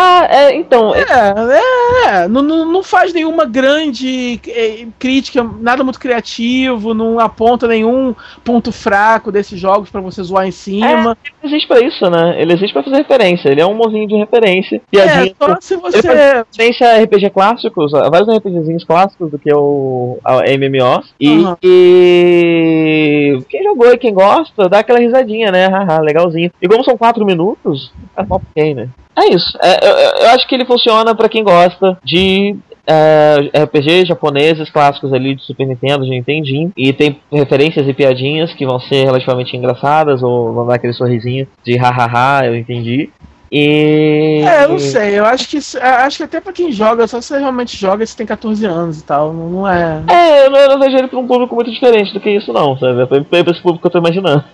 [0.03, 5.85] Ah, é, então, é- É, é, não, não, não faz nenhuma grande eh, crítica, nada
[5.85, 11.17] muito criativo, não aponta nenhum ponto fraco desses jogos pra você zoar em cima.
[11.43, 12.41] ele existe pra isso, né?
[12.41, 13.51] Ele existe pra fazer referência.
[13.51, 14.77] Ele é um mozinho de referência.
[14.77, 15.35] É, Piadinha.
[15.39, 15.97] só se você.
[16.01, 21.13] referência a RPG clássicos, a vários RPGzinhos clássicos do que o a MMOs.
[21.21, 21.57] E, Aham.
[21.63, 25.67] e quem jogou e quem gosta, dá aquela risadinha, né?
[25.67, 26.51] Haha, legalzinho.
[26.61, 28.89] E como são quatro minutos, é mal ok, né?
[29.17, 29.59] É isso.
[29.63, 29.93] É, eu,
[30.25, 32.57] eu- acho que ele funciona pra quem gosta de
[32.87, 36.73] é, RPG japoneses clássicos ali de Super Nintendo, de Nintendinho.
[36.77, 41.47] E tem referências e piadinhas que vão ser relativamente engraçadas, ou vão dar aquele sorrisinho
[41.65, 43.11] de hahaha, eu entendi.
[43.53, 44.43] E.
[44.47, 47.21] É, eu não sei, eu acho que é, acho que até pra quem joga, só
[47.21, 50.03] se você realmente joga se tem 14 anos e tal, não, não é.
[50.09, 52.53] É, eu não, eu não vejo ele pra um público muito diferente do que isso,
[52.53, 53.03] não, sabe?
[53.03, 54.45] É pra, pra esse público que eu tô imaginando.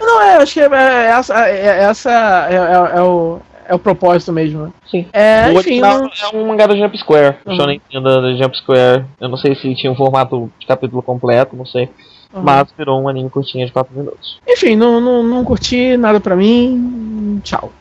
[0.00, 2.10] Não é, acho que é, é essa, é, essa
[2.50, 3.38] é, é- é o,
[3.68, 4.64] é o propósito mesmo.
[4.64, 4.70] né?
[4.90, 5.06] Sim.
[5.12, 7.56] É, o enfim, original não- é um mangá da Jump Square, Uhum.
[7.56, 9.04] Shonen da da Jump Square.
[9.20, 11.88] Eu não sei se tinha um formato de capítulo completo, não sei.
[12.34, 12.42] Uhum.
[12.42, 14.38] Mas virou um anime curtinho de 4 minutos.
[14.46, 17.40] enfim, não, não, não curti nada pra mim.
[17.42, 17.72] Tchau.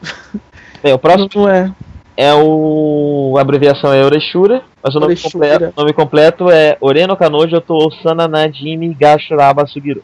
[0.84, 1.72] Bem, o próximo Não é.
[2.16, 3.36] é o.
[3.38, 5.32] A abreviação é Oreshura, mas o nome, Oreshura.
[5.58, 10.04] completo, o nome completo é Oreno Kanojo to Osana Najimi Gashuraba Sugiro.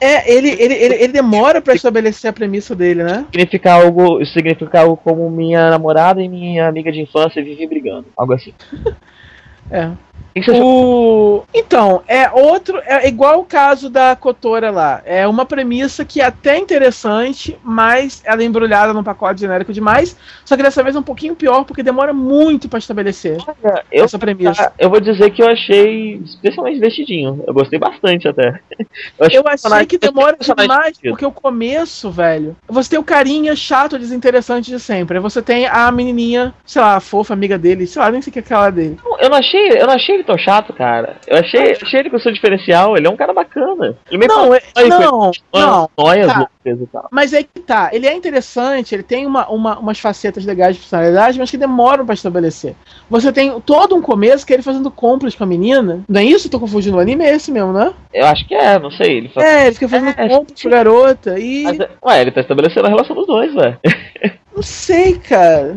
[0.00, 3.24] É, ele, ele, ele, ele demora pra estabelecer a premissa dele, né?
[3.32, 8.06] Significa algo, significa algo como minha namorada e minha amiga de infância vivem brigando.
[8.16, 8.54] Algo assim.
[9.70, 9.90] É.
[10.46, 11.44] O.
[11.54, 12.80] Então, é outro.
[12.84, 15.02] É igual o caso da Cotora lá.
[15.04, 20.16] É uma premissa que é até interessante, mas ela é embrulhada num pacote genérico demais.
[20.44, 24.04] Só que dessa vez é um pouquinho pior, porque demora muito pra estabelecer Olha, eu,
[24.04, 24.68] essa premissa.
[24.68, 27.42] ah, eu vou dizer que eu achei especialmente vestidinho.
[27.46, 28.60] Eu gostei bastante até.
[29.18, 32.56] Eu achei que demora demais, porque o começo, velho.
[32.68, 35.18] Você tem o carinha chato, desinteressante de sempre.
[35.18, 38.38] Você tem a menininha, sei lá, fofa amiga dele, sei lá, nem sei o que
[38.38, 38.98] é aquela dele.
[39.20, 41.16] Eu não achei, eu não achei ele tão chato, cara.
[41.26, 42.96] Eu achei, achei ele com seu diferencial.
[42.96, 43.96] Ele é um cara bacana.
[44.08, 45.90] Ele meio Não, é, não, não.
[45.98, 46.48] noias tá.
[46.64, 47.08] e tal.
[47.10, 50.82] Mas é que tá, ele é interessante, ele tem uma, uma- umas facetas legais de
[50.82, 52.74] personalidade, mas que demoram pra estabelecer.
[53.10, 56.04] Você tem todo um começo que é ele fazendo compras com a menina.
[56.08, 56.50] Não é isso?
[56.50, 57.92] Tô confundindo o anime, é esse mesmo, né?
[58.12, 59.16] Eu acho que é, não sei.
[59.18, 59.46] Ele faz...
[59.46, 61.62] É, ele fica fazendo É, compras com a garota e.
[61.64, 63.78] Mas, ué, ele tá estabelecendo a relação dos dois, velho.
[64.54, 65.76] Não sei, cara.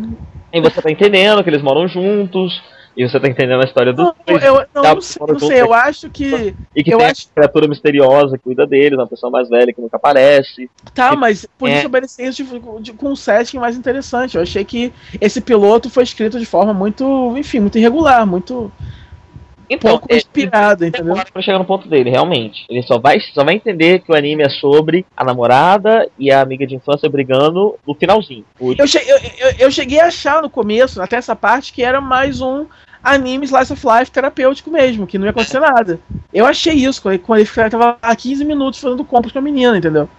[0.54, 2.62] E você tá entendendo que eles moram juntos.
[2.96, 4.44] E você tá entendendo a história dos Não, dois.
[4.44, 6.54] eu, não, dá não sei, não sei, eu acho que.
[6.76, 9.72] E que eu tem acho- a criatura misteriosa que cuida deles, uma pessoa mais velha
[9.74, 10.70] que nunca aparece.
[10.94, 11.78] Tá, mas podia É.
[11.78, 14.36] estabelecer isso de- de- com um setting mais interessante.
[14.36, 14.92] Eu achei que
[15.22, 18.70] esse piloto foi escrito de forma muito, enfim, muito irregular, muito
[19.74, 21.16] Então, pouco é, inspirada, entendeu?
[21.32, 22.66] pra chegar no ponto dele, realmente.
[22.70, 26.42] Ele só vai, só vai entender que o anime é sobre a namorada e a
[26.42, 28.44] amiga de infância brigando no finalzinho.
[28.60, 29.18] Eu, che- eu,
[29.60, 32.66] eu, cheguei a achar no começo, até essa parte, que era mais um
[33.02, 36.00] anime slice of life terapêutico mesmo, que não ia acontecer nada.
[36.34, 40.10] Eu achei isso, quando ele, tava há 15 minutos fazendo compras com a menina, entendeu?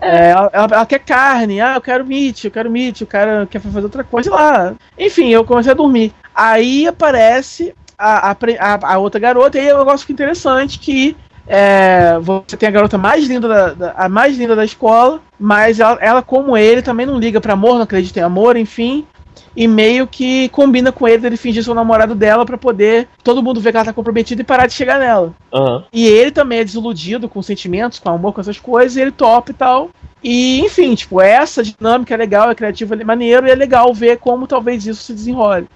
[0.00, 3.46] É, ela, ela- ela quer carne, ah, eu quero meat, eu quero meat, o cara
[3.50, 4.74] quer fazer outra coisa lá.
[4.98, 6.12] Enfim, eu comecei a dormir.
[6.34, 10.78] Aí aparece a, a, a- a outra garota, e aí é um negócio que interessante
[10.78, 11.16] que
[11.46, 15.80] é, você tem a garota mais linda da, da- a mais linda da escola, mas
[15.80, 19.06] ela, ela, como ele, também não liga pra amor, não acredita em amor, enfim.
[19.56, 23.42] E meio que combina com ele ele fingir ser o namorado dela pra poder todo
[23.42, 25.34] mundo ver que ela tá comprometida e parar de chegar nela.
[25.52, 25.84] Aham.
[25.92, 29.50] E ele também é desiludido com sentimentos, com amor, com essas coisas, e ele topa
[29.50, 29.90] e tal.
[30.22, 34.18] E, enfim, tipo, essa dinâmica é legal, é criativa, é maneiro, e é legal ver
[34.18, 35.66] como talvez isso se desenrole.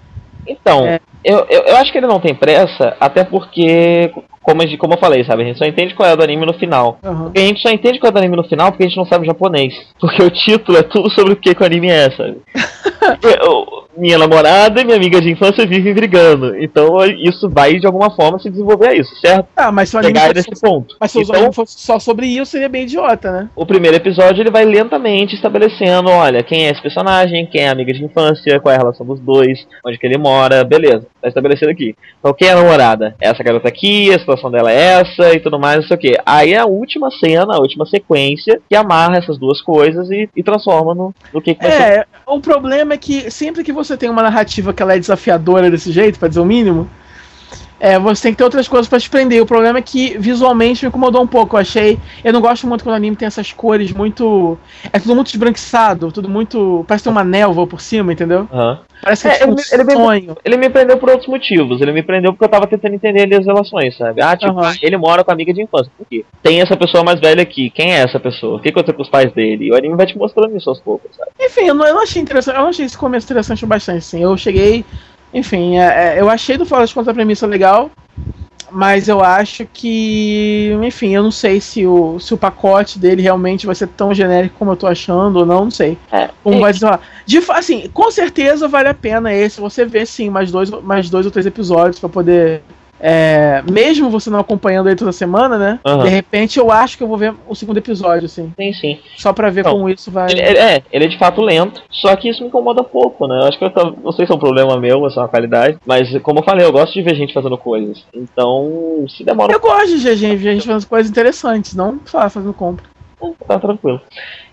[0.47, 0.99] Então, É.
[1.23, 4.11] eu, eu, eu acho que ele não tem pressa, até porque,
[4.43, 6.23] como, a gente- como eu falei, sabe, a gente só entende qual é o do
[6.23, 6.97] anime no final.
[7.01, 9.05] Porque a gente só entende qual é do anime no final porque a gente não
[9.05, 9.73] sabe japonês.
[9.99, 12.37] Porque o título é tudo sobre o que, que o anime é, sabe?
[13.23, 16.57] Eu- minha namorada e minha amiga de infância vivem brigando.
[16.57, 19.45] Então isso vai de alguma forma se desenvolver a isso, certo?
[19.55, 20.95] Ah, mas se o anime Chegar nesse ponto.
[20.99, 23.49] mas se o Então, anime fosse só sobre isso, seria bem idiota, né?
[23.55, 27.71] o primeiro episódio ele vai lentamente estabelecendo, olha, quem é esse personagem, quem é a
[27.71, 31.27] amiga de infância, qual é a relação dos dois, onde que ele mora, beleza, tá
[31.27, 31.95] estabelecido aqui.
[32.19, 33.15] Então quem é a namorada?
[33.21, 36.17] Essa garota aqui, a situação dela é essa e tudo mais, não sei o que.
[36.25, 40.43] Aí é a última cena, a última sequência que amarra essas duas coisas e, e
[40.43, 41.83] transforma no, no que, que vai ser.
[41.83, 45.69] É, o problema é que sempre que você tem uma narrativa que ela é desafiadora
[45.69, 46.89] desse jeito, pra dizer o mínimo,
[47.85, 49.41] é, você tem que ter outras coisas pra te prender.
[49.41, 51.55] O problema é que visualmente me incomodou um pouco.
[51.57, 51.99] Eu achei.
[52.23, 54.57] Eu não gosto muito quando o anime tem essas cores muito.
[54.93, 56.85] É tudo muito esbranquiçado, tudo muito.
[56.87, 58.47] Parece ter uma névoa por cima, entendeu?
[58.51, 58.79] Aham.
[59.03, 60.37] Parece que é, É, tipo um ele- ele é bem- sonho.
[60.45, 61.81] Ele me prendeu por outros motivos.
[61.81, 64.21] Ele me prendeu porque eu tava tentando entender ali as relações, sabe?
[64.21, 65.91] Ah, tipo, ah, ele mora com a amiga de infância.
[65.97, 66.23] Por quê?
[66.41, 67.69] Tem essa pessoa mais velha aqui.
[67.69, 68.57] Quem é essa pessoa?
[68.57, 69.65] O que aconteceu com os pais dele?
[69.65, 71.31] E o anime vai te mostrando isso aos poucos, sabe?
[71.41, 72.55] Enfim, eu não, eu não achei interessante.
[72.55, 74.23] Eu não achei esse começo interessante bastante, assim.
[74.23, 74.85] Eu cheguei.
[75.33, 77.89] Enfim, é, é, eu achei do Fora das Contas a premissa legal.
[78.73, 80.75] Mas eu acho que.
[80.83, 84.55] Enfim, eu não sei se o, se o pacote dele realmente vai ser tão genérico
[84.57, 85.95] como eu tô achando ou não, não sei.
[86.11, 86.31] É.
[86.43, 89.61] Como vai de assim, com certeza vale a pena esse.
[89.61, 92.63] Você ver sim mais dois, mais dois ou três episódios pra poder.
[93.05, 95.79] É, mesmo você não acompanhando ele toda semana, né?
[95.85, 96.03] Aham.
[96.05, 98.49] De repente eu acho que eu vou ver o segundo episódio, assim.
[98.57, 98.99] Sim, sim.
[99.17, 100.31] Só pra ver Então, como isso vai.
[100.31, 103.39] Ele, ele- é, ele é de fato lento, só que isso me incomoda pouco, né?
[103.41, 105.21] Eu acho que eu tô- não sei se é um problema meu, ou se é
[105.21, 108.05] uma qualidade, mas como eu falei, eu gosto de ver gente fazendo coisas.
[108.13, 112.53] Então, se demora Eu gosto de ver gente, gente fazendo coisas interessantes, não só fazendo
[112.53, 112.85] compra.
[113.19, 113.99] pouco, tá tranquilo.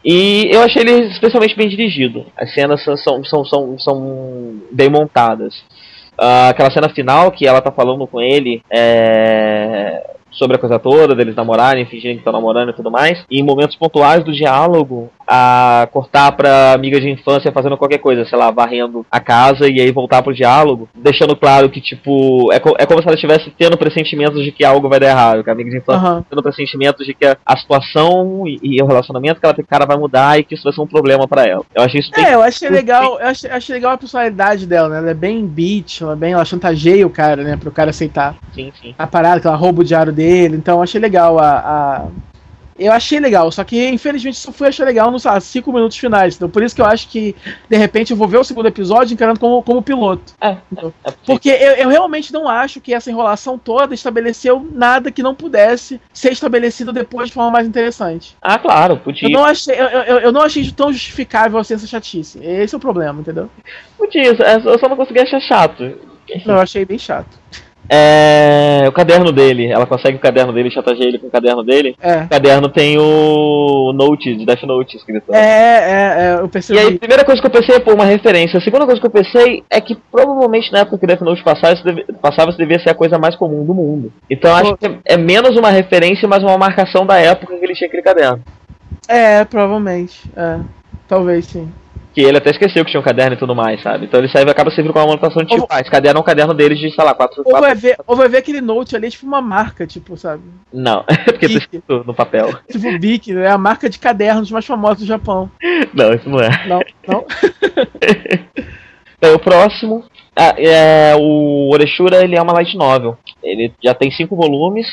[0.05, 2.25] E eu achei ele especialmente bem dirigido.
[2.37, 5.55] As cenas são, são, são, são, são bem montadas.
[6.21, 11.15] Ah, aquela cena final que ela tá falando com ele é, sobre a coisa toda,
[11.15, 13.25] deles namorarem, fingirem que estão namorando e tudo mais.
[13.31, 18.24] E em momentos pontuais do diálogo, a cortar pra amiga de infância fazendo qualquer coisa,
[18.24, 22.59] sei lá, varrendo a casa e aí voltar pro diálogo, deixando claro que, tipo, é,
[22.59, 25.51] co- é como se ela estivesse tendo pressentimentos de que algo vai dar errado, que
[25.51, 26.24] a amiga de infância Aham.
[26.28, 29.69] tendo pressentimentos de que a, a situação e, e o relacionamento que ela tem com
[29.69, 31.65] o cara vai mudar e que isso vai ser um problema pra ela.
[31.73, 32.24] Eu achei isso bem.
[32.24, 34.98] É, eu achei legal, eu achei, achei legal a personalidade dela, né?
[34.98, 37.57] Ela é bem bitch, ela é bem, ela chantageia o cara, né?
[37.57, 38.94] Pro cara aceitar Sim, sim.
[38.98, 40.57] a parada, que ela rouba o diário dele.
[40.57, 41.51] Então eu achei legal a.
[41.52, 42.30] a-
[42.81, 46.36] Eu achei legal, só que infelizmente só fui achar legal nos ah, cinco minutos finais.
[46.36, 47.36] Então, por isso que eu acho que,
[47.69, 50.32] de repente, eu vou ver o segundo episódio encarando como, como piloto.
[50.40, 55.12] É, é, é Porque eu, eu realmente não acho que essa enrolação toda estabeleceu nada
[55.12, 58.36] que não pudesse ser estabelecido depois de forma mais interessante.
[58.40, 59.28] Ah, claro, podia.
[59.28, 62.40] Eu não achei, eu, eu, eu não achei tão justificável assim essa chatice.
[62.43, 63.51] Esse é o problema, entendeu?
[63.98, 65.98] podia eu só não consegui achar chato.
[66.47, 67.39] Não, eu achei bem chato.
[67.93, 68.85] É.
[68.89, 71.97] O caderno dele, ela consegue o caderno dele, chantageia ele com o caderno dele.
[72.01, 72.19] É.
[72.23, 75.35] O caderno tem o Note, de Death Note escrito.
[75.35, 76.79] É, é, é, eu E percebi.
[76.79, 78.59] aí, a primeira coisa que eu pensei é pô, uma referência.
[78.59, 81.75] A segunda coisa que eu pensei é que provavelmente na época que Death Note passava,
[81.75, 84.12] isso, deve- passava, isso devia ser a coisa mais comum do mundo.
[84.31, 87.75] Então acho que é, é menos uma referência, mas uma marcação da época que ele
[87.75, 88.41] tinha aquele caderno.
[89.09, 90.31] É, provavelmente.
[90.37, 90.59] É.
[91.09, 91.69] Talvez sim.
[92.12, 94.07] Que ele até esqueceu que tinha um caderno e tudo mais, sabe?
[94.07, 96.20] Então ele serve, acaba servindo como uma anotação de tipo, Ou- ah, esse caderno é
[96.20, 97.43] um caderno dele de, sei lá, quatro.
[97.45, 97.61] Ou quatro...
[97.61, 100.43] vai, ver, ou vai ver aquele note ali, tipo uma marca, tipo, sabe?
[100.73, 102.49] Não, porque tá escrito no papel.
[102.70, 103.49] Tipo o Bic, né?
[103.49, 105.51] A marca de cadernos mais famosa do Japão.
[105.95, 106.66] Não, isso não é.
[106.66, 107.24] Não, não.
[109.23, 110.05] Então, o próximo.
[110.36, 113.16] Ah, é, o Oreshura ele é uma light novel.
[113.43, 114.86] Ele já tem cinco volumes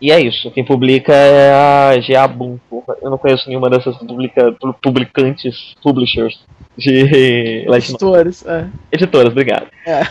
[0.00, 0.50] e é isso.
[0.50, 2.82] Quem publica é a Geabuntu.
[3.02, 6.38] Eu não conheço nenhuma dessas publica, pu- publicantes, publishers
[6.76, 8.20] de light novel.
[8.20, 8.66] Editores, é.
[8.92, 9.66] Editoras, obrigado.
[9.86, 10.00] É.
[10.00, 10.04] É.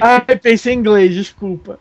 [0.00, 1.78] Ai, pensei em inglês, desculpa.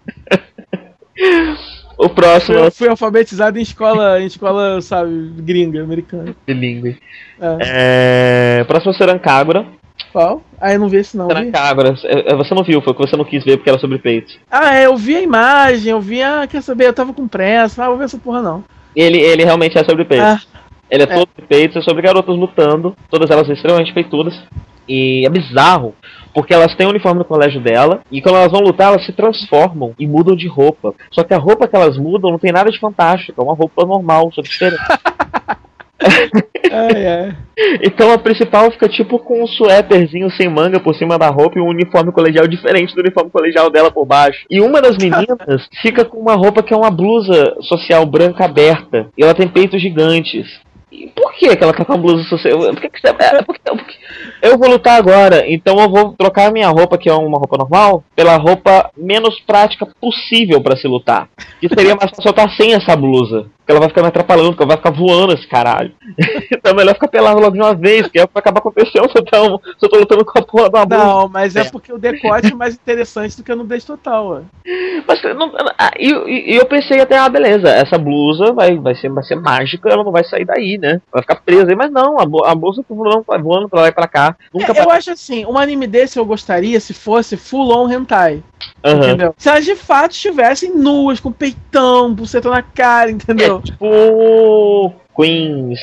[1.98, 6.32] o próximo Eu fui alfabetizado em escola, em escola, sabe, gringa, americana.
[6.32, 6.98] o bilíngue.
[7.40, 8.60] É.
[8.60, 9.66] É, próximo é o Serancagura.
[10.12, 10.42] Qual?
[10.60, 11.28] Ah, eu não vi esse não.
[11.28, 11.34] vi?
[11.34, 14.00] Serancagura, é, é, você não viu, foi que você não quis ver porque era sobre
[14.00, 14.34] peito.
[14.50, 17.84] Ah, é, eu vi a imagem, eu vi, ah, quer saber, eu tava com pressa,
[17.84, 18.64] ah, vou ver essa porra não.
[18.96, 20.24] Ele, ele realmente é sobre peito.
[20.24, 20.40] Ah,
[20.90, 24.34] Ele é todo de peito, é sobre garotas lutando, todas elas extremamente peitudas.
[24.88, 25.94] E é bizarro,
[26.34, 29.12] porque elas têm o uniforme no colégio dela, e quando elas vão lutar, elas se
[29.12, 30.96] transformam e mudam de roupa.
[31.12, 33.86] Só que a roupa que elas mudam não tem nada de fantástico, é uma roupa
[33.86, 34.82] normal, só diferente.
[36.72, 37.38] ai, ai.
[37.82, 41.62] então a principal fica tipo com um suéterzinho sem manga por cima da roupa e
[41.62, 44.46] um uniforme colegial diferente do uniforme colegial dela por baixo.
[44.50, 49.08] E uma das meninas fica com uma roupa que é uma blusa social branca aberta,
[49.18, 50.60] e ela tem peitos gigantes.
[50.90, 52.60] E por que, que ela tá com a blusa social?
[52.60, 53.96] Por que que você- é, porque- porque
[54.42, 58.04] eu vou lutar agora, então eu vou trocar minha roupa, que é uma roupa normal,
[58.16, 61.28] pela roupa menos prática possível pra se lutar.
[61.60, 63.48] Que seria mais fácil eu estar sem essa blusa.
[63.68, 65.92] Porque ela vai ficar me atrapalhando, porque vai ficar voando esse caralho.
[66.50, 69.18] então é melhor ficar pelado logo de uma vez, porque é vai acabar acontecendo se
[69.18, 71.04] eu, tô, se eu tô lutando com a porra da blusa.
[71.04, 71.64] Não, mas é É.
[71.70, 74.40] porque o decote é mais interessante do que no Nudez Total, ó.
[75.06, 78.96] Mas não, ah, e, e- e eu pensei até, ah, beleza, essa blusa vai, vai,
[78.96, 81.02] ser, vai ser mágica, ela não vai sair daí, né?
[81.12, 83.88] Vai ficar presa aí, mas não, a, a blusa tá voando, vai voando pra lá
[83.90, 84.34] e pra cá.
[84.54, 88.42] Nunca É, eu acho assim, um anime desse eu gostaria se fosse full on hentai,
[88.84, 88.98] Aham.
[88.98, 89.36] entendeu?
[89.38, 93.60] Se elas de fato estivessem nuas, com peitão, buceta na cara, entendeu?
[93.60, 95.80] É tipo Queens.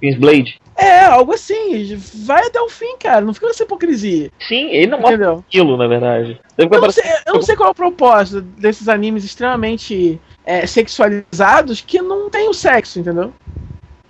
[0.00, 0.60] Queens Blade.
[0.76, 1.96] É, algo assim,
[2.26, 5.44] vai até o fim, cara, não fica nessa hipocrisia, Sim, ele não mostra entendeu?
[5.46, 6.40] aquilo, na verdade.
[6.56, 10.66] Deve Eu não, sei, eu não sei qual é o propósito desses animes extremamente é,
[10.66, 13.32] sexualizados que não tem o sexo, entendeu?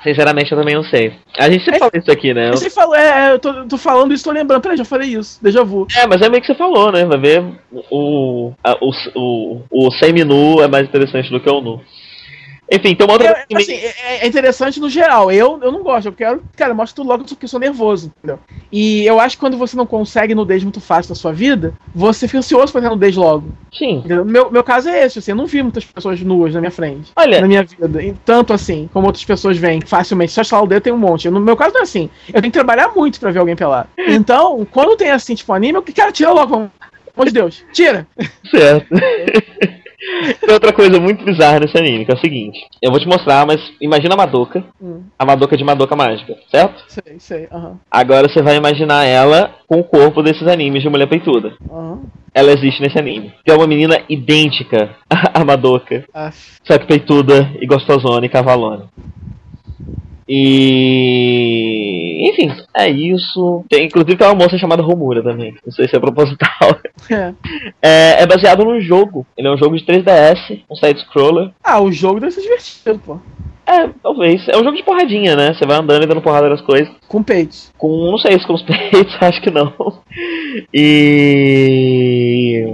[0.04, 1.14] Sinceramente, eu também não sei.
[1.38, 2.50] A gente sempre É- fala isso aqui, né?
[2.50, 5.64] Você falou, é, eu tô, tô falando isso, tô lembrando, peraí, já falei isso, déjà
[5.64, 5.86] vu.
[5.96, 7.04] É, mas é meio que você falou, né?
[7.06, 7.42] Vai ver
[7.90, 11.80] o, a- o, o, o semi-nu é mais interessante do que o nu.
[12.70, 15.30] Enfim, outra É, assim, é, é interessante no geral.
[15.30, 16.42] Eu, eu não gosto, eu quero.
[16.56, 18.38] Cara, mostra tudo logo porque eu sou nervoso, entendeu?
[18.72, 22.26] E eu acho que quando você não consegue nudez muito fácil na sua vida, você
[22.26, 23.48] fica ansioso pra ter nudez logo.
[23.72, 23.98] Sim.
[23.98, 24.24] Entendeu?
[24.24, 27.12] Meu, meu caso é esse, assim, eu não vi muitas pessoas nuas na minha frente.
[27.16, 28.02] Olha, Na minha vida.
[28.02, 30.32] E Tanto assim, como outras pessoas veem facilmente.
[30.32, 31.28] Só instalar o dedo tem um monte.
[31.28, 32.08] No meu caso não é assim.
[32.28, 33.88] Eu tenho que trabalhar muito pra ver alguém pelado.
[33.98, 36.56] Então, quando tem assim, tipo, anime, eu cara, tira logo.
[36.56, 36.70] Pelo
[37.16, 38.06] amor de Deus, tira!
[38.50, 38.88] Certo.
[40.40, 42.58] Tem outra coisa muito bizarra nesse anime, que é o seguinte.
[42.82, 44.64] Eu vou te mostrar, mas imagina a Madoka.
[44.80, 45.02] Hum.
[45.18, 46.84] A Madoka de Madoka Mágica, certo?
[46.88, 47.78] Sei, sei, aham.
[47.90, 51.54] Agora você vai imaginar ela com o corpo desses animes de mulher peituda.
[51.70, 52.02] aham.
[52.36, 53.32] Ela existe nesse anime.
[53.44, 56.04] Que é uma menina idêntica à Madoka.
[56.12, 56.58] Aff.
[56.64, 58.88] Só que peituda e gostosona e cavalona.
[60.28, 61.94] E.
[62.30, 63.64] Enfim, é isso.
[63.68, 65.54] Tem, inclusive tem uma moça chamada Romura também.
[65.64, 66.76] Não sei se é proposital.
[67.10, 67.32] É.
[67.82, 69.26] É, é baseado num jogo.
[69.36, 71.50] Ele é um jogo de 3DS, um side-scroller.
[71.62, 73.18] Ah, o jogo deve ser divertido, pô.
[73.66, 74.46] É, talvez.
[74.48, 75.54] É um jogo de porradinha, né?
[75.54, 76.90] Você vai andando e dando porrada nas coisas.
[77.08, 77.72] Com peitos.
[77.76, 79.72] Com, não sei se com os peitos, acho que não.
[80.72, 82.64] E.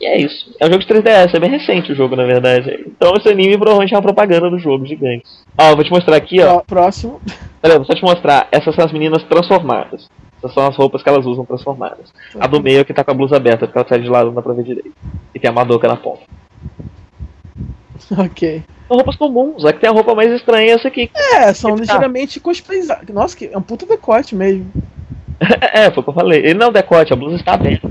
[0.00, 0.54] E é isso.
[0.60, 2.84] É um jogo de 3DS, é bem recente o jogo, na verdade.
[2.86, 5.24] Então esse anime provavelmente é uma propaganda do jogo gigante.
[5.56, 6.56] Ó, eu vou te mostrar aqui, ó.
[6.60, 7.20] Pró- Próximo.
[7.62, 8.46] Peraí, vou só te mostrar.
[8.52, 10.06] Essas são as meninas transformadas.
[10.38, 12.12] Essas são as roupas que elas usam transformadas.
[12.38, 14.26] A do meio é que tá com a blusa aberta, porque ela sai de lado,
[14.26, 14.92] não dá pra ver direito.
[15.34, 16.20] E tem a Madoka na ponta.
[18.18, 18.62] Ok.
[18.86, 21.10] São roupas comuns, só que tem a roupa mais estranha essa aqui.
[21.34, 21.80] É, são Tá.
[21.80, 23.08] ligeiramente cosplayizados.
[23.14, 24.70] Nossa, que é um puta decote mesmo.
[25.72, 26.40] é, foi o que eu falei.
[26.40, 27.88] Ele não é o decote, a blusa está aberta.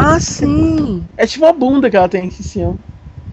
[0.00, 1.04] Ah, sim.
[1.16, 2.76] É tipo uma bunda que ela tem aqui em cima.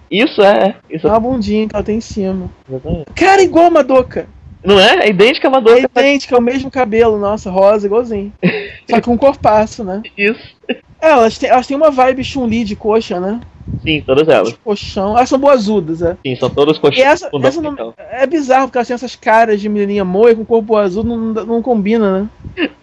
[0.09, 2.49] Isso é, isso É uma bundinha que ela tem em cima.
[2.71, 3.03] é.
[3.13, 4.27] Cara, igual a Madoka.
[4.63, 5.05] Não é?
[5.05, 5.79] É idêntica a É Madoka.
[5.79, 8.33] idêntica, é o mesmo cabelo, nossa, rosa, igualzinho.
[8.89, 10.01] Só que com um corpaço, né?
[10.17, 10.55] Isso.
[11.01, 13.39] É, elas têm, elas têm uma vibe Chun-Li de coxa, né?
[13.83, 14.49] Sim, todas elas.
[14.49, 15.09] De colchão.
[15.17, 16.17] Elas são boazudas, é.
[16.25, 17.21] Sim, são todas E coxinhas.
[17.23, 20.75] essa, essa não, é bizarro, porque elas têm essas caras de menininha moia com corpo
[20.77, 22.29] azul, não, não combina, né?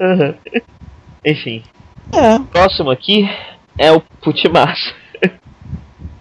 [0.00, 0.34] Aham.
[1.24, 1.62] Enfim.
[2.12, 3.28] É, Próximo aqui
[3.78, 4.94] é o Putimaço.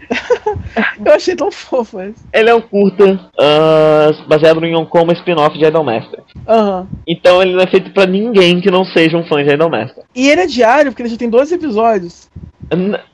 [1.05, 2.23] eu achei tão fofo esse.
[2.31, 6.21] Ele é um curta ah, baseado no Yonkoma spin-off de Idolmaster.
[6.47, 6.87] Aham.
[7.07, 10.03] Então ele não é feito pra ninguém que não seja um fã de Idolmaster.
[10.15, 12.29] E ele é diário, porque ele já tem 12 episódios.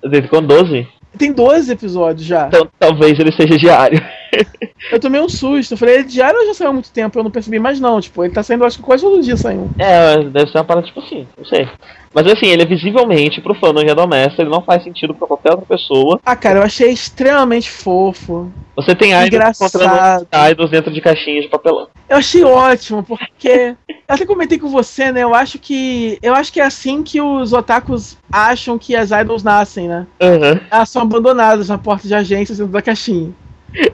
[0.03, 0.87] Desde com 12?
[1.17, 2.47] Tem 12 episódios já.
[2.47, 3.99] Então talvez ele seja diário.
[4.91, 5.73] Eu tomei um susto.
[5.73, 7.17] Eu falei, ele é diário ou já saiu há muito tempo?
[7.17, 7.99] Eu não percebi mais não.
[7.99, 9.69] Tipo, ele tá saindo, acho que quase todo dia saindo.
[9.77, 11.67] É, deve ser uma parada tipo assim, não sei.
[12.13, 15.51] Mas assim, ele é visivelmente pro fã do Idolmaster, ele não faz sentido pra qualquer
[15.51, 16.19] outra pessoa.
[16.25, 18.51] Ah, cara, eu achei extremamente fofo.
[18.75, 21.87] Você tem idols encontrando idols dentro de caixinhas de papelão.
[22.07, 23.75] Eu achei ótimo, porque.
[23.87, 25.23] Eu até comentei com você, né?
[25.23, 26.17] Eu acho que.
[26.21, 30.07] Eu acho que é assim que os otakus acham que as idols nascem, né?
[30.19, 33.31] Aham, Elas são abandonadas na porta de agências dentro da caixinha.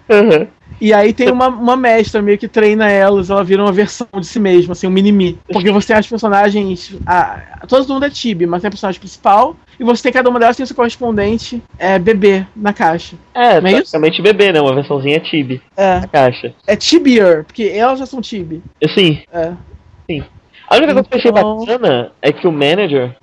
[0.10, 0.48] aham.
[0.80, 4.26] E aí tem uma, uma mestra meio que treina elas, ela vira uma versão de
[4.26, 5.40] si mesma, assim, um mini-me.
[5.52, 6.94] Porque você tem as personagens.
[7.06, 9.56] A, todo mundo é Tibi, mas tem a personagem principal.
[9.80, 13.16] E você tem cada uma delas tem seu correspondente é, bebê na caixa.
[13.34, 13.92] É, Não é isso?
[13.92, 14.62] praticamente bebê, né?
[14.62, 16.00] Uma versãozinha Tibi É.
[16.02, 16.54] na caixa.
[16.68, 18.62] É Tibier, porque elas já são Tibi.
[18.84, 19.52] Assim, É.
[20.70, 23.16] a única coisa que eu achei Então- bacana é que o manager,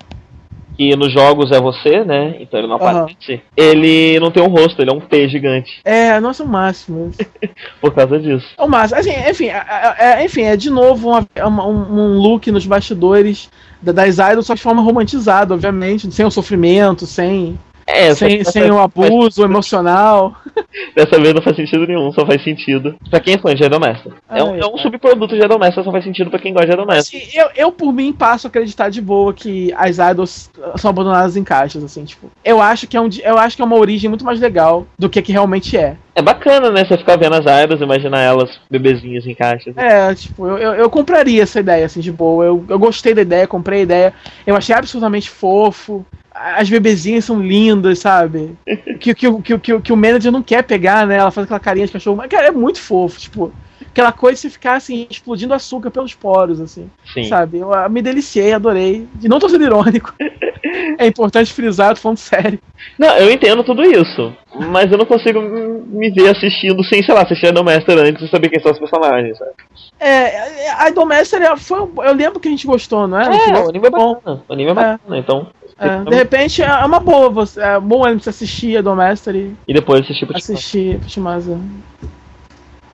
[0.90, 2.36] que nos jogos é você, né?
[2.40, 3.40] Então ele não aparece.
[3.56, 5.80] Ele não tem um rosto, ele é um T gigante.
[5.84, 7.10] É, nossa, o máximo.
[7.80, 8.46] Por causa disso.
[8.58, 9.00] É o máximo.
[9.00, 13.48] Assim, enfim, é, é- enfim, é de novo uma- uma- um, look nos bastidores
[13.80, 17.58] da- das idols, só de forma romantizada, obviamente, sem o sofrimento, sem.
[17.86, 20.36] É, sem, sem o faz- abuso emocional.
[20.94, 24.10] Dessa vez não faz sentido nenhum, só faz sentido pra quem é fã de Geodomesta.
[24.30, 24.82] É, um, Ai, é um cara.
[24.82, 27.16] subproduto de Geodomesta, só faz sentido pra quem gosta de Geodomesta.
[27.16, 31.36] Assim, eu, eu, por mim, passo a acreditar de boa que as idols são abandonadas
[31.36, 32.30] em caixas, assim, tipo.
[32.44, 35.08] Eu acho que é, um, eu acho que é uma origem muito mais legal do
[35.08, 35.96] que que realmente é.
[36.14, 36.84] É bacana, né?
[36.84, 39.74] Você ficar vendo as idols, imaginar elas bebezinhas em caixas.
[39.78, 42.44] É, tipo, eu, eu, eu compraria essa ideia, assim, de boa.
[42.44, 44.14] Eu, eu gostei da ideia, comprei a ideia.
[44.46, 46.04] Eu achei absolutamente fofo.
[46.34, 48.56] As bebezinhas são lindas, sabe?
[49.02, 51.16] Que, que, que, que, que o manager não quer pegar, né?
[51.16, 52.16] Ela faz aquela carinha de cachorro.
[52.16, 53.52] Mas, cara, é muito fofo, tipo.
[53.80, 56.88] Aquela coisa de você ficar, assim, explodindo açúcar pelos poros, assim.
[57.12, 57.24] Sim.
[57.24, 57.58] Sabe?
[57.58, 59.08] Eu ah, me deliciei, adorei.
[59.20, 60.14] E não tô sendo irônico.
[60.98, 62.58] é importante frisar, eu tô falando sério.
[62.98, 64.32] Não, eu entendo tudo isso.
[64.70, 68.48] Mas eu não consigo me ver assistindo sem, sei lá, assistir Geodomesta antes e saber
[68.48, 69.50] quem são os personagens, sabe?
[69.98, 71.78] É, a Idolmaster é- foi.
[71.80, 73.24] Eu lembro que a gente gostou, não é?
[73.26, 74.20] É, o anime é bom.
[74.24, 75.48] O anime é bacana, então.
[75.82, 79.34] É, de repente é uma boa, você, é bom anime pra você assistir a Idolmaster
[79.34, 81.58] e E depois assistir pro assistir Pushimasa.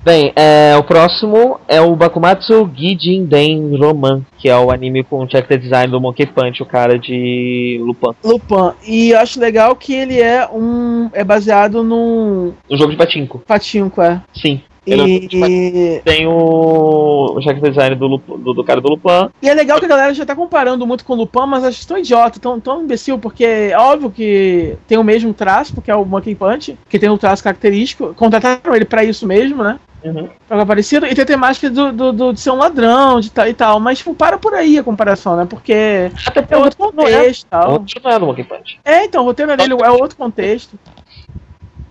[0.03, 5.23] Bem, é, o próximo é o Bakumatsu Gijin Den Roman, que é o anime com
[5.23, 8.17] o character design do Monkey Punch, o cara de Lupin.
[8.25, 8.73] Lupin.
[8.87, 11.11] E eu acho legal que ele é um.
[11.13, 13.43] é baseado num Um jogo de patinco.
[13.47, 14.23] patinco, é.
[14.33, 14.63] Sim.
[14.87, 14.95] É.
[14.97, 19.31] E, Tem o, o design do, do, do cara do Lupin.
[19.43, 21.87] e é legal que a galera já tá comparando muito com o Lupin, mas acho
[21.87, 25.95] tão idiota, tão, tão imbecil, porque é óbvio que tem o mesmo traço, porque é
[25.95, 28.15] o Monkey Punch, que tem um traço característico.
[28.15, 29.79] Contrataram ele pra isso mesmo, né?
[30.05, 30.29] Uhum.
[30.49, 33.49] Algo parecido, e tem a temática do, do, do- de ser um ladrão de tal,
[33.49, 35.45] e tal, mas tipo, para por aí a comparação, né?
[35.45, 37.85] Porque Até é outro contexto O tal.
[38.05, 38.79] não é do Monkey Punch.
[38.85, 40.79] É, então, o roteiro dele é outro contexto.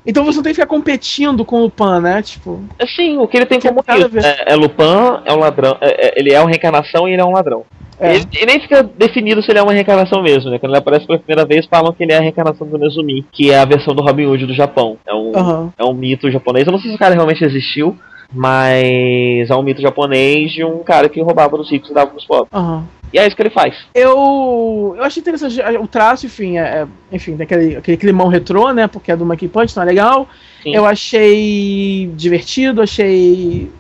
[0.07, 2.21] Então você não tem que ficar competindo com o Lupin, né?
[2.21, 3.84] Tipo, Assim, o que ele tem como.
[4.23, 4.84] É, é Lupin,
[5.25, 5.77] é um ladrão.
[5.81, 7.63] é- é- ele é uma reencarnação e ele é um ladrão.
[7.99, 8.15] é.
[8.15, 10.59] Ele, ele nem fica definido se ele é uma reencarnação mesmo, né?
[10.59, 13.51] Quando ele aparece pela primeira vez, falam que ele é a reencarnação do Nezumi, que
[13.51, 14.97] é a versão do Robin Hood do Japão.
[15.05, 15.73] É um, Aham.
[15.77, 16.65] é um mito japonês.
[16.65, 17.97] Eu não sei se o cara realmente existiu,
[18.31, 22.25] mas é um mito japonês de um cara que roubava dos ricos e dava pros
[22.25, 22.49] pobres.
[22.53, 22.84] Aham.
[23.13, 23.75] E é isso que ele faz.
[23.93, 28.88] Eu, eu achei interessante o traço, enfim, é, é- enfim, daquele aquele climão retrô, né?
[28.88, 30.27] Porque é do Monkey Punch, não é legal.
[30.61, 30.75] Sim.
[30.75, 33.71] Eu achei divertido, achei,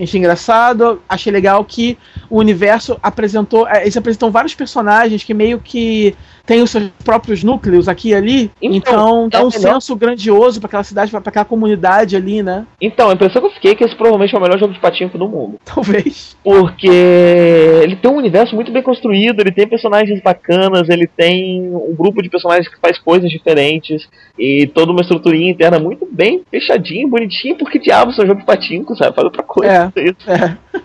[0.00, 1.96] achei engraçado, achei legal que
[2.28, 6.14] o universo apresentou, é, eles apresentam vários personagens que meio que
[6.46, 9.96] têm os seus próprios núcleos aqui e ali, Então, então, dá é um melhor- senso
[9.96, 12.66] grandioso pra aquela cidade, pra pra aquela comunidade ali, né?
[12.80, 14.80] Então, a impressão que eu fiquei é que esse provavelmente é o melhor jogo de
[14.80, 15.58] patinho do mundo.
[15.64, 16.36] Talvez.
[16.42, 16.88] Porque
[17.82, 22.22] ele tem um universo muito bem construído, ele tem personagens bacanas, ele tem um grupo
[22.22, 24.08] de personagens que faz coisas diferentes
[24.38, 28.46] e toda uma estruturinha interna muito bem fechadinha, bonitinha, porque diabos é um jogo de
[28.46, 29.14] patinco, sabe?
[29.14, 29.92] Faz outra coisa.
[29.96, 30.08] É.
[30.32, 30.56] É.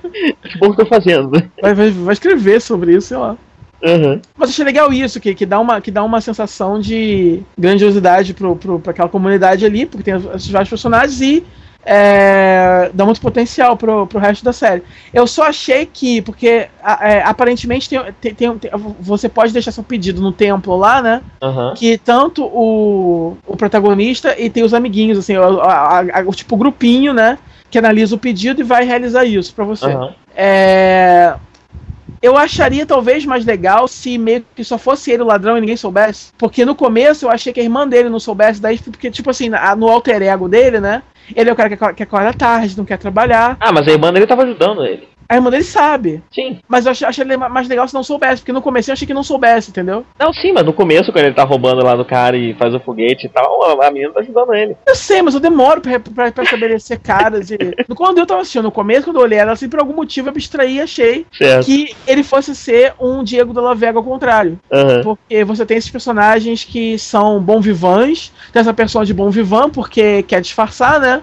[0.48, 1.30] Que bom que eu tô fazendo.
[1.62, 3.38] Vai, vai, vai escrever sobre isso, sei lá.
[3.84, 4.20] Uhum.
[4.36, 8.56] Mas achei legal isso, que, que, dá uma, que dá uma sensação de grandiosidade pro,
[8.56, 11.44] pro, pra aquela comunidade ali, porque tem esses vários personagens e
[11.90, 14.84] é, dá muito potencial pro, pro resto da série.
[15.14, 16.68] Eu só achei que, porque
[17.02, 21.22] é, aparentemente tem, tem, tem- você pode deixar seu pedido no templo lá, né?
[21.42, 21.74] Aham.
[21.76, 26.58] Que tanto o, o protagonista e tem os amiguinhos, assim, o, a- a- o tipo
[26.58, 27.38] grupinho, né?
[27.70, 29.86] Que analisa o pedido e vai realizar isso pra você.
[29.86, 30.14] Aham.
[30.36, 31.34] É,
[32.22, 35.78] Eu acharia talvez mais legal se meio que só fosse ele o ladrão e ninguém
[35.78, 36.32] soubesse.
[36.38, 39.50] Porque no começo eu achei que a irmã dele não soubesse, daí, porque, tipo assim,
[39.78, 41.04] no alter ego dele, né?
[41.36, 43.58] Ele é o cara que acorda tarde, não quer trabalhar.
[43.60, 45.08] Ah, mas a irmã dele tava ajudando ele.
[45.30, 46.22] A irmã dele sabe.
[46.32, 46.60] Sim.
[46.68, 49.14] Mas eu achei, achei mais legal se não soubesse, porque no começo eu achei que
[49.14, 50.06] não soubesse, entendeu?
[50.20, 52.80] Não, sim, mas no começo, quando ele tá roubando lá do cara e faz o
[52.80, 54.76] foguete e tal, a- menina tá ajudando ele.
[54.88, 57.52] Eu sei, mas eu demoro pra, pra, pra estabelecer caras.
[57.52, 57.58] E...
[57.96, 60.32] Quando eu tava assistindo no começo, quando eu olhei ela, assim, por algum motivo eu
[60.32, 61.66] abstraí e achei Certo.
[61.66, 64.60] que ele fosse ser um Diego da La Vega ao contrário.
[64.72, 65.02] Aham.
[65.04, 69.70] Porque você tem esses personagens que são bom vivãs, tem essa pessoa de bom vivan
[69.70, 71.22] porque quer disfarçar, né?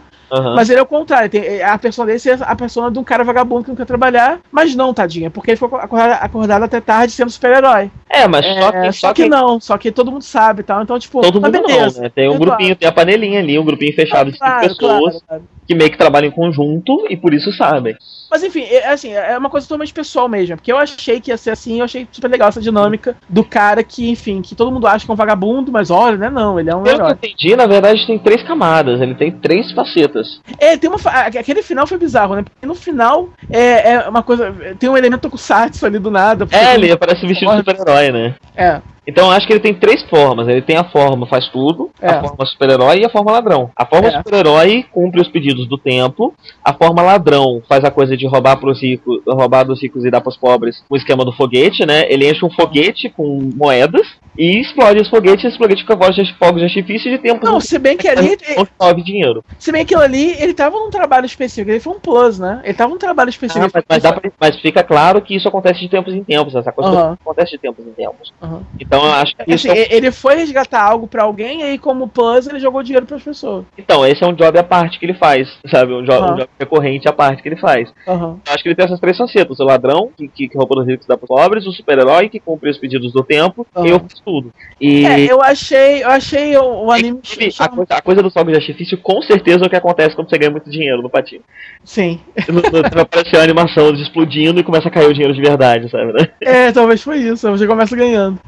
[0.54, 3.24] Mas ele é o contrário, tem, a persona dele é a persona de um cara
[3.24, 7.12] vagabundo que não quer trabalhar, mas não, tadinha, porque ele ficou acordado, acordado até tarde
[7.12, 7.90] sendo super-herói.
[8.08, 10.82] É, mas É, só que, só que não, só que todo mundo sabe e tal,
[10.82, 11.96] então tipo, Todo mas mundo beleza.
[11.96, 12.10] não, né?
[12.14, 12.44] Tem um Claro.
[12.44, 15.42] grupinho, tem a panelinha ali, um grupinho fechado de cinco Claro, pessoas claro, claro.
[15.66, 17.96] que meio que trabalham em conjunto e por isso sabem.
[18.34, 20.56] Mas enfim, é, assim, é uma coisa totalmente pessoal mesmo.
[20.56, 23.84] Porque eu achei que ia ser assim, eu achei super legal essa dinâmica do cara
[23.84, 26.28] que, enfim, que todo mundo acha que é um vagabundo, mas olha, né?
[26.28, 27.12] Não, ele é um eu herói.
[27.12, 30.40] entendi, na verdade tem três camadas, ele tem três facetas.
[30.58, 30.98] É, tem uma.
[31.08, 32.42] Aquele final foi bizarro, né?
[32.42, 34.52] Porque no final é, é uma coisa.
[34.80, 36.48] Tem um elemento tokusatsu ali do nada.
[36.50, 38.34] É, ele parece vestido de super-herói, né?
[38.56, 38.82] É.
[39.06, 40.48] Então eu acho que ele tem três formas.
[40.48, 42.08] Ele tem a forma faz tudo, É.
[42.08, 43.70] a forma super-herói e a forma ladrão.
[43.76, 44.12] A forma É.
[44.18, 46.32] super-herói cumpre os pedidos do templo.
[46.64, 50.20] A forma ladrão faz a coisa de roubar pros ricos, roubar dos ricos e dar
[50.20, 52.04] pros pobres o esquema do foguete, né?
[52.08, 54.06] Ele enche um foguete com moedas
[54.38, 57.44] e explode os foguetes, esse foguete fica voz de fogos de artifício de tempo.
[57.44, 58.36] Não, se bem que ali.
[58.56, 59.44] não dinheiro.
[59.58, 61.70] Se bem que ali, ele tava num trabalho específico.
[61.70, 62.60] Ele foi um plus, né?
[62.64, 63.66] Ele tava num trabalho específico.
[63.66, 66.54] Ah, mas, mas dá pra- mas fica claro que isso acontece de tempos em tempos.
[66.54, 67.18] Essa coisa Aham.
[67.20, 68.32] acontece de tempos em tempos.
[68.42, 68.62] Aham.
[68.80, 71.78] Então eu acho que Assim, é um- ele foi resgatar algo pra alguém e aí,
[71.78, 73.64] como plus, ele jogou dinheiro pras pessoas.
[73.78, 75.92] Então, esse é um job à parte que ele faz, sabe?
[75.92, 76.32] Um, jo Ah.
[76.32, 77.92] um job recorrente à parte que ele faz.
[78.06, 80.86] Eu acho que ele tem essas três facetas: o ladrão, que, que, que rouba dos
[80.86, 83.86] ricos dá pros pobres, o super-herói, que cumpre os pedidos do tempo, Aham.
[83.86, 84.52] e eu fiz tudo.
[84.80, 85.06] E.
[85.06, 87.18] É, eu achei, eu achei o, o anime.
[87.18, 90.14] inclusive, a, coisa, a coisa dos fogos de artifício, com certeza, é o que acontece
[90.14, 91.42] quando você ganha muito dinheiro no patinho.
[91.84, 92.20] Sim.
[92.48, 96.12] No- no- Aparece a animação explodindo e começa a cair o dinheiro de verdade, sabe?
[96.12, 96.28] Né?
[96.40, 97.50] É, talvez foi isso.
[97.50, 98.38] Você começa ganhando.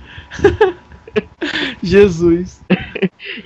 [1.83, 2.63] Jesus.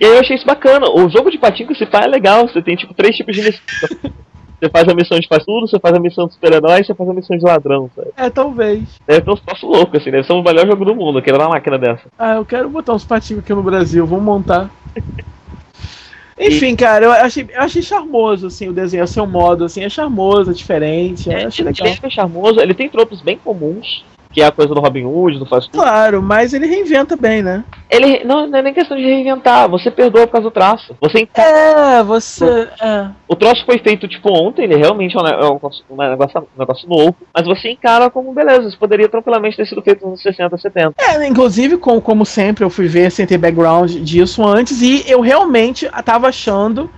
[0.00, 0.90] E aí eu achei isso bacana.
[0.90, 2.48] O jogo de patinho que se faz é legal.
[2.48, 4.12] Você tem tipo três tipos de missão.
[4.60, 6.94] Você faz a missão de faz tudo, você faz a missão de super-herói e você
[6.94, 8.10] faz a missão de ladrão, sabe?
[8.14, 9.00] É, talvez.
[9.06, 11.48] Deve ter uns troços loucos, assim, deve ser o melhor jogo do mundo, aquele uma
[11.48, 12.02] máquina dessa.
[12.18, 14.70] Ah, eu quero botar uns patinhos aqui no Brasil, vamos montar.
[16.38, 19.88] Enfim, cara, eu achei, eu achei charmoso, assim, o desenho, a seu modo, assim, é
[19.88, 21.96] charmoso, é diferente, é, achei ele legal.
[22.02, 25.46] é charmoso, ele tem tropos bem comuns, que é a coisa do Robin Hood, do
[25.46, 25.80] faz tudo.
[25.82, 27.64] Claro, mas ele reinventa bem, né?
[27.90, 30.96] Ele não, não é nem questão de reinventar, você perdoa por causa do traço.
[31.00, 31.48] Você encara-
[31.98, 32.68] É, você.
[32.80, 33.08] É.
[33.26, 36.40] O troço foi feito tipo ontem, ele realmente é um, é um negócio, um negócio,
[36.40, 40.10] um negócio novo, mas você encara como beleza, isso poderia tranquilamente ter sido feito nos
[40.10, 40.94] anos 60, 70.
[40.98, 45.20] É, inclusive, com, como sempre, eu fui ver sem ter background disso antes e eu
[45.20, 46.88] realmente tava achando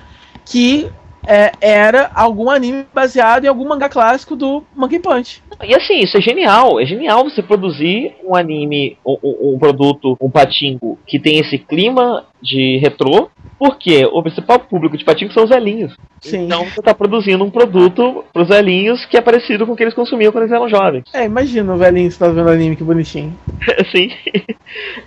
[0.44, 0.90] que
[1.26, 5.42] é, era algum anime baseado em algum mangá clássico do Monkey Punch.
[5.62, 6.80] E assim, isso é genial.
[6.80, 9.16] É genial você produzir um anime, um,
[9.54, 13.28] um- produto, um patinco que tem esse clima de retrô,
[13.58, 15.94] porque o principal público de patinco são os velhinhos.
[16.20, 16.46] Sim.
[16.46, 19.94] Então você tá produzindo um produto pros velhinhos que é parecido com o que eles
[19.94, 21.04] consumiam quando eles eram jovens.
[21.14, 23.32] É, imagina o velhinho que tá vendo anime, que bonitinho.
[23.94, 24.10] Sim.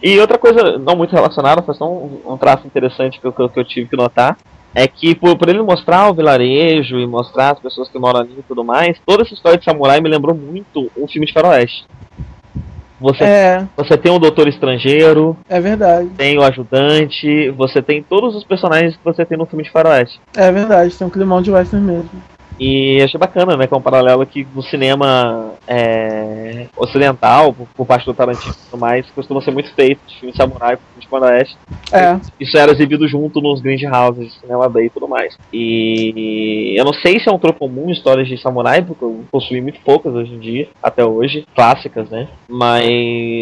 [0.01, 3.59] E outra coisa não muito relacionada, foi só um, um traço interessante que eu- que
[3.59, 4.37] eu tive que notar.
[4.75, 8.35] É que por, por ele mostrar o vilarejo e mostrar as pessoas que moram ali
[8.37, 11.85] e tudo mais, toda essa história de samurai me lembrou muito um filme de faroeste.
[12.99, 16.09] Você, É, você tem um doutor estrangeiro, é verdade.
[16.17, 20.19] tem o ajudante, você tem todos os personagens que você tem no filme de faroeste.
[20.35, 22.09] É verdade, tem um climão de western mesmo.
[22.57, 23.67] E achei bacana, né?
[23.67, 28.69] Que é um paralelo que no cinema é, ocidental, por, por parte do Tarantino e
[28.71, 31.57] tudo mais, costuma ser muito feito de filme de samurai, de faroeste.
[31.93, 35.35] É, Isso era exibido junto nos grindhouses de cinema B e tudo mais.
[35.53, 39.61] E eu não sei se é um troco comum histórias de samurai, porque eu possui
[39.61, 42.29] muito poucas hoje em dia, até hoje, clássicas, né?
[42.49, 42.85] Mas.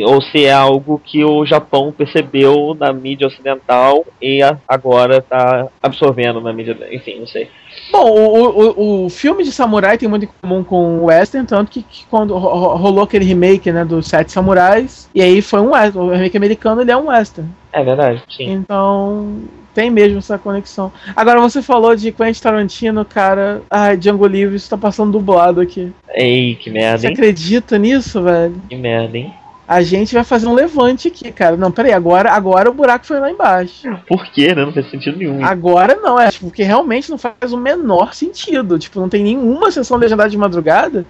[0.06, 5.68] Ou se é algo que o Japão percebeu na mídia ocidental e a- agora tá
[5.82, 6.78] absorvendo na mídia.
[6.92, 7.50] Enfim, não sei.
[7.92, 11.72] Bom, o, o, o filme de samurai tem muito em comum com o western, tanto
[11.72, 15.60] que, que quando ro- ro- rolou aquele remake, né, dos Sete Samurais, e aí foi
[15.62, 17.50] um western, o remake americano ele é um western.
[17.72, 18.50] É verdade, sim.
[18.50, 19.42] Então,
[19.74, 20.92] tem mesmo essa conexão.
[21.16, 25.92] Agora, você falou de Quentin Tarantino, cara, ai, Django Livre, isso tá passando dublado aqui.
[26.16, 27.14] Ei, que merda, Você hein?
[27.14, 28.56] acredita nisso, velho?
[28.70, 29.34] Que merda, hein?
[29.68, 31.56] A gente vai fazer um levante aqui, cara.
[31.56, 33.98] Não, peraí, agora, agora o buraco foi lá embaixo.
[34.08, 34.66] Por quê, né?
[34.66, 35.44] Não faz sentido nenhum.
[35.44, 38.78] Agora não, é tipo, porque realmente não faz o menor sentido.
[38.78, 41.06] Tipo, não tem nenhuma sessão legendada de madrugada,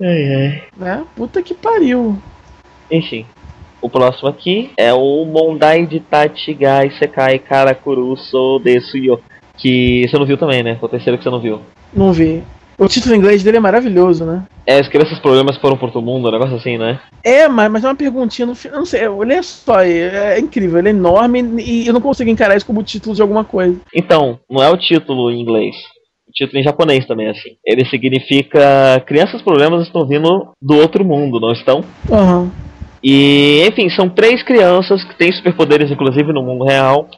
[0.00, 0.62] Ai, ai.
[0.76, 1.04] né?
[1.16, 2.16] Puta que pariu.
[2.90, 3.26] Enfim.
[3.80, 9.20] O próximo aqui é o Mondai de Tachigai Sekai Karakuruso Desuyo.
[9.56, 10.76] Que você não viu também, né?
[10.78, 11.60] Foi o terceiro que você não viu.
[11.92, 12.42] Não vi.
[12.78, 14.44] O título em inglês dele é maravilhoso, né?
[14.66, 17.00] É, as crianças problemas foram por todo mundo, um negócio assim, né?
[17.24, 18.78] É, mas, mas é uma perguntinha no final.
[18.78, 22.56] Não sei, olha só, é, é incrível, ele é enorme e eu não consigo encarar
[22.56, 23.80] isso como título de alguma coisa.
[23.94, 25.74] Então, não é o título em inglês.
[26.28, 27.56] O título em japonês também é assim.
[27.64, 31.82] Ele significa Crianças problemas estão vindo do outro mundo, não estão?
[32.10, 32.50] Aham.
[33.02, 37.08] E, enfim, são três crianças que têm superpoderes, inclusive no mundo real,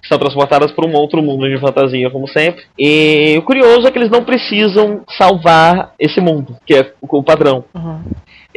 [0.00, 2.64] que são transportadas para um outro mundo de fantasia, como sempre.
[2.78, 7.64] E o curioso é que eles não precisam salvar esse mundo, que é o padrão.
[7.74, 8.02] aham.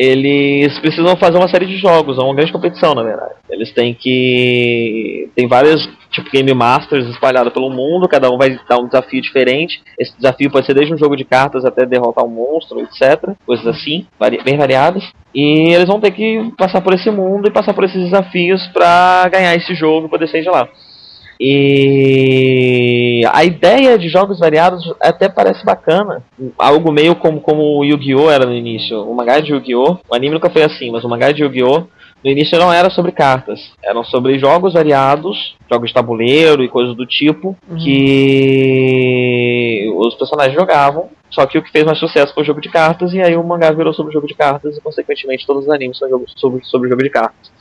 [0.04, 3.36] Eles precisam fazer uma série de jogos, é uma grande competição, na verdade.
[3.48, 5.30] Eles têm que.
[5.36, 9.80] Tem vários, tipo, Game Masters espalhados pelo mundo, cada um vai dar um desafio diferente.
[10.00, 13.36] Esse desafio pode ser desde um jogo de cartas até derrotar um monstro, etc.
[13.46, 15.04] Coisas assim, vari- bem variadas.
[15.36, 19.30] E eles vão ter que passar por esse mundo e passar por esses desafios pra
[19.32, 20.68] ganhar esse jogo e poder sair de lá.
[21.44, 26.24] E a ideia de jogos variados até parece bacana.
[26.56, 28.30] Algo meio como, como o Yu-Gi-Oh!
[28.30, 29.02] era no início.
[29.02, 29.98] O mangá de Yu-Gi-Oh!
[30.08, 31.88] O anime nunca foi assim, mas o mangá de Yu-Gi-Oh!
[32.24, 36.96] No início não era sobre cartas, eram sobre jogos variados, jogos de tabuleiro e coisas
[36.96, 41.10] do tipo, que os personagens jogavam.
[41.32, 43.44] Só que o que fez mais sucesso foi o jogo de cartas, e aí o
[43.44, 46.64] mangá virou sobre o jogo de cartas, e consequentemente todos os animes são jogos sobre,
[46.66, 47.52] sobre o jogo de cartas.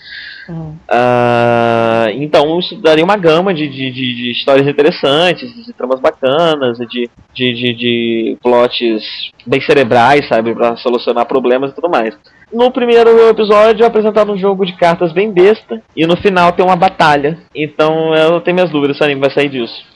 [0.88, 6.78] Ah, então isso daria uma gama de, de, de, de histórias interessantes, de tramas bacanas,
[6.78, 12.16] de, de, de, de plots bem cerebrais, sabe, pra solucionar problemas e tudo mais.
[12.52, 16.76] No primeiro episódio apresentaram um jogo de cartas bem besta, e no final tem uma
[16.76, 17.38] batalha.
[17.54, 19.90] Então eu tenho minhas dúvidas se o anime vai sair disso.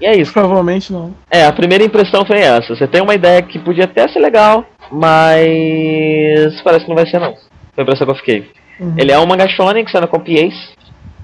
[0.00, 0.32] E é isso.
[0.32, 1.14] Provavelmente não.
[1.30, 2.74] É, a primeira impressão foi essa.
[2.74, 7.18] Você tem uma ideia que podia até ser legal, mas parece que não vai ser
[7.18, 7.34] não.
[7.74, 8.50] Foi a impressão que eu fiquei.
[8.80, 8.94] Uhum.
[8.96, 10.68] Ele é um manga shonen que sai na Comp Ace.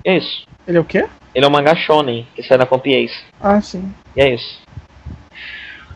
[0.05, 0.47] E é isso.
[0.67, 1.07] Ele é o quê?
[1.35, 3.15] Ele é um manga shonen que sai na Comp Ace.
[3.41, 3.93] Ah, sim.
[4.17, 4.59] E é isso.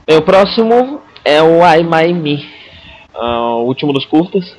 [0.06, 2.48] Bem, o próximo é o I My Me.
[3.14, 4.56] ah, o último dos curtas.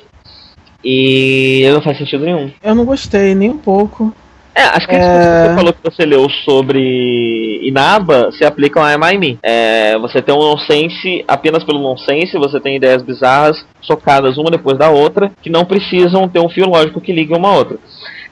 [0.84, 2.50] E ele não faz sentido nenhum.
[2.62, 4.14] Eu não gostei nem um pouco.
[4.54, 5.42] É, as críticas É.
[5.42, 9.38] que você falou que você leu sobre Inaba se aplicam a Am I Me.
[9.42, 14.76] É, você tem um nonsense apenas pelo nonsense, você tem ideias bizarras socadas uma depois
[14.76, 17.78] da outra, que não precisam ter um fio lógico que ligue uma a outra.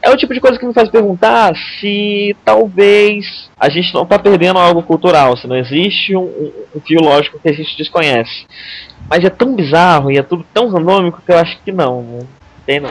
[0.03, 4.19] É o tipo de coisa que me faz perguntar se talvez a gente não está
[4.19, 8.47] perdendo algo cultural, se não existe um, um- um fio lógico que a gente desconhece.
[9.11, 12.03] Mas é tão bizarro e é tudo tão randômico que eu acho que não.
[12.03, 12.27] Não
[12.67, 12.91] tem não.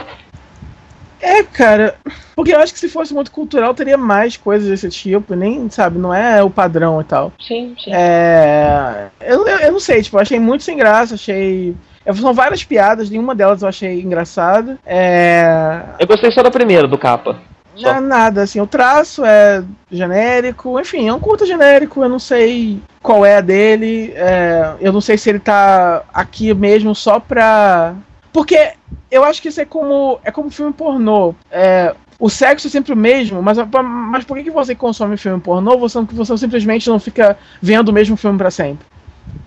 [1.20, 1.96] É, cara,
[2.36, 5.98] porque eu acho que se fosse muito cultural teria mais coisas desse tipo, nem, sabe,
[5.98, 7.32] não é o padrão e tal.
[7.40, 7.90] Sim, sim.
[7.92, 9.08] É.
[9.20, 11.74] Eu, eu, eu não sei, tipo, achei muito sem graça, achei.
[12.04, 14.78] é, São várias piadas, nenhuma delas eu achei engraçada.
[14.86, 15.82] É.
[15.98, 17.36] Eu gostei só da primeira, do capa.
[17.74, 17.94] Só.
[17.94, 22.80] Não, nada, assim, o traço é genérico, enfim, é um curta genérico, eu não sei
[23.00, 27.94] qual é a dele, é, eu não sei se ele tá aqui mesmo só pra.
[28.38, 28.70] Porque
[29.10, 30.20] eu acho que isso é como.
[30.22, 31.34] é como filme pornô.
[31.50, 35.40] É, o sexo é sempre o mesmo, mas, mas por que, que você consome filme
[35.40, 38.86] pornô você, você simplesmente não fica vendo o mesmo filme pra sempre?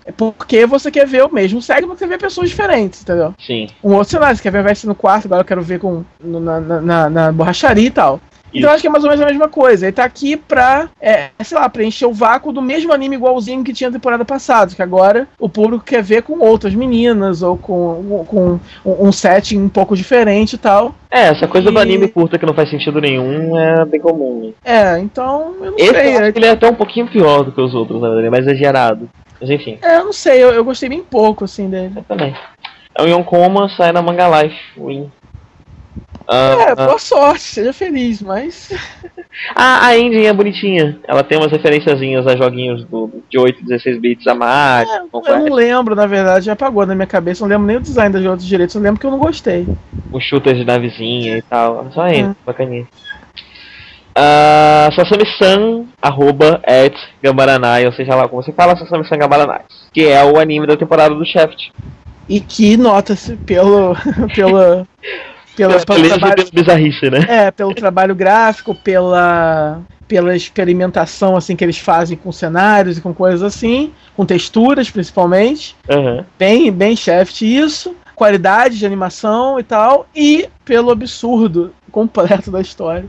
[0.04, 3.34] É porque você quer ver o mesmo sexo, mas você quer ver pessoas diferentes, entendeu?
[3.40, 3.70] Sim.
[3.82, 6.60] Um outro, lá, você quer ver a no quarto, agora eu quero ver com, na,
[6.60, 8.20] na, na, na borracharia e tal.
[8.53, 9.86] Então acho que é mais ou menos a mesma coisa.
[9.86, 13.73] Ele tá aqui pra, é, sei lá, preencher o vácuo do mesmo anime igualzinho que
[13.73, 18.26] tinha na temporada passada, que agora o público quer ver com outras meninas ou com,
[18.28, 20.94] com um, setting um pouco diferente e tal.
[21.10, 24.53] É, essa coisa do E- anime curta que não faz sentido nenhum é bem comum.
[24.64, 26.07] É, então eu não Esse sei.
[26.07, 28.10] eu acho É, que ele é até um pouquinho pior do que os outros, né?
[28.18, 29.10] Ele é mais exagerado.
[29.40, 31.94] Mas enfim, é, eu não sei, eu, eu gostei bem pouco, assim, dele.
[31.95, 32.36] eu também.
[32.95, 35.10] É o Yonkoma, sai na Manga Life, Win.
[36.27, 36.76] Ah, É, ah.
[36.76, 38.72] boa sorte, seja feliz, mas.
[39.56, 40.99] Ah, a ending é bonitinha.
[41.07, 44.88] Ela tem umas referenciazinhas a joguinhos do, de 8, 16 bits a mais.
[44.89, 47.41] É, eu não lembro, na verdade, já apagou na minha cabeça.
[47.43, 49.68] Não lembro nem o design das outros direitos, eu lembro que eu não gostei.
[50.11, 51.89] os shooters de navezinha e tal.
[51.93, 52.35] Só aí, É.
[52.45, 52.88] bacaninha.
[54.14, 56.93] Uh, Sasami-san, arroba, at
[57.23, 59.61] Gambaranai, ou seja lá como você fala, Sasami-san Gambaranai.
[59.93, 61.72] Que é o anime da temporada do Shaft.
[62.27, 63.95] E que nota-se pelo.
[65.68, 65.86] pela.
[65.86, 67.26] Pelo, Beleza, trabalho, pelo bizarrice, né?
[67.28, 69.82] é, pelo trabalho gráfico, pela.
[70.08, 75.76] pela experimentação assim que eles fazem com cenários e com coisas assim, com texturas principalmente.
[75.90, 76.26] Aham.
[76.38, 77.96] Bem, bem Shaft isso.
[78.16, 80.08] Qualidade de animação e tal.
[80.16, 83.06] E pelo absurdo completo da história.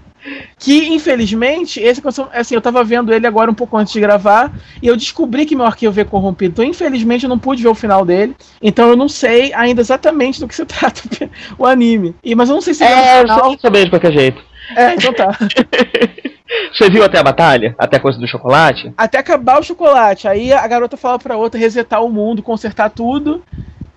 [0.58, 2.00] Que, infelizmente, esse
[2.32, 5.56] assim, eu tava vendo ele agora um pouco antes de gravar e eu descobri que
[5.56, 6.52] meu arquivo veio corrompido.
[6.52, 8.36] Então, infelizmente, eu não pude ver o final dele.
[8.60, 11.02] Então, eu não sei ainda exatamente do que se trata
[11.58, 12.14] o anime.
[12.22, 13.50] E, mas eu não sei se É, no você final...
[13.50, 14.42] não saber de qualquer jeito.
[14.76, 15.36] É, então tá.
[16.72, 17.74] Você viu até a batalha?
[17.78, 18.92] Até a coisa do chocolate?
[18.96, 20.28] Até acabar o chocolate.
[20.28, 23.42] Aí a garota fala pra outra resetar o mundo, consertar tudo.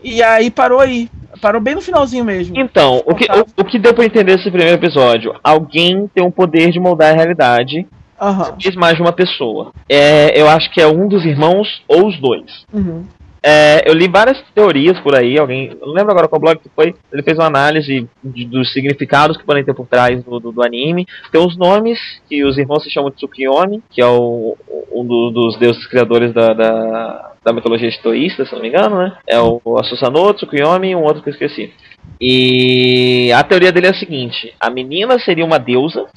[0.06, 1.10] E aí parou aí.
[1.42, 2.58] Parou bem no finalzinho mesmo.
[2.58, 5.36] Então, o que, o, o que deu pra entender nesse primeiro episódio?
[5.44, 7.86] Alguém tem um poder de moldar a realidade,
[8.22, 8.54] Aham.
[8.58, 9.72] diz mais de uma pessoa.
[9.90, 12.66] É, eu acho que é um dos irmãos ou os dois.
[12.72, 13.04] Uhum.
[13.48, 15.78] É, eu li várias teorias por aí, alguém.
[15.80, 16.96] Eu não lembro agora qual blog que foi.
[17.14, 20.64] Ele fez uma análise de- dos significados que podem ter por trás do, do, do
[20.64, 21.06] anime.
[21.32, 24.58] Tem os nomes, que os irmãos se chamam de Tsukiyomi, que é o,
[24.92, 29.16] um do- dos deuses criadores da, da, da mitologia estoísta, se não me engano, né?
[29.28, 31.72] É o, a Susanoo, Tsukiyomi e um outro que eu esqueci.
[32.20, 36.08] E a teoria dele é a seguinte: a menina seria uma deusa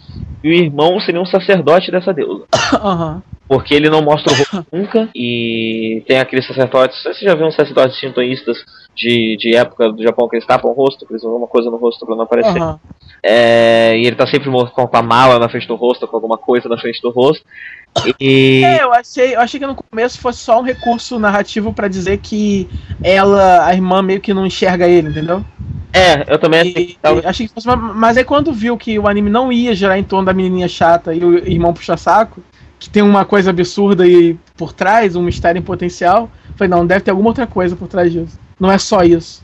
[0.42, 2.46] e o irmão seria um sacerdote dessa deusa.
[2.82, 3.22] Aham.
[3.46, 5.08] Porque ele não mostra o rosto nunca.
[5.14, 7.02] E tem aqueles sacerdotes.
[7.02, 8.58] Você já viu uns sacerdotes shintoístas
[8.94, 11.70] de, de época do Japão que eles tapam o rosto, que eles usam alguma coisa
[11.70, 12.60] no rosto pra não aparecer.
[12.60, 12.80] Aham.
[13.22, 16.68] É, e ele tá sempre com a mala na frente do rosto, com alguma coisa
[16.68, 17.44] na frente do rosto.
[18.20, 18.62] E.
[18.64, 22.18] É, eu achei, eu achei que no começo fosse só um recurso narrativo pra dizer
[22.18, 22.68] que
[23.02, 25.44] ela, a irmã, meio que não enxerga ele, entendeu?
[25.92, 29.08] É, eu também achei que tava- achei que fosse, mas aí quando viu que o
[29.08, 32.42] anime não ia gerar em torno da menininha chata e o irmão puxa saco,
[32.78, 37.00] que tem uma coisa absurda aí por trás, um mistério em potencial, falei, não, deve
[37.00, 38.38] ter alguma outra coisa por trás disso.
[38.60, 39.42] Não é só isso.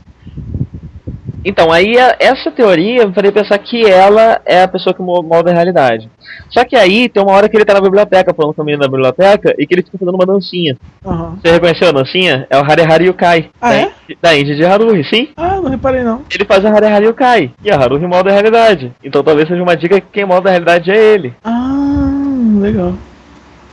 [1.45, 5.21] Então, aí a- essa teoria me faria pensar que ela é a pessoa que mo-
[5.21, 6.09] molda a realidade.
[6.49, 8.83] Só que aí tem uma hora que ele tá na biblioteca, falando com a menina
[8.83, 10.75] da biblioteca, e que ele fica fazendo uma dancinha.
[11.05, 11.37] Aham.
[11.41, 12.47] Você reconheceu a dancinha?
[12.49, 13.49] É o Hare Hare Yukai.
[13.61, 13.81] Ah, da, é?
[13.83, 15.29] Indi- da Índia de Haruhi, sim.
[15.37, 16.21] Ah, não reparei não.
[16.33, 17.51] Ele faz o Hare Hare Yukai.
[17.63, 18.91] E a Haruhi molda a realidade.
[19.03, 21.33] Então talvez seja uma dica que quem molda a realidade é ele.
[21.43, 22.93] Ah, legal.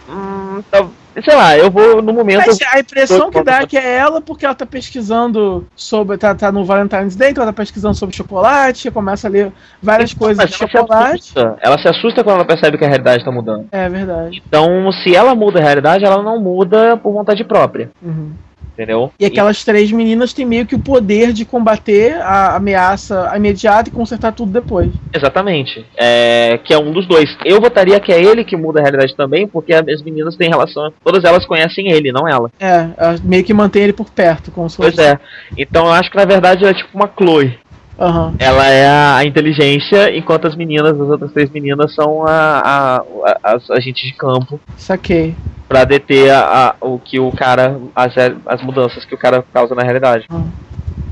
[0.09, 0.87] Hum, tá-
[1.25, 2.45] sei lá, eu vou no momento.
[2.47, 6.17] Mas a impressão que dá é que é ela porque ela tá pesquisando sobre.
[6.17, 9.53] Tá, tá no Valentine's Day, então ela tá pesquisando sobre chocolate, começa a ler
[9.83, 11.15] várias coisas de se chocolate.
[11.15, 11.57] assusta.
[11.61, 13.67] Ela se assusta quando ela percebe que a realidade tá mudando.
[13.73, 14.43] É verdade.
[14.47, 17.91] Então, se ela muda a realidade, ela não muda por vontade própria.
[18.03, 18.33] Uhum.
[18.73, 19.13] Entendeu?
[19.21, 23.93] E aquelas três meninas têm meio que o poder de combater a ameaça imediata e
[23.93, 24.91] consertar tudo depois.
[25.15, 25.85] Exatamente.
[25.97, 27.29] É, que é um dos dois.
[27.45, 30.93] Eu votaria que é ele que muda a realidade também, porque as meninas têm relação.
[31.05, 32.51] Todas elas conhecem ele, não ela.
[32.59, 32.87] É,
[33.23, 35.07] meio que mantém ele por perto, como se Pois fosse.
[35.07, 35.19] é.
[35.57, 37.59] Então eu acho que na verdade é tipo uma Chloe.
[37.99, 38.35] Aham.
[38.39, 42.97] Ela é a, a inteligência, enquanto as meninas, as outras três meninas, são a, a-
[43.27, 45.35] a- as agentes de campo Saquei.
[45.69, 47.79] pra deter a, a- o que o cara.
[47.95, 48.13] As,
[48.47, 50.27] as mudanças que o cara causa na realidade.
[50.33, 50.49] Hum.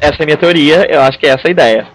[0.01, 1.87] Essa é a minha teoria, eu acho que é essa a ideia.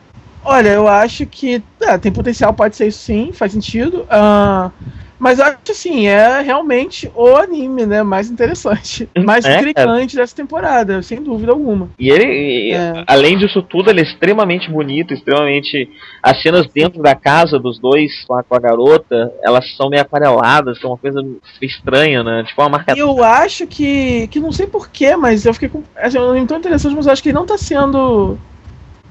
[0.44, 4.06] Olha, eu acho que é, tem potencial, pode ser isso sim, faz sentido.
[4.08, 4.70] Ah,
[5.18, 8.04] mas eu acho assim, é realmente o anime, né?
[8.04, 9.10] Mais interessante.
[9.18, 11.90] Mais É, intrigante dessa temporada, sem dúvida alguma.
[11.98, 13.04] E ele, É.
[13.08, 15.90] além disso tudo, ele é extremamente bonito, extremamente.
[16.22, 20.02] As cenas dentro da casa dos dois com a, com a garota, elas são meio
[20.02, 21.22] aquareladas, é uma coisa
[21.62, 22.44] estranha, né?
[22.48, 22.94] Tipo uma marca.
[22.98, 24.28] Eu acho que.
[24.28, 25.84] que não sei porquê, mas eu fiquei com.
[25.96, 28.38] Assim, é um anime tão interessante, mas eu acho que ele não tá sendo.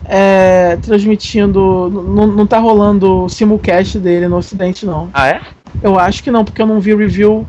[0.05, 1.91] É, transmitindo.
[1.91, 5.09] Não, tá rolando simulcast dele no ocidente, não.
[5.13, 5.41] Ah, é?
[5.83, 7.47] Eu acho que não, porque eu não vi review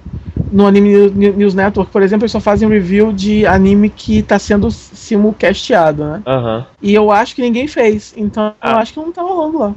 [0.51, 4.69] no Anime News Network, por exemplo, eles só fazem review de anime que tá sendo
[4.71, 6.21] simulcasteado, né?
[6.25, 6.65] Aham.
[6.81, 8.77] E eu acho que ninguém fez, então eu Ah.
[8.77, 9.73] acho que não tá rolando lá.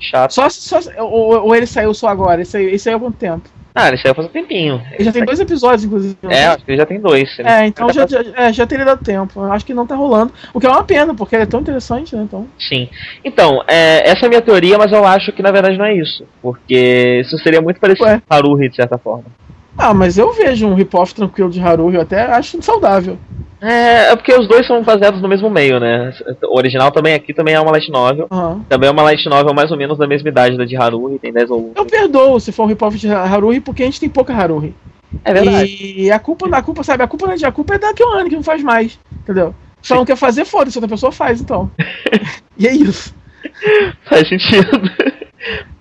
[0.00, 0.32] Chato.
[0.32, 3.16] Só, só ou, ou ele saiu só agora, esse aí, esse aí é há quanto
[3.16, 3.48] tempo?
[3.80, 4.82] Ah, ele saiu faz um tempinho.
[4.92, 6.16] Ele já tem dois episódios, inclusive.
[6.28, 7.38] É, acho que ele já tem dois.
[7.38, 9.40] É, então ele já, tá- já, é, já teria dado tempo.
[9.44, 10.32] Acho que não tá rolando.
[10.52, 12.22] O que é uma pena, porque ele é tão interessante, né?
[12.24, 12.48] Então.
[12.58, 12.88] Sim.
[13.24, 15.94] Então, é, essa é a minha teoria, mas eu acho que na verdade não é
[15.94, 16.24] isso.
[16.42, 18.20] Porque isso seria muito parecido Ué.
[18.26, 19.24] com Haruhi, de certa forma.
[19.78, 23.16] Ah, mas eu vejo um rip-off tranquilo de Haruhi, eu até acho saudável.
[23.60, 26.12] É, é porque os dois são baseados no mesmo meio, né?
[26.44, 28.26] O original também aqui também é uma light novel.
[28.30, 28.64] Aham.
[28.68, 31.32] Também é uma light novel mais ou menos da mesma idade da de Haruhi, tem
[31.32, 34.34] 10 ou Eu perdoo se for um rip-off de Haruhi, porque a gente tem pouca
[34.34, 34.74] Haruhi.
[35.24, 35.76] É verdade.
[35.80, 37.94] E a culpa, a culpa, sabe, a culpa não é de a culpa é da
[37.94, 39.54] Kyoane que não faz mais, entendeu?
[39.80, 41.70] Só não quer fazer, foda-se, outra pessoa faz, então.
[42.58, 43.14] e é isso.
[44.04, 44.82] Faz sentido.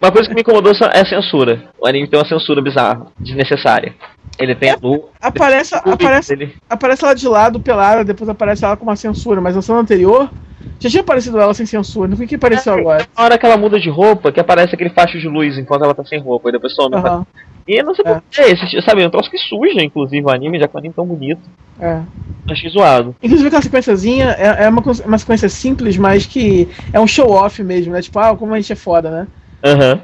[0.02, 1.64] Uma coisa que me incomodou é a censura.
[1.80, 3.94] O anime tem uma censura bizarra, desnecessária.
[4.40, 5.10] Ele tem a lu.
[5.22, 6.56] Aparece, aparece, dele.
[6.70, 10.30] aparece ela de lado, pelada, depois aparece ela com uma censura, mas na cena anterior
[10.80, 13.08] já tinha aparecido ela sem censura, não que apareceu agora.
[13.18, 15.94] Na hora que ela muda de roupa, que aparece aquele facho de luz enquanto ela
[15.96, 16.96] tá sem roupa, e depois some.
[16.96, 17.26] Aham,
[17.68, 18.14] E eu não sei É.
[18.14, 20.94] porquê, esse, sabe, é um troço que suja, inclusive, o anime, já que o anime
[20.94, 21.42] é tão bonito.
[21.82, 22.02] é.
[22.50, 23.14] Achei zoado.
[23.22, 27.62] Inclusive aquela sequenciazinha é, é uma, cons- uma sequência simples, mas que é um show-off
[27.62, 28.02] mesmo, né?
[28.02, 29.28] Tipo, ah, como a gente é foda, né?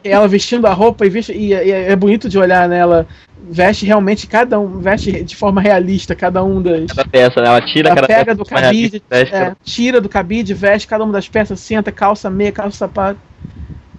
[0.04, 3.08] E ela vestindo a roupa e, veste, e, e é bonito de olhar nela.
[3.50, 6.86] Veste realmente cada um, veste de forma realista cada um das.
[6.88, 7.48] Cada peça, né?
[7.48, 10.88] Ela tira Ela cada pega peça do realista, cabide, veste é, tira do cabide, veste
[10.88, 13.20] cada uma das peças, senta, calça meia, calça sapato.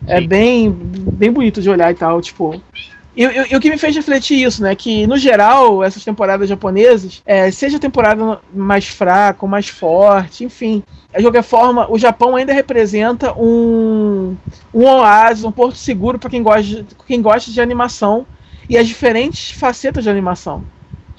[0.06, 2.60] É bem, bem bonito de olhar e tal, tipo.
[3.14, 4.74] E, e- e o que me fez refletir isso, né?
[4.74, 10.44] Que, no geral, essas temporadas japonesas, é, seja a temporada mais fraca ou mais forte,
[10.44, 10.82] enfim.
[11.16, 14.36] De qualquer forma, o Japão ainda representa um,
[14.72, 18.26] um oásis, um porto seguro para quem gosta, de- quem gosta de animação
[18.68, 20.66] e as diferentes facetas de animação.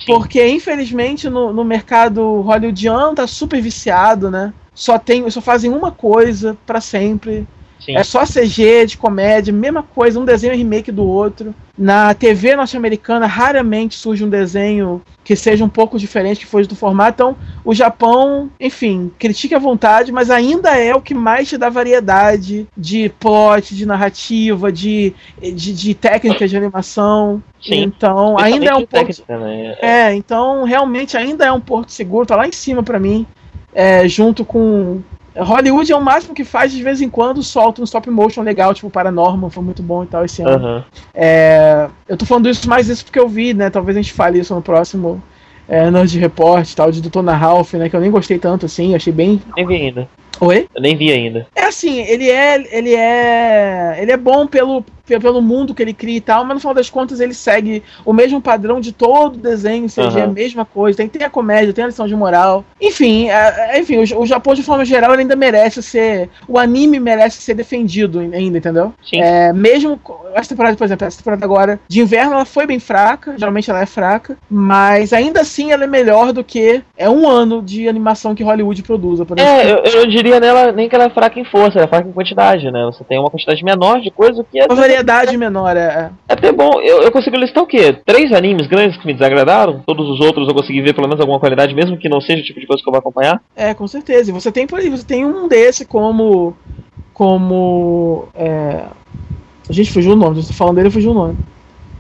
[0.06, 4.54] Porque, infelizmente, no, no mercado hollywoodiano tá super viciado, né?
[4.74, 7.48] Só, tem, só fazem uma coisa para sempre.
[7.86, 7.96] Sim.
[7.96, 11.54] É só CG de comédia, mesma coisa, um desenho é remake do outro.
[11.78, 16.76] Na TV norte-americana, raramente surge um desenho que seja um pouco diferente, que foge do
[16.76, 17.16] formato.
[17.16, 21.70] Então, o Japão, enfim, critica à vontade, mas ainda é o que mais te dá
[21.70, 27.44] variedade de plot, de narrativa, de, de, de técnicas de animação.
[27.62, 27.84] Sim.
[27.84, 29.24] Então, ainda é um porto.
[29.28, 29.78] né?
[29.82, 33.28] É, então realmente ainda é um porto seguro, tá lá em cima pra mim.
[33.74, 35.02] É, junto com.
[35.38, 38.74] Hollywood é o máximo que faz, de vez em quando solta um stop motion legal,
[38.74, 40.66] tipo Paranormal, foi muito bom e tal esse ano.
[40.66, 40.84] Aham.
[41.14, 43.70] É, eu tô falando isso mais isso porque eu vi, né?
[43.70, 45.22] Talvez a gente fale isso no próximo
[45.68, 47.90] é, Nerd Report e tal, de Detona Ralph, né?
[47.90, 49.42] Que eu nem gostei tanto assim, achei bem.
[49.56, 50.10] Nem vi ainda.
[50.42, 50.68] Oi?
[50.76, 51.48] Eu nem vi ainda.
[51.56, 52.78] É assim, ele é.
[52.78, 53.98] Ele é.
[54.02, 56.74] Ele é bom pelo, pe- pelo mundo que ele cria e tal, mas no final
[56.74, 60.24] das contas ele segue o mesmo padrão de todo desenho, CG, Aham.
[60.24, 60.98] a mesma coisa.
[60.98, 62.64] Tem, tem a comédia, tem a lição de moral.
[62.82, 66.30] Enfim, é- é- enfim, o, o Japão, de forma geral, ele ainda merece ser.
[66.48, 68.94] O anime merece ser defendido ainda, entendeu?
[69.08, 69.22] Sim.
[69.22, 70.00] É, mesmo.
[70.34, 73.82] Essa temporada, por exemplo, essa temporada agora de inverno ela foi bem fraca, geralmente ela
[73.82, 78.36] é fraca, mas ainda assim ela é melhor do que é um ano de animação
[78.36, 79.20] que Hollywood produz.
[79.24, 79.56] por exemplo.
[79.56, 82.08] É, eu, eu diria nela nem que ela é fraca em força, ela é fraca
[82.10, 82.84] em quantidade, né?
[82.86, 84.66] Você tem uma quantidade menor de coisa que é
[84.96, 86.12] variedade menor, é.
[86.28, 86.80] É até bom.
[86.82, 87.98] Eu, eu consigo listar o quê?
[88.06, 89.82] Três animes grandes que me desagradaram?
[89.86, 92.46] Todos os outros eu consegui ver pelo menos alguma qualidade, mesmo que não seja o
[92.46, 93.42] tipo de coisa que eu vou acompanhar?
[93.56, 94.30] É, com certeza.
[94.30, 96.56] E você tem por aí, você tem um desse como.
[97.14, 98.28] Como.
[98.34, 98.86] É...
[99.68, 101.38] A gente fugiu o nome, tá falando dele, fugiu o nome.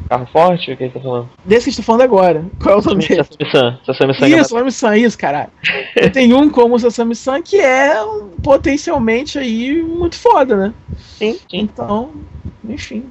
[0.10, 0.72] Carro forte?
[0.72, 1.30] O que você tá falando?
[1.44, 2.45] Desse que a gente tá falando agora.
[2.61, 3.23] Qual é o nome dele?
[3.23, 3.80] Sasami-san.
[3.86, 5.49] Sasami-san é Isso, Sasami-san, isso, caralho.
[5.95, 10.73] Eu tenho um como o Sasami-san que é um, potencialmente aí muito foda, né?
[10.98, 11.40] Sim, sim.
[11.53, 12.11] Então,
[12.68, 13.06] enfim.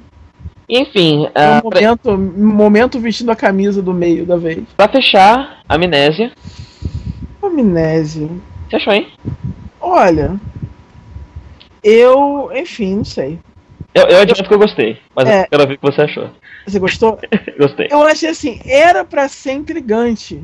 [0.67, 4.63] Enfim, ah, um momento, um momento vestindo a camisa do meio da vez.
[4.75, 6.31] pra fechar, Amnésia.
[7.43, 8.27] Amnésia.
[8.69, 9.07] Você achou, hein?
[9.79, 10.39] Olha.
[11.83, 13.37] Eu, enfim, não sei.
[13.93, 15.43] Eu, eu admito que eu gostei, mas É.
[15.43, 16.29] eu quero ver o que você achou.
[16.65, 17.19] Você gostou?
[17.57, 17.87] Gostei.
[17.89, 20.41] Eu achei assim, era pra ser intrigante.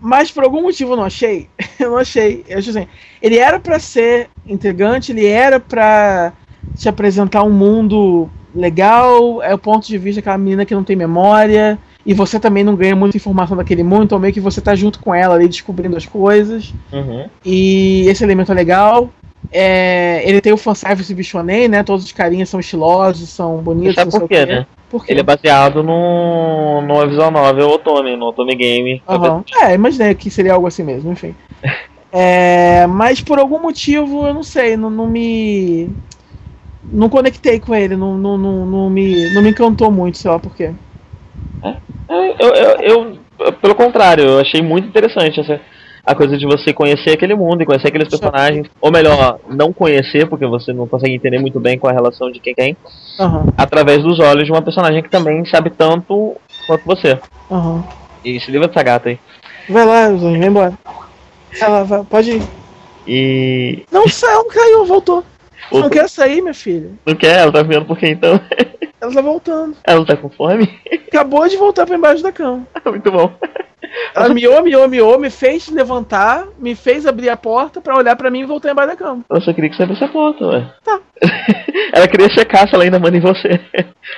[0.00, 1.48] Mas por algum motivo eu não achei.
[1.80, 2.44] Eu não achei.
[2.48, 2.88] Eu achei assim,
[3.20, 6.32] ele era pra ser intrigante, ele era pra
[6.76, 10.94] te apresentar um mundo legal, é o ponto de vista daquela menina que não tem
[10.94, 14.74] memória, e você também não ganha muita informação daquele mundo, então meio que você tá
[14.74, 16.72] junto com ela ali descobrindo as coisas.
[16.92, 17.28] Uhum.
[17.44, 19.10] E esse elemento é legal.
[19.56, 21.84] É, ele tem o fanservice bichonei, né?
[21.84, 23.94] Todos os carinhas são estilosos, são bonitos.
[23.94, 24.66] Sabe por quê, né?
[24.90, 25.12] Por quê?
[25.12, 29.00] Ele é baseado no, numa visual novel Otome, no Otome Game.
[29.08, 29.44] Aham.
[29.62, 31.34] É, imaginei que seria algo assim mesmo, enfim.
[32.16, 35.90] É, mas por algum motivo, eu não sei, não, não me.
[36.84, 40.38] Não conectei com ele, não, não, não, não me, não me encantou muito, sei lá
[40.38, 40.70] por quê.
[41.64, 41.74] É,
[42.38, 45.60] Eu, eu, eu- pelo contrário, eu achei muito interessante essa,
[46.04, 48.68] a coisa de você conhecer aquele mundo e conhecer aqueles personagens.
[48.80, 52.30] Ou melhor, não conhecer, porque você não consegue entender muito bem qual é a relação
[52.30, 52.76] de quem quem,
[53.18, 56.36] Aham, através dos olhos de uma personagem que também sabe tanto
[56.66, 57.18] quanto você.
[57.50, 57.84] aham.
[58.24, 59.18] E se livra dessa gata aí.
[59.68, 60.78] Vai lá, Zoni, vai embora.
[61.60, 62.42] Ela vai, pode ir.
[63.06, 63.84] E.
[63.92, 65.22] Não saiu, caiu, voltou.
[65.72, 66.90] Não quer sair, minha filha.
[67.04, 67.38] Não quer?
[67.40, 68.40] Ela tá vendo por quê então?
[69.00, 69.76] Ela tá voltando.
[69.84, 70.80] Ela não tá com fome?
[71.08, 72.66] Acabou de voltar pra embaixo da cama.
[72.86, 73.30] muito bom.
[74.14, 78.30] Ela miou, miou, miou, me fez levantar, me fez abrir a porta pra olhar pra
[78.30, 79.24] mim e voltar embaixo da cama.
[79.28, 80.72] Ela só queria que você abrisse a porta, ué.
[80.82, 81.00] Tá.
[81.92, 83.60] ela queria checar se ela ainda manda em você.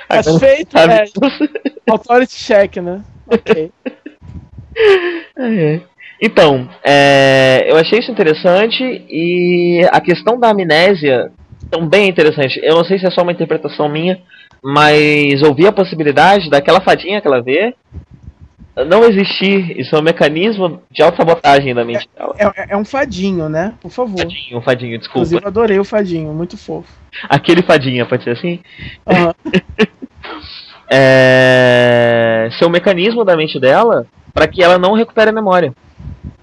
[0.09, 0.93] Mas Agora, feito, sabe?
[0.93, 1.05] é,
[1.91, 3.01] authority check, né?
[3.27, 3.71] Ok.
[5.37, 5.83] Ai.
[6.21, 11.31] Então, é, eu achei isso interessante e a questão da amnésia
[11.69, 12.59] também é interessante.
[12.63, 14.19] Eu não sei se é só uma interpretação minha,
[14.63, 17.75] mas eu vi a possibilidade daquela fadinha que ela vê
[18.85, 19.79] não existir.
[19.79, 22.35] Isso é um mecanismo de autossabotagem da mente dela.
[22.37, 23.73] É, é um fadinho, né?
[23.81, 24.19] Por favor.
[24.19, 25.19] Fadinho, fadinho, desculpa.
[25.19, 26.91] Inclusive, eu adorei o fadinho, muito fofo.
[27.29, 28.59] Aquele fadinha, pode ser assim?
[29.05, 29.33] Aham.
[30.89, 32.47] É...
[32.57, 35.73] Ser um mecanismo da mente dela para que ela não recupere a memória.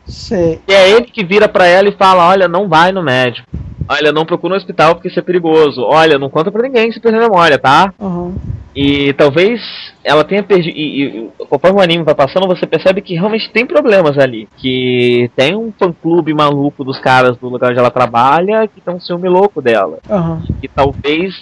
[0.07, 0.61] Sei.
[0.69, 3.49] E é ele que vira pra ela e fala: Olha, não vai no médico.
[3.89, 5.83] Olha, não procura um hospital porque isso é perigoso.
[5.83, 7.93] Olha, não conta pra ninguém que você perdeu a memória, tá?
[8.01, 8.35] Aham.
[8.75, 9.61] E talvez
[10.03, 10.77] ela tenha perdido.
[10.77, 14.49] E, e conforme o anime vai passando, você percebe que realmente tem problemas ali.
[14.57, 19.01] Que tem um fã-clube maluco dos caras do lugar onde ela trabalha que tem um
[19.01, 19.99] ciúme louco dela.
[20.11, 20.43] Aham.
[20.61, 21.35] Que talvez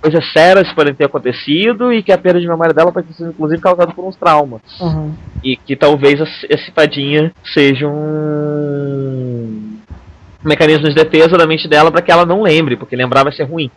[0.00, 3.30] coisas sérias podem ter acontecido e que a perda de memória dela pode ter sido
[3.30, 4.62] inclusive causada por uns traumas.
[4.80, 5.12] Aham.
[5.44, 9.70] E que talvez esse fadinha seja um
[10.42, 13.44] mecanismo de defesa da mente dela para que ela não lembre, porque lembrar vai ser
[13.44, 13.70] ruim.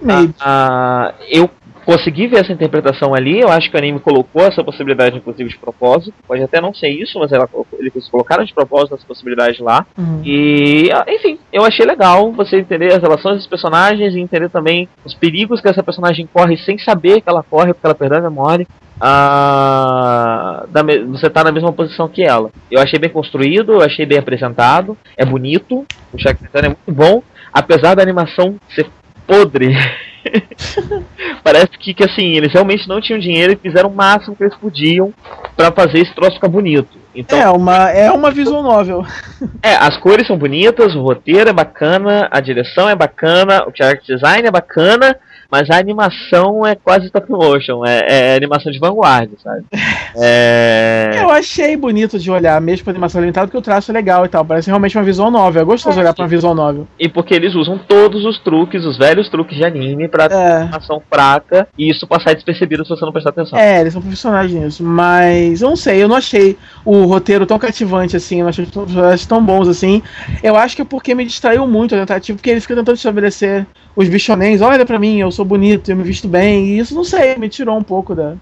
[0.00, 0.34] Maybe.
[0.40, 1.50] Ah, eu
[1.84, 5.58] consegui ver essa interpretação ali, eu acho que o anime colocou essa possibilidade, inclusive, de
[5.58, 6.14] propósito.
[6.26, 7.48] Pode até não ser isso, mas ela,
[7.78, 9.86] eles colocaram de propósito essa possibilidade lá.
[9.96, 10.20] Uhum.
[10.24, 14.88] E, ah, enfim, eu achei legal você entender as relações dos personagens e entender também
[15.04, 18.22] os perigos que essa personagem corre sem saber que ela corre porque ela perdeu a
[18.22, 18.66] memória.
[19.00, 20.66] Ah,
[21.08, 22.50] você tá na mesma posição que ela.
[22.70, 27.22] Eu achei bem construído, eu achei bem apresentado, é bonito, o Chan é muito bom,
[27.52, 28.86] apesar da animação ser
[29.26, 29.74] podre.
[31.42, 34.56] Parece que, que assim, eles realmente não tinham dinheiro e fizeram o máximo que eles
[34.56, 35.12] podiam
[35.56, 36.98] pra fazer esse troço ficar bonito.
[37.14, 39.06] Então, É uma, é uma visual novel.
[39.62, 44.16] é, as cores são bonitas, o roteiro é bacana, a direção é bacana, o character
[44.16, 45.16] design é bacana,
[45.54, 49.62] mas a animação é quase stop motion, é, é animação de vanguarda, sabe?
[50.16, 51.10] É...
[51.20, 54.24] Eu achei bonito de olhar, mesmo com a animação limitada, porque o traço é legal
[54.24, 54.44] e tal.
[54.44, 55.62] Parece realmente uma visual novel.
[55.62, 56.16] É gostoso É, olhar sim.
[56.16, 56.88] pra uma visual novel.
[56.98, 60.56] E porque eles usam todos os truques, os velhos truques de anime pra ter É.
[60.62, 63.56] animação fraca e isso passar despercebido se você não prestar atenção.
[63.56, 64.82] É, eles são profissionais nisso.
[64.82, 68.64] Mas eu não sei, eu não achei o roteiro tão cativante assim, eu não achei
[68.64, 70.02] os personagens tão bons assim.
[70.42, 73.66] Eu acho que é porque me distraiu muito a tentativa, porque ele fica tentando estabelecer
[73.96, 77.04] os bichonens, olha pra mim, eu sou bonito, eu me visto bem, e isso não
[77.04, 78.34] sei, me tirou um pouco da,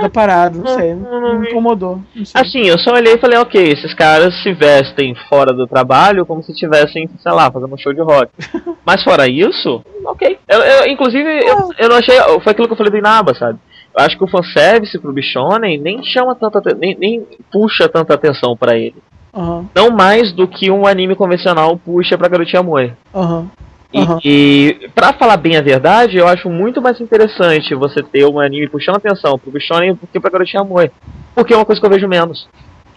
[0.00, 2.00] da parada, não sei, me incomodou.
[2.34, 6.42] Assim, eu só olhei e falei, ok, esses caras se vestem fora do trabalho como
[6.42, 8.30] se estivessem, sei lá, fazendo um show de rock.
[8.84, 10.38] Mas fora isso, ok.
[10.48, 12.16] Eu, eu- inclusive, eu, eu não achei.
[12.42, 13.58] Foi aquilo que eu falei do Inaba, sabe?
[13.98, 18.56] Eu acho que o fanservice pro Bichonen nem chama tanta nem, nem puxa tanta atenção
[18.56, 18.94] pra ele.
[19.34, 22.92] Aham, Não mais do que um anime convencional puxa pra garotinha moe.
[23.14, 23.46] aham.
[23.92, 24.18] E, Aham.
[24.22, 28.68] e pra falar bem a verdade, eu acho muito mais interessante você ter um anime
[28.68, 30.90] puxando atenção pro Bichonen do que pra garotinha moe.
[31.34, 32.48] Porque é uma coisa que eu vejo menos.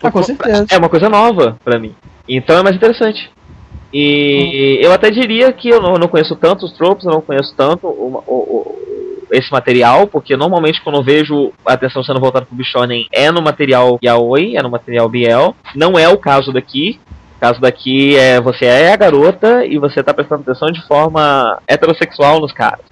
[0.04, 0.66] Ah, com certeza.
[0.70, 1.96] É uma coisa nova pra mim.
[2.28, 3.30] Então é mais interessante.
[3.94, 7.54] E eu até diria que eu não, não conheço tanto os tropes, eu não conheço
[7.56, 8.82] tanto o, o- o-
[9.32, 13.42] esse material, porque normalmente quando eu vejo a atenção sendo voltada pro Bishonen é no
[13.42, 15.56] material Yaoi, é no material Biel.
[15.76, 17.00] Não é o caso daqui.
[17.42, 22.40] Caso daqui é você é a garota e você tá prestando atenção de forma heterossexual
[22.40, 22.86] nos caras.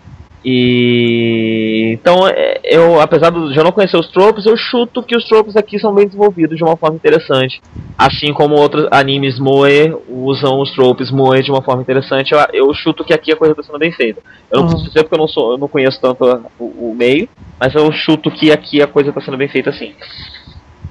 [0.43, 5.25] E então é, eu, apesar de eu não conhecer os tropes, eu chuto que os
[5.25, 7.61] tropes aqui são bem desenvolvidos de uma forma interessante.
[7.95, 12.73] Assim como outros animes moe usam os tropes moe de uma forma interessante, eu, eu
[12.73, 14.19] chuto que aqui a coisa está sendo bem feita.
[14.51, 14.69] Eu não Uhum.
[14.69, 17.75] preciso dizer porque eu não sou, eu não conheço tanto a- o, o meio, mas
[17.75, 19.93] eu chuto que aqui a coisa está sendo bem feita assim.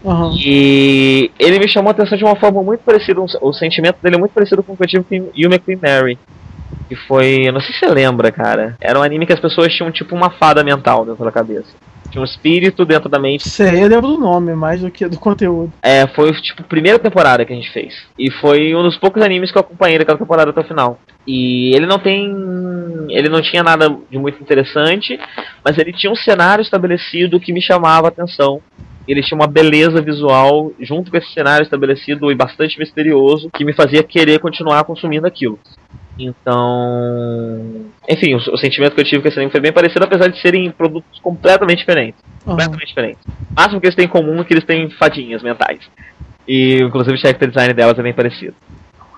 [0.05, 0.33] Aham.
[0.39, 4.17] E ele me chamou a atenção de uma forma muito parecida, um- o sentimento dele
[4.17, 6.19] é muito parecido com o que eu tive com Yume Queen Mary.
[6.89, 8.77] Que foi, eu não sei se você lembra, cara.
[8.81, 11.69] Era um anime que as pessoas tinham tipo uma fada mental dentro da cabeça.
[12.11, 13.47] Tinha um espírito dentro da mente.
[13.47, 15.71] Sei, eu lembro do nome mais do que do conteúdo.
[15.83, 17.95] É, foi tipo a primeira temporada que a gente fez.
[18.19, 20.99] E foi um dos poucos animes que eu acompanhei daquela temporada até o final.
[21.27, 22.35] E ele não tem.
[23.11, 25.21] Ele não tinha nada de muito interessante,
[25.63, 28.63] mas ele tinha um cenário estabelecido que me chamava a atenção.
[29.09, 33.73] Ele tinha uma beleza visual junto com esse cenário estabelecido e bastante misterioso que me
[33.73, 35.59] fazia querer continuar consumindo aquilo.
[36.19, 37.87] Então.
[38.09, 40.41] Enfim, o, o sentimento que eu tive com esse anime foi bem parecido, apesar de
[40.41, 42.57] serem produtos completamente diferentes Aham.
[42.57, 43.25] completamente diferentes.
[43.27, 45.81] O máximo que eles têm em comum é que eles têm fadinhas mentais.
[46.47, 48.55] E inclusive o character design delas é bem parecido.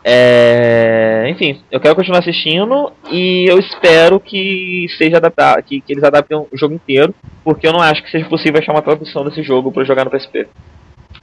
[0.04, 1.26] É...
[1.28, 6.36] Enfim, eu quero continuar assistindo e eu espero que seja adaptado, que, que eles adaptem
[6.38, 7.14] o jogo inteiro,
[7.44, 10.10] porque eu não acho que seja possível achar uma tradução desse jogo para jogar no
[10.10, 10.48] PSP.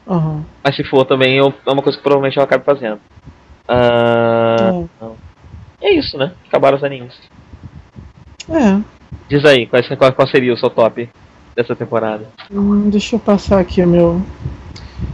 [0.08, 0.46] Aham.
[0.64, 3.00] Mas se for também eu- é uma coisa que provavelmente eu acabe fazendo.
[3.68, 4.84] Ah,
[5.82, 5.88] É.
[5.90, 6.32] é isso, né?
[6.48, 7.14] Acabaram os animes.
[8.50, 8.80] É.
[9.28, 11.10] Diz aí, qual, qual, qual seria o seu top
[11.56, 12.30] dessa temporada?
[12.52, 14.22] Hum, deixa eu passar aqui o meu.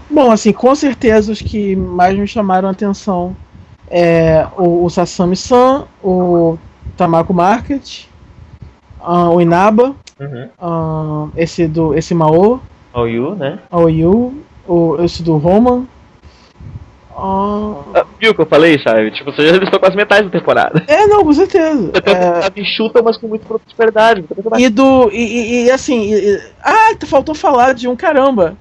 [0.09, 3.35] Bom, assim, com certeza os que mais me chamaram a atenção
[3.95, 6.57] é o, o Sasami-san, o
[6.97, 8.05] Tamako Market,
[8.99, 10.49] ah, o Inaba, Uhum.
[10.59, 12.59] ah, esse do esse Mao,
[12.93, 13.59] All You, né?
[13.71, 15.85] Aoyu, o, esse do Roman.
[17.15, 19.11] ah, Ah, viu o que eu falei, sabe?
[19.11, 20.83] Tipo, você já listou quase metade da temporada.
[20.87, 21.91] é, não, com certeza.
[22.01, 24.21] Tem É, enxuta, mas com muito produto de qualidade.
[24.21, 24.65] muita coisa bacana.
[24.67, 25.09] E do.
[25.11, 26.13] E, e- e, assim.
[26.13, 28.55] e- ah, faltou falar de um caramba.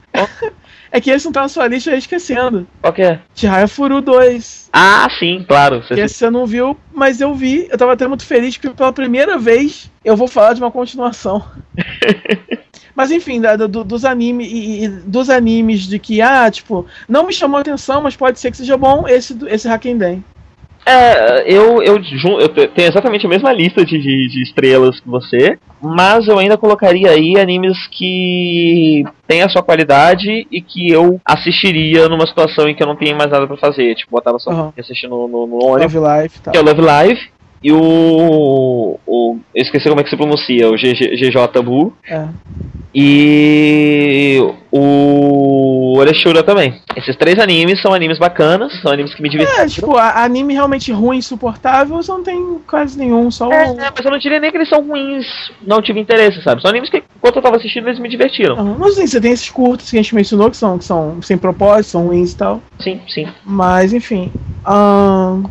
[0.93, 2.67] É que esse não tá na sua lista, eu ia esquecendo.
[2.83, 3.19] Qual que é?
[3.35, 4.69] Chihaya Furu 2.
[4.73, 5.83] Ah, sim, claro.
[5.83, 7.67] Você esse você não viu, mas eu vi.
[7.71, 11.43] Eu tava até muito feliz que pela primeira vez eu vou falar de uma continuação.
[12.95, 17.33] mas enfim, do- dos animes e, e dos animes de que, ah, tipo, não me
[17.33, 20.23] chamou a atenção, mas pode ser que seja bom, esse, esse Hakenden.
[20.85, 21.97] É, eu, eu,
[22.41, 26.39] eu te- tenho exatamente a mesma lista de, de, de estrelas que você, mas eu
[26.39, 32.69] ainda colocaria aí animes que têm a sua qualidade e que eu assistiria numa situação
[32.69, 33.95] em que eu não tenho mais nada pra fazer.
[33.97, 34.73] Tipo, botava só Aham.
[34.79, 36.53] assistindo no, no, no ônibus, Love Life tal.
[36.53, 37.21] que é o Love Live,
[37.63, 38.99] e o.
[39.07, 41.93] o eu esqueci como é que se pronuncia, o GJ Bu.
[42.09, 42.27] É.
[42.95, 44.39] E
[44.71, 46.81] o Oreshura também.
[46.97, 49.63] Esses três animes são animes bacanas, são animes que me divertiram.
[49.65, 53.51] É, tipo, a- anime realmente ruim, insuportável, eu não tem quase nenhum, só.
[53.51, 55.27] É, é, mas eu não diria nem que eles são ruins,
[55.67, 56.61] não tive interesse, sabe?
[56.61, 58.59] São animes que, enquanto eu tava assistindo, eles me divertiram.
[58.59, 61.21] Aham, Mas assim, você tem esses curtos que a gente mencionou que são, que são
[61.23, 62.61] sem propósito, são ruins e tal.
[62.79, 63.27] Sim, sim.
[63.45, 64.31] Mas enfim.
[64.67, 65.45] ahn,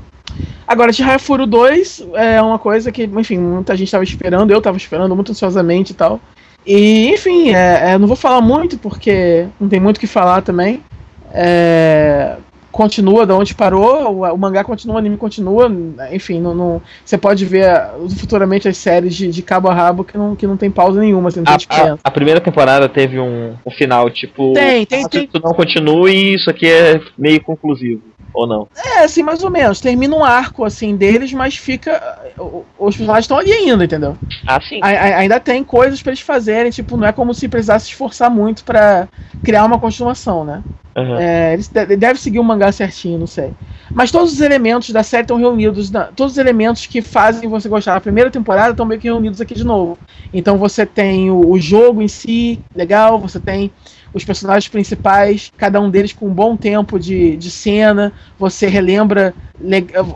[0.68, 4.78] Agora, Chihaya Furo 2 é uma coisa que, enfim, muita gente estava esperando, eu estava
[4.78, 6.20] esperando muito ansiosamente e tal.
[6.66, 10.42] E, enfim, é, é, não vou falar muito porque não tem muito o que falar
[10.42, 10.82] também.
[11.34, 12.38] É,
[12.72, 15.72] continua de onde parou, o, o, mangá continua, o anime continua,
[16.12, 17.70] enfim, não, não, você pode ver
[18.18, 21.30] futuramente as séries de, de, cabo a rabo que não, que não tem pausa nenhuma.
[21.30, 25.30] Assim, a, a, a, primeira temporada teve um, um final, tipo, tem, tem, ah, tem.
[25.44, 28.02] não continue e isso aqui é meio conclusivo.
[28.34, 28.68] Ou não?
[28.76, 29.80] É, assim, mais ou menos.
[29.80, 32.20] Termina um arco, assim, deles, mas fica.
[32.80, 34.18] Os personagens estão ali ainda, entendeu?
[34.48, 34.80] Ah, sim.
[34.82, 37.92] A, a, ainda tem coisas para eles fazerem, tipo, não é como se precisasse se
[37.92, 39.08] esforçar muito para
[39.44, 40.64] criar uma continuação, né?
[40.96, 41.16] Uhum.
[41.18, 43.52] É, eles devem seguir o mangá certinho, não sei.
[43.90, 47.70] Mas todos os elementos da série estão reunidos, na, todos os elementos que fazem você
[47.70, 49.98] gostar da primeira temporada estão meio que reunidos aqui de novo.
[50.34, 53.72] Então você tem o, o jogo em si, legal, você tem
[54.14, 59.34] os personagens principais, cada um deles com um bom tempo de, de cena, você relembra,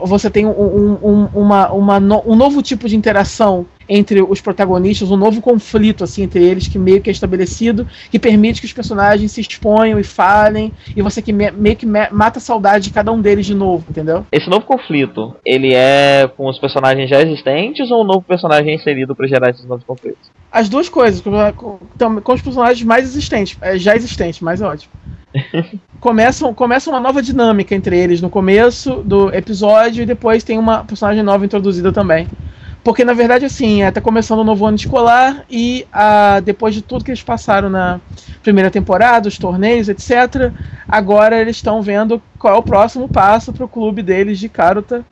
[0.03, 5.17] você tem um, um, uma, uma, um novo tipo de interação entre os protagonistas, um
[5.17, 9.31] novo conflito assim entre eles que meio que é estabelecido, que permite que os personagens
[9.31, 12.93] se exponham e falem, e você que me, meio que me, mata a saudade de
[12.93, 14.25] cada um deles de novo, entendeu?
[14.31, 19.15] Esse novo conflito, ele é com os personagens já existentes ou um novo personagem inserido
[19.15, 20.29] para gerar esses novos conflitos?
[20.51, 24.65] As duas coisas, com, com, com os personagens mais existentes, é, já existentes, mais é
[24.65, 24.91] ótimo.
[25.99, 30.83] começa, começa uma nova dinâmica entre eles no começo do episódio e depois tem uma
[30.83, 32.27] personagem nova introduzida também.
[32.85, 36.75] Porque, na verdade, assim, é, tá começando o um novo ano escolar e a, depois
[36.75, 37.99] de tudo que eles passaram na
[38.43, 40.53] primeira temporada, os torneios, etc.,
[40.87, 45.03] agora eles estão vendo qual é o próximo passo para o clube deles de Karuta.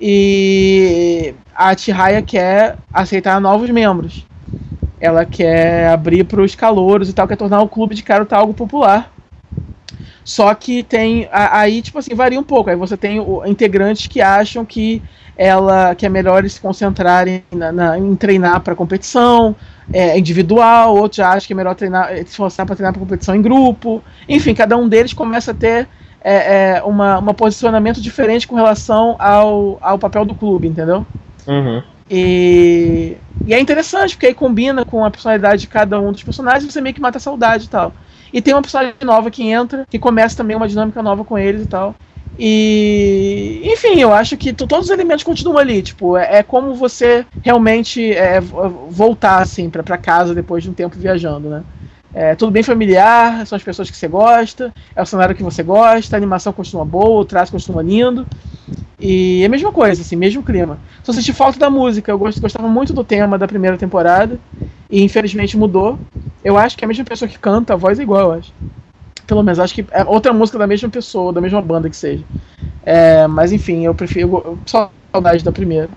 [0.00, 4.24] E a Chihaya quer aceitar novos membros.
[5.00, 8.54] Ela quer abrir para os calouros e tal, quer tornar o clube de Karuta algo
[8.54, 9.12] popular.
[10.22, 11.28] Só que tem.
[11.32, 12.70] Aí, tipo assim, varia um pouco.
[12.70, 15.02] Aí você tem integrantes que acham que
[15.36, 19.54] ela que é melhor eles se concentrarem na, na em treinar para competição
[19.92, 23.34] é, individual, outros já acham que é melhor treinar, se esforçar para treinar para competição
[23.34, 24.02] em grupo.
[24.28, 25.88] Enfim, cada um deles começa a ter
[26.22, 31.06] é, é, uma, uma posicionamento diferente com relação ao, ao papel do clube, entendeu?
[31.46, 31.82] Uhum.
[32.10, 36.64] E, e é interessante, porque aí combina com a personalidade de cada um dos personagens
[36.64, 37.92] e você meio que mata a saudade e tal.
[38.32, 41.62] E tem uma personagem nova que entra, que começa também uma dinâmica nova com eles
[41.62, 41.94] e tal.
[42.38, 45.82] E, enfim, eu acho que todos os elementos continuam ali.
[45.82, 50.96] Tipo, é, é como você realmente é, voltar assim para casa depois de um tempo
[50.98, 51.62] viajando, né?
[52.14, 55.62] É tudo bem familiar, são as pessoas que você gosta, é o cenário que você
[55.62, 58.26] gosta, a animação continua boa, o traço continua lindo.
[58.98, 60.78] E é a mesma coisa, assim, mesmo clima.
[61.02, 64.40] Só senti falta da música, eu gostava muito do tema da primeira temporada,
[64.90, 65.98] e infelizmente mudou.
[66.42, 68.52] Eu acho que é a mesma pessoa que canta, a voz é igual, eu acho.
[69.26, 72.24] Pelo menos, acho que é outra música da mesma pessoa, da mesma banda que seja.
[72.84, 74.42] É, mas enfim, eu prefiro.
[74.44, 75.88] Eu, só saudade da primeira.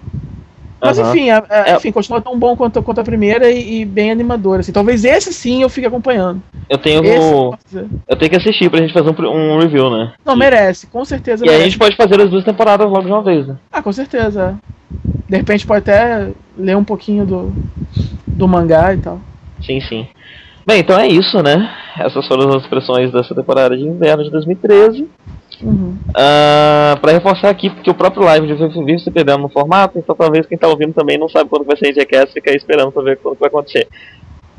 [0.81, 1.09] Mas uhum.
[1.09, 4.59] enfim, é, é, enfim, continua tão bom quanto, quanto a primeira e, e, bem animador.
[4.59, 4.71] Assim.
[4.71, 6.41] Talvez esse sim eu fique acompanhando.
[6.69, 7.03] Eu tenho.
[7.03, 10.13] Esse, eu tenho que assistir pra gente fazer um, um review, né?
[10.23, 11.43] Não, merece, com certeza.
[11.43, 11.61] E merece.
[11.61, 13.57] a gente pode fazer as duas temporadas logo de uma vez, né?
[13.71, 14.57] Ah, com certeza.
[15.27, 17.53] De repente pode até ler um pouquinho do,
[18.25, 19.19] do mangá e tal.
[19.61, 20.07] Sim, sim.
[20.69, 21.67] Bem, então é isso, né?
[21.97, 25.09] Essas foram as expressões dessa temporada de inverno de 2013.
[25.63, 25.97] Uhum.
[26.09, 29.97] Uh, ah, para reforçar aqui, porque o próprio live de vive se perdendo no formato,
[29.97, 32.91] então talvez quem tá ouvindo também não sabe quando vai ser Indiecast, fica aí esperando
[32.91, 33.87] pra ver quando vai acontecer.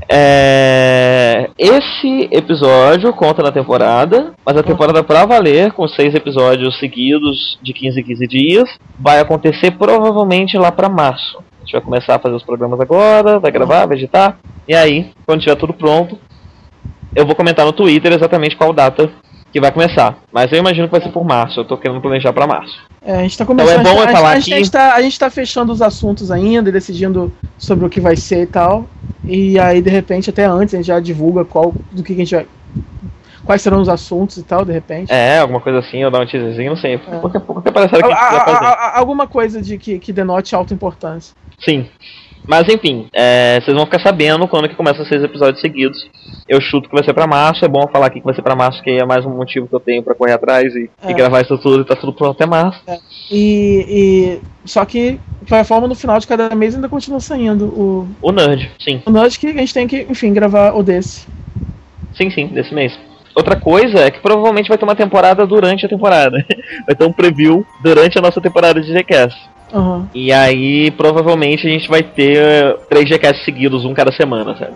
[0.09, 1.49] É...
[1.57, 7.73] Esse episódio conta na temporada, mas a temporada pra valer, com seis episódios seguidos de
[7.73, 8.69] 15 em 15 dias,
[8.99, 11.39] vai acontecer provavelmente lá para março.
[11.71, 15.13] A gente vai começar a fazer os programas agora, vai gravar, vai editar, e aí,
[15.25, 16.19] quando tiver tudo pronto,
[17.15, 19.09] eu vou comentar no Twitter exatamente qual data
[19.53, 20.19] que vai começar.
[20.33, 21.61] Mas eu imagino que vai ser por março.
[21.61, 22.77] Eu tô querendo planejar para março.
[23.03, 23.81] É, a gente tá começando.
[23.81, 24.53] Então é bom a, falar a, aqui.
[24.53, 28.17] A gente, tá, a gente tá fechando os assuntos ainda, decidindo sobre o que vai
[28.17, 28.89] ser e tal.
[29.25, 32.35] E aí, de repente, até antes, a gente já divulga qual do que a gente
[32.35, 32.47] vai.
[33.51, 35.13] Quais serão os assuntos e tal, de repente.
[35.13, 36.95] É, alguma coisa assim, ou dar um teaserzinho, não sei.
[36.95, 36.99] É.
[36.99, 41.35] Porque, porque parece que a, a, alguma coisa de que, que denote alta importância.
[41.59, 41.89] Sim.
[42.47, 46.09] Mas enfim, é, vocês vão ficar sabendo quando que começa seis episódios seguidos.
[46.49, 48.55] Eu chuto que vai ser pra março, é bom falar aqui que vai ser pra
[48.55, 51.11] março, que é mais um motivo que eu tenho para correr atrás e, é.
[51.11, 52.81] e, gravar isso tudo e tá tudo pronto até março.
[52.87, 52.99] É.
[53.33, 57.65] E, e, Só que, de qualquer forma, no final de cada mês ainda continua saindo
[57.65, 58.09] o.
[58.23, 59.03] O Nerd, sim.
[59.05, 61.27] O Nerd que a gente tem que, enfim, gravar o desse.
[62.15, 63.10] Sim, sim, desse mês.
[63.35, 66.45] Outra coisa é que provavelmente vai ter uma temporada durante a temporada.
[66.87, 69.39] Vai ter um preview durante a nossa temporada de GCast.
[69.73, 70.07] Uhum.
[70.15, 74.73] E aí, provavelmente, a gente vai ter três GCasts seguidos, um cada semana, sabe?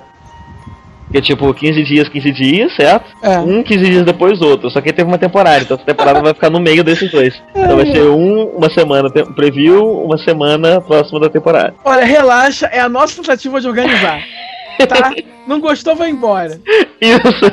[1.10, 3.06] Que é tipo 15 dias, 15 dias, certo?
[3.22, 3.38] É.
[3.38, 4.70] Um 15 dias depois outro.
[4.70, 7.34] Só que teve uma temporada, então essa temporada vai ficar no meio desses dois.
[7.54, 11.74] Então vai ser um, uma semana preview, uma semana próxima da temporada.
[11.84, 14.20] Olha, relaxa, é a nossa tentativa de organizar.
[14.88, 15.12] Tá?
[15.46, 16.58] Não gostou, vai embora.
[17.00, 17.44] Isso.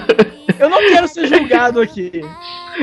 [0.57, 2.10] Eu não quero ser julgado aqui.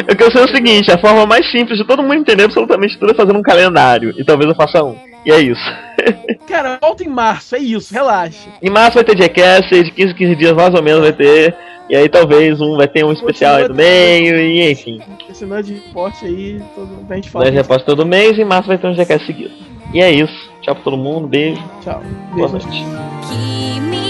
[0.07, 3.13] Eu quero ser o seguinte, a forma mais simples de todo mundo entender absolutamente tudo
[3.13, 4.13] é fazendo um calendário.
[4.19, 4.97] E talvez eu faça um.
[5.25, 5.63] E é isso.
[6.47, 8.49] Cara, volta em março, é isso, relaxa.
[8.63, 11.55] Em março vai ter Jackass, de 15 em 15 dias mais ou menos vai ter.
[11.89, 15.01] E aí talvez um vai ter um especial aí no meio, e enfim.
[15.29, 17.47] Esse não de esporte aí, todo, a gente fala.
[17.47, 19.55] Nós reposta todo mês e em março vai ter um Jackass seguido.
[19.95, 20.49] E é isso.
[20.61, 22.03] Tchau pra todo mundo, beijo, Tchau.
[22.35, 22.69] boa Beijo.
[22.69, 24.08] noite.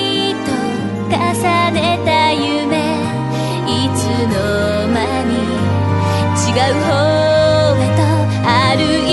[1.10, 1.16] 重
[1.72, 3.00] ねた夢
[3.66, 4.36] いつの
[4.88, 5.32] 間に
[6.36, 6.88] 違う方
[7.76, 8.00] へと
[8.44, 9.07] 歩いて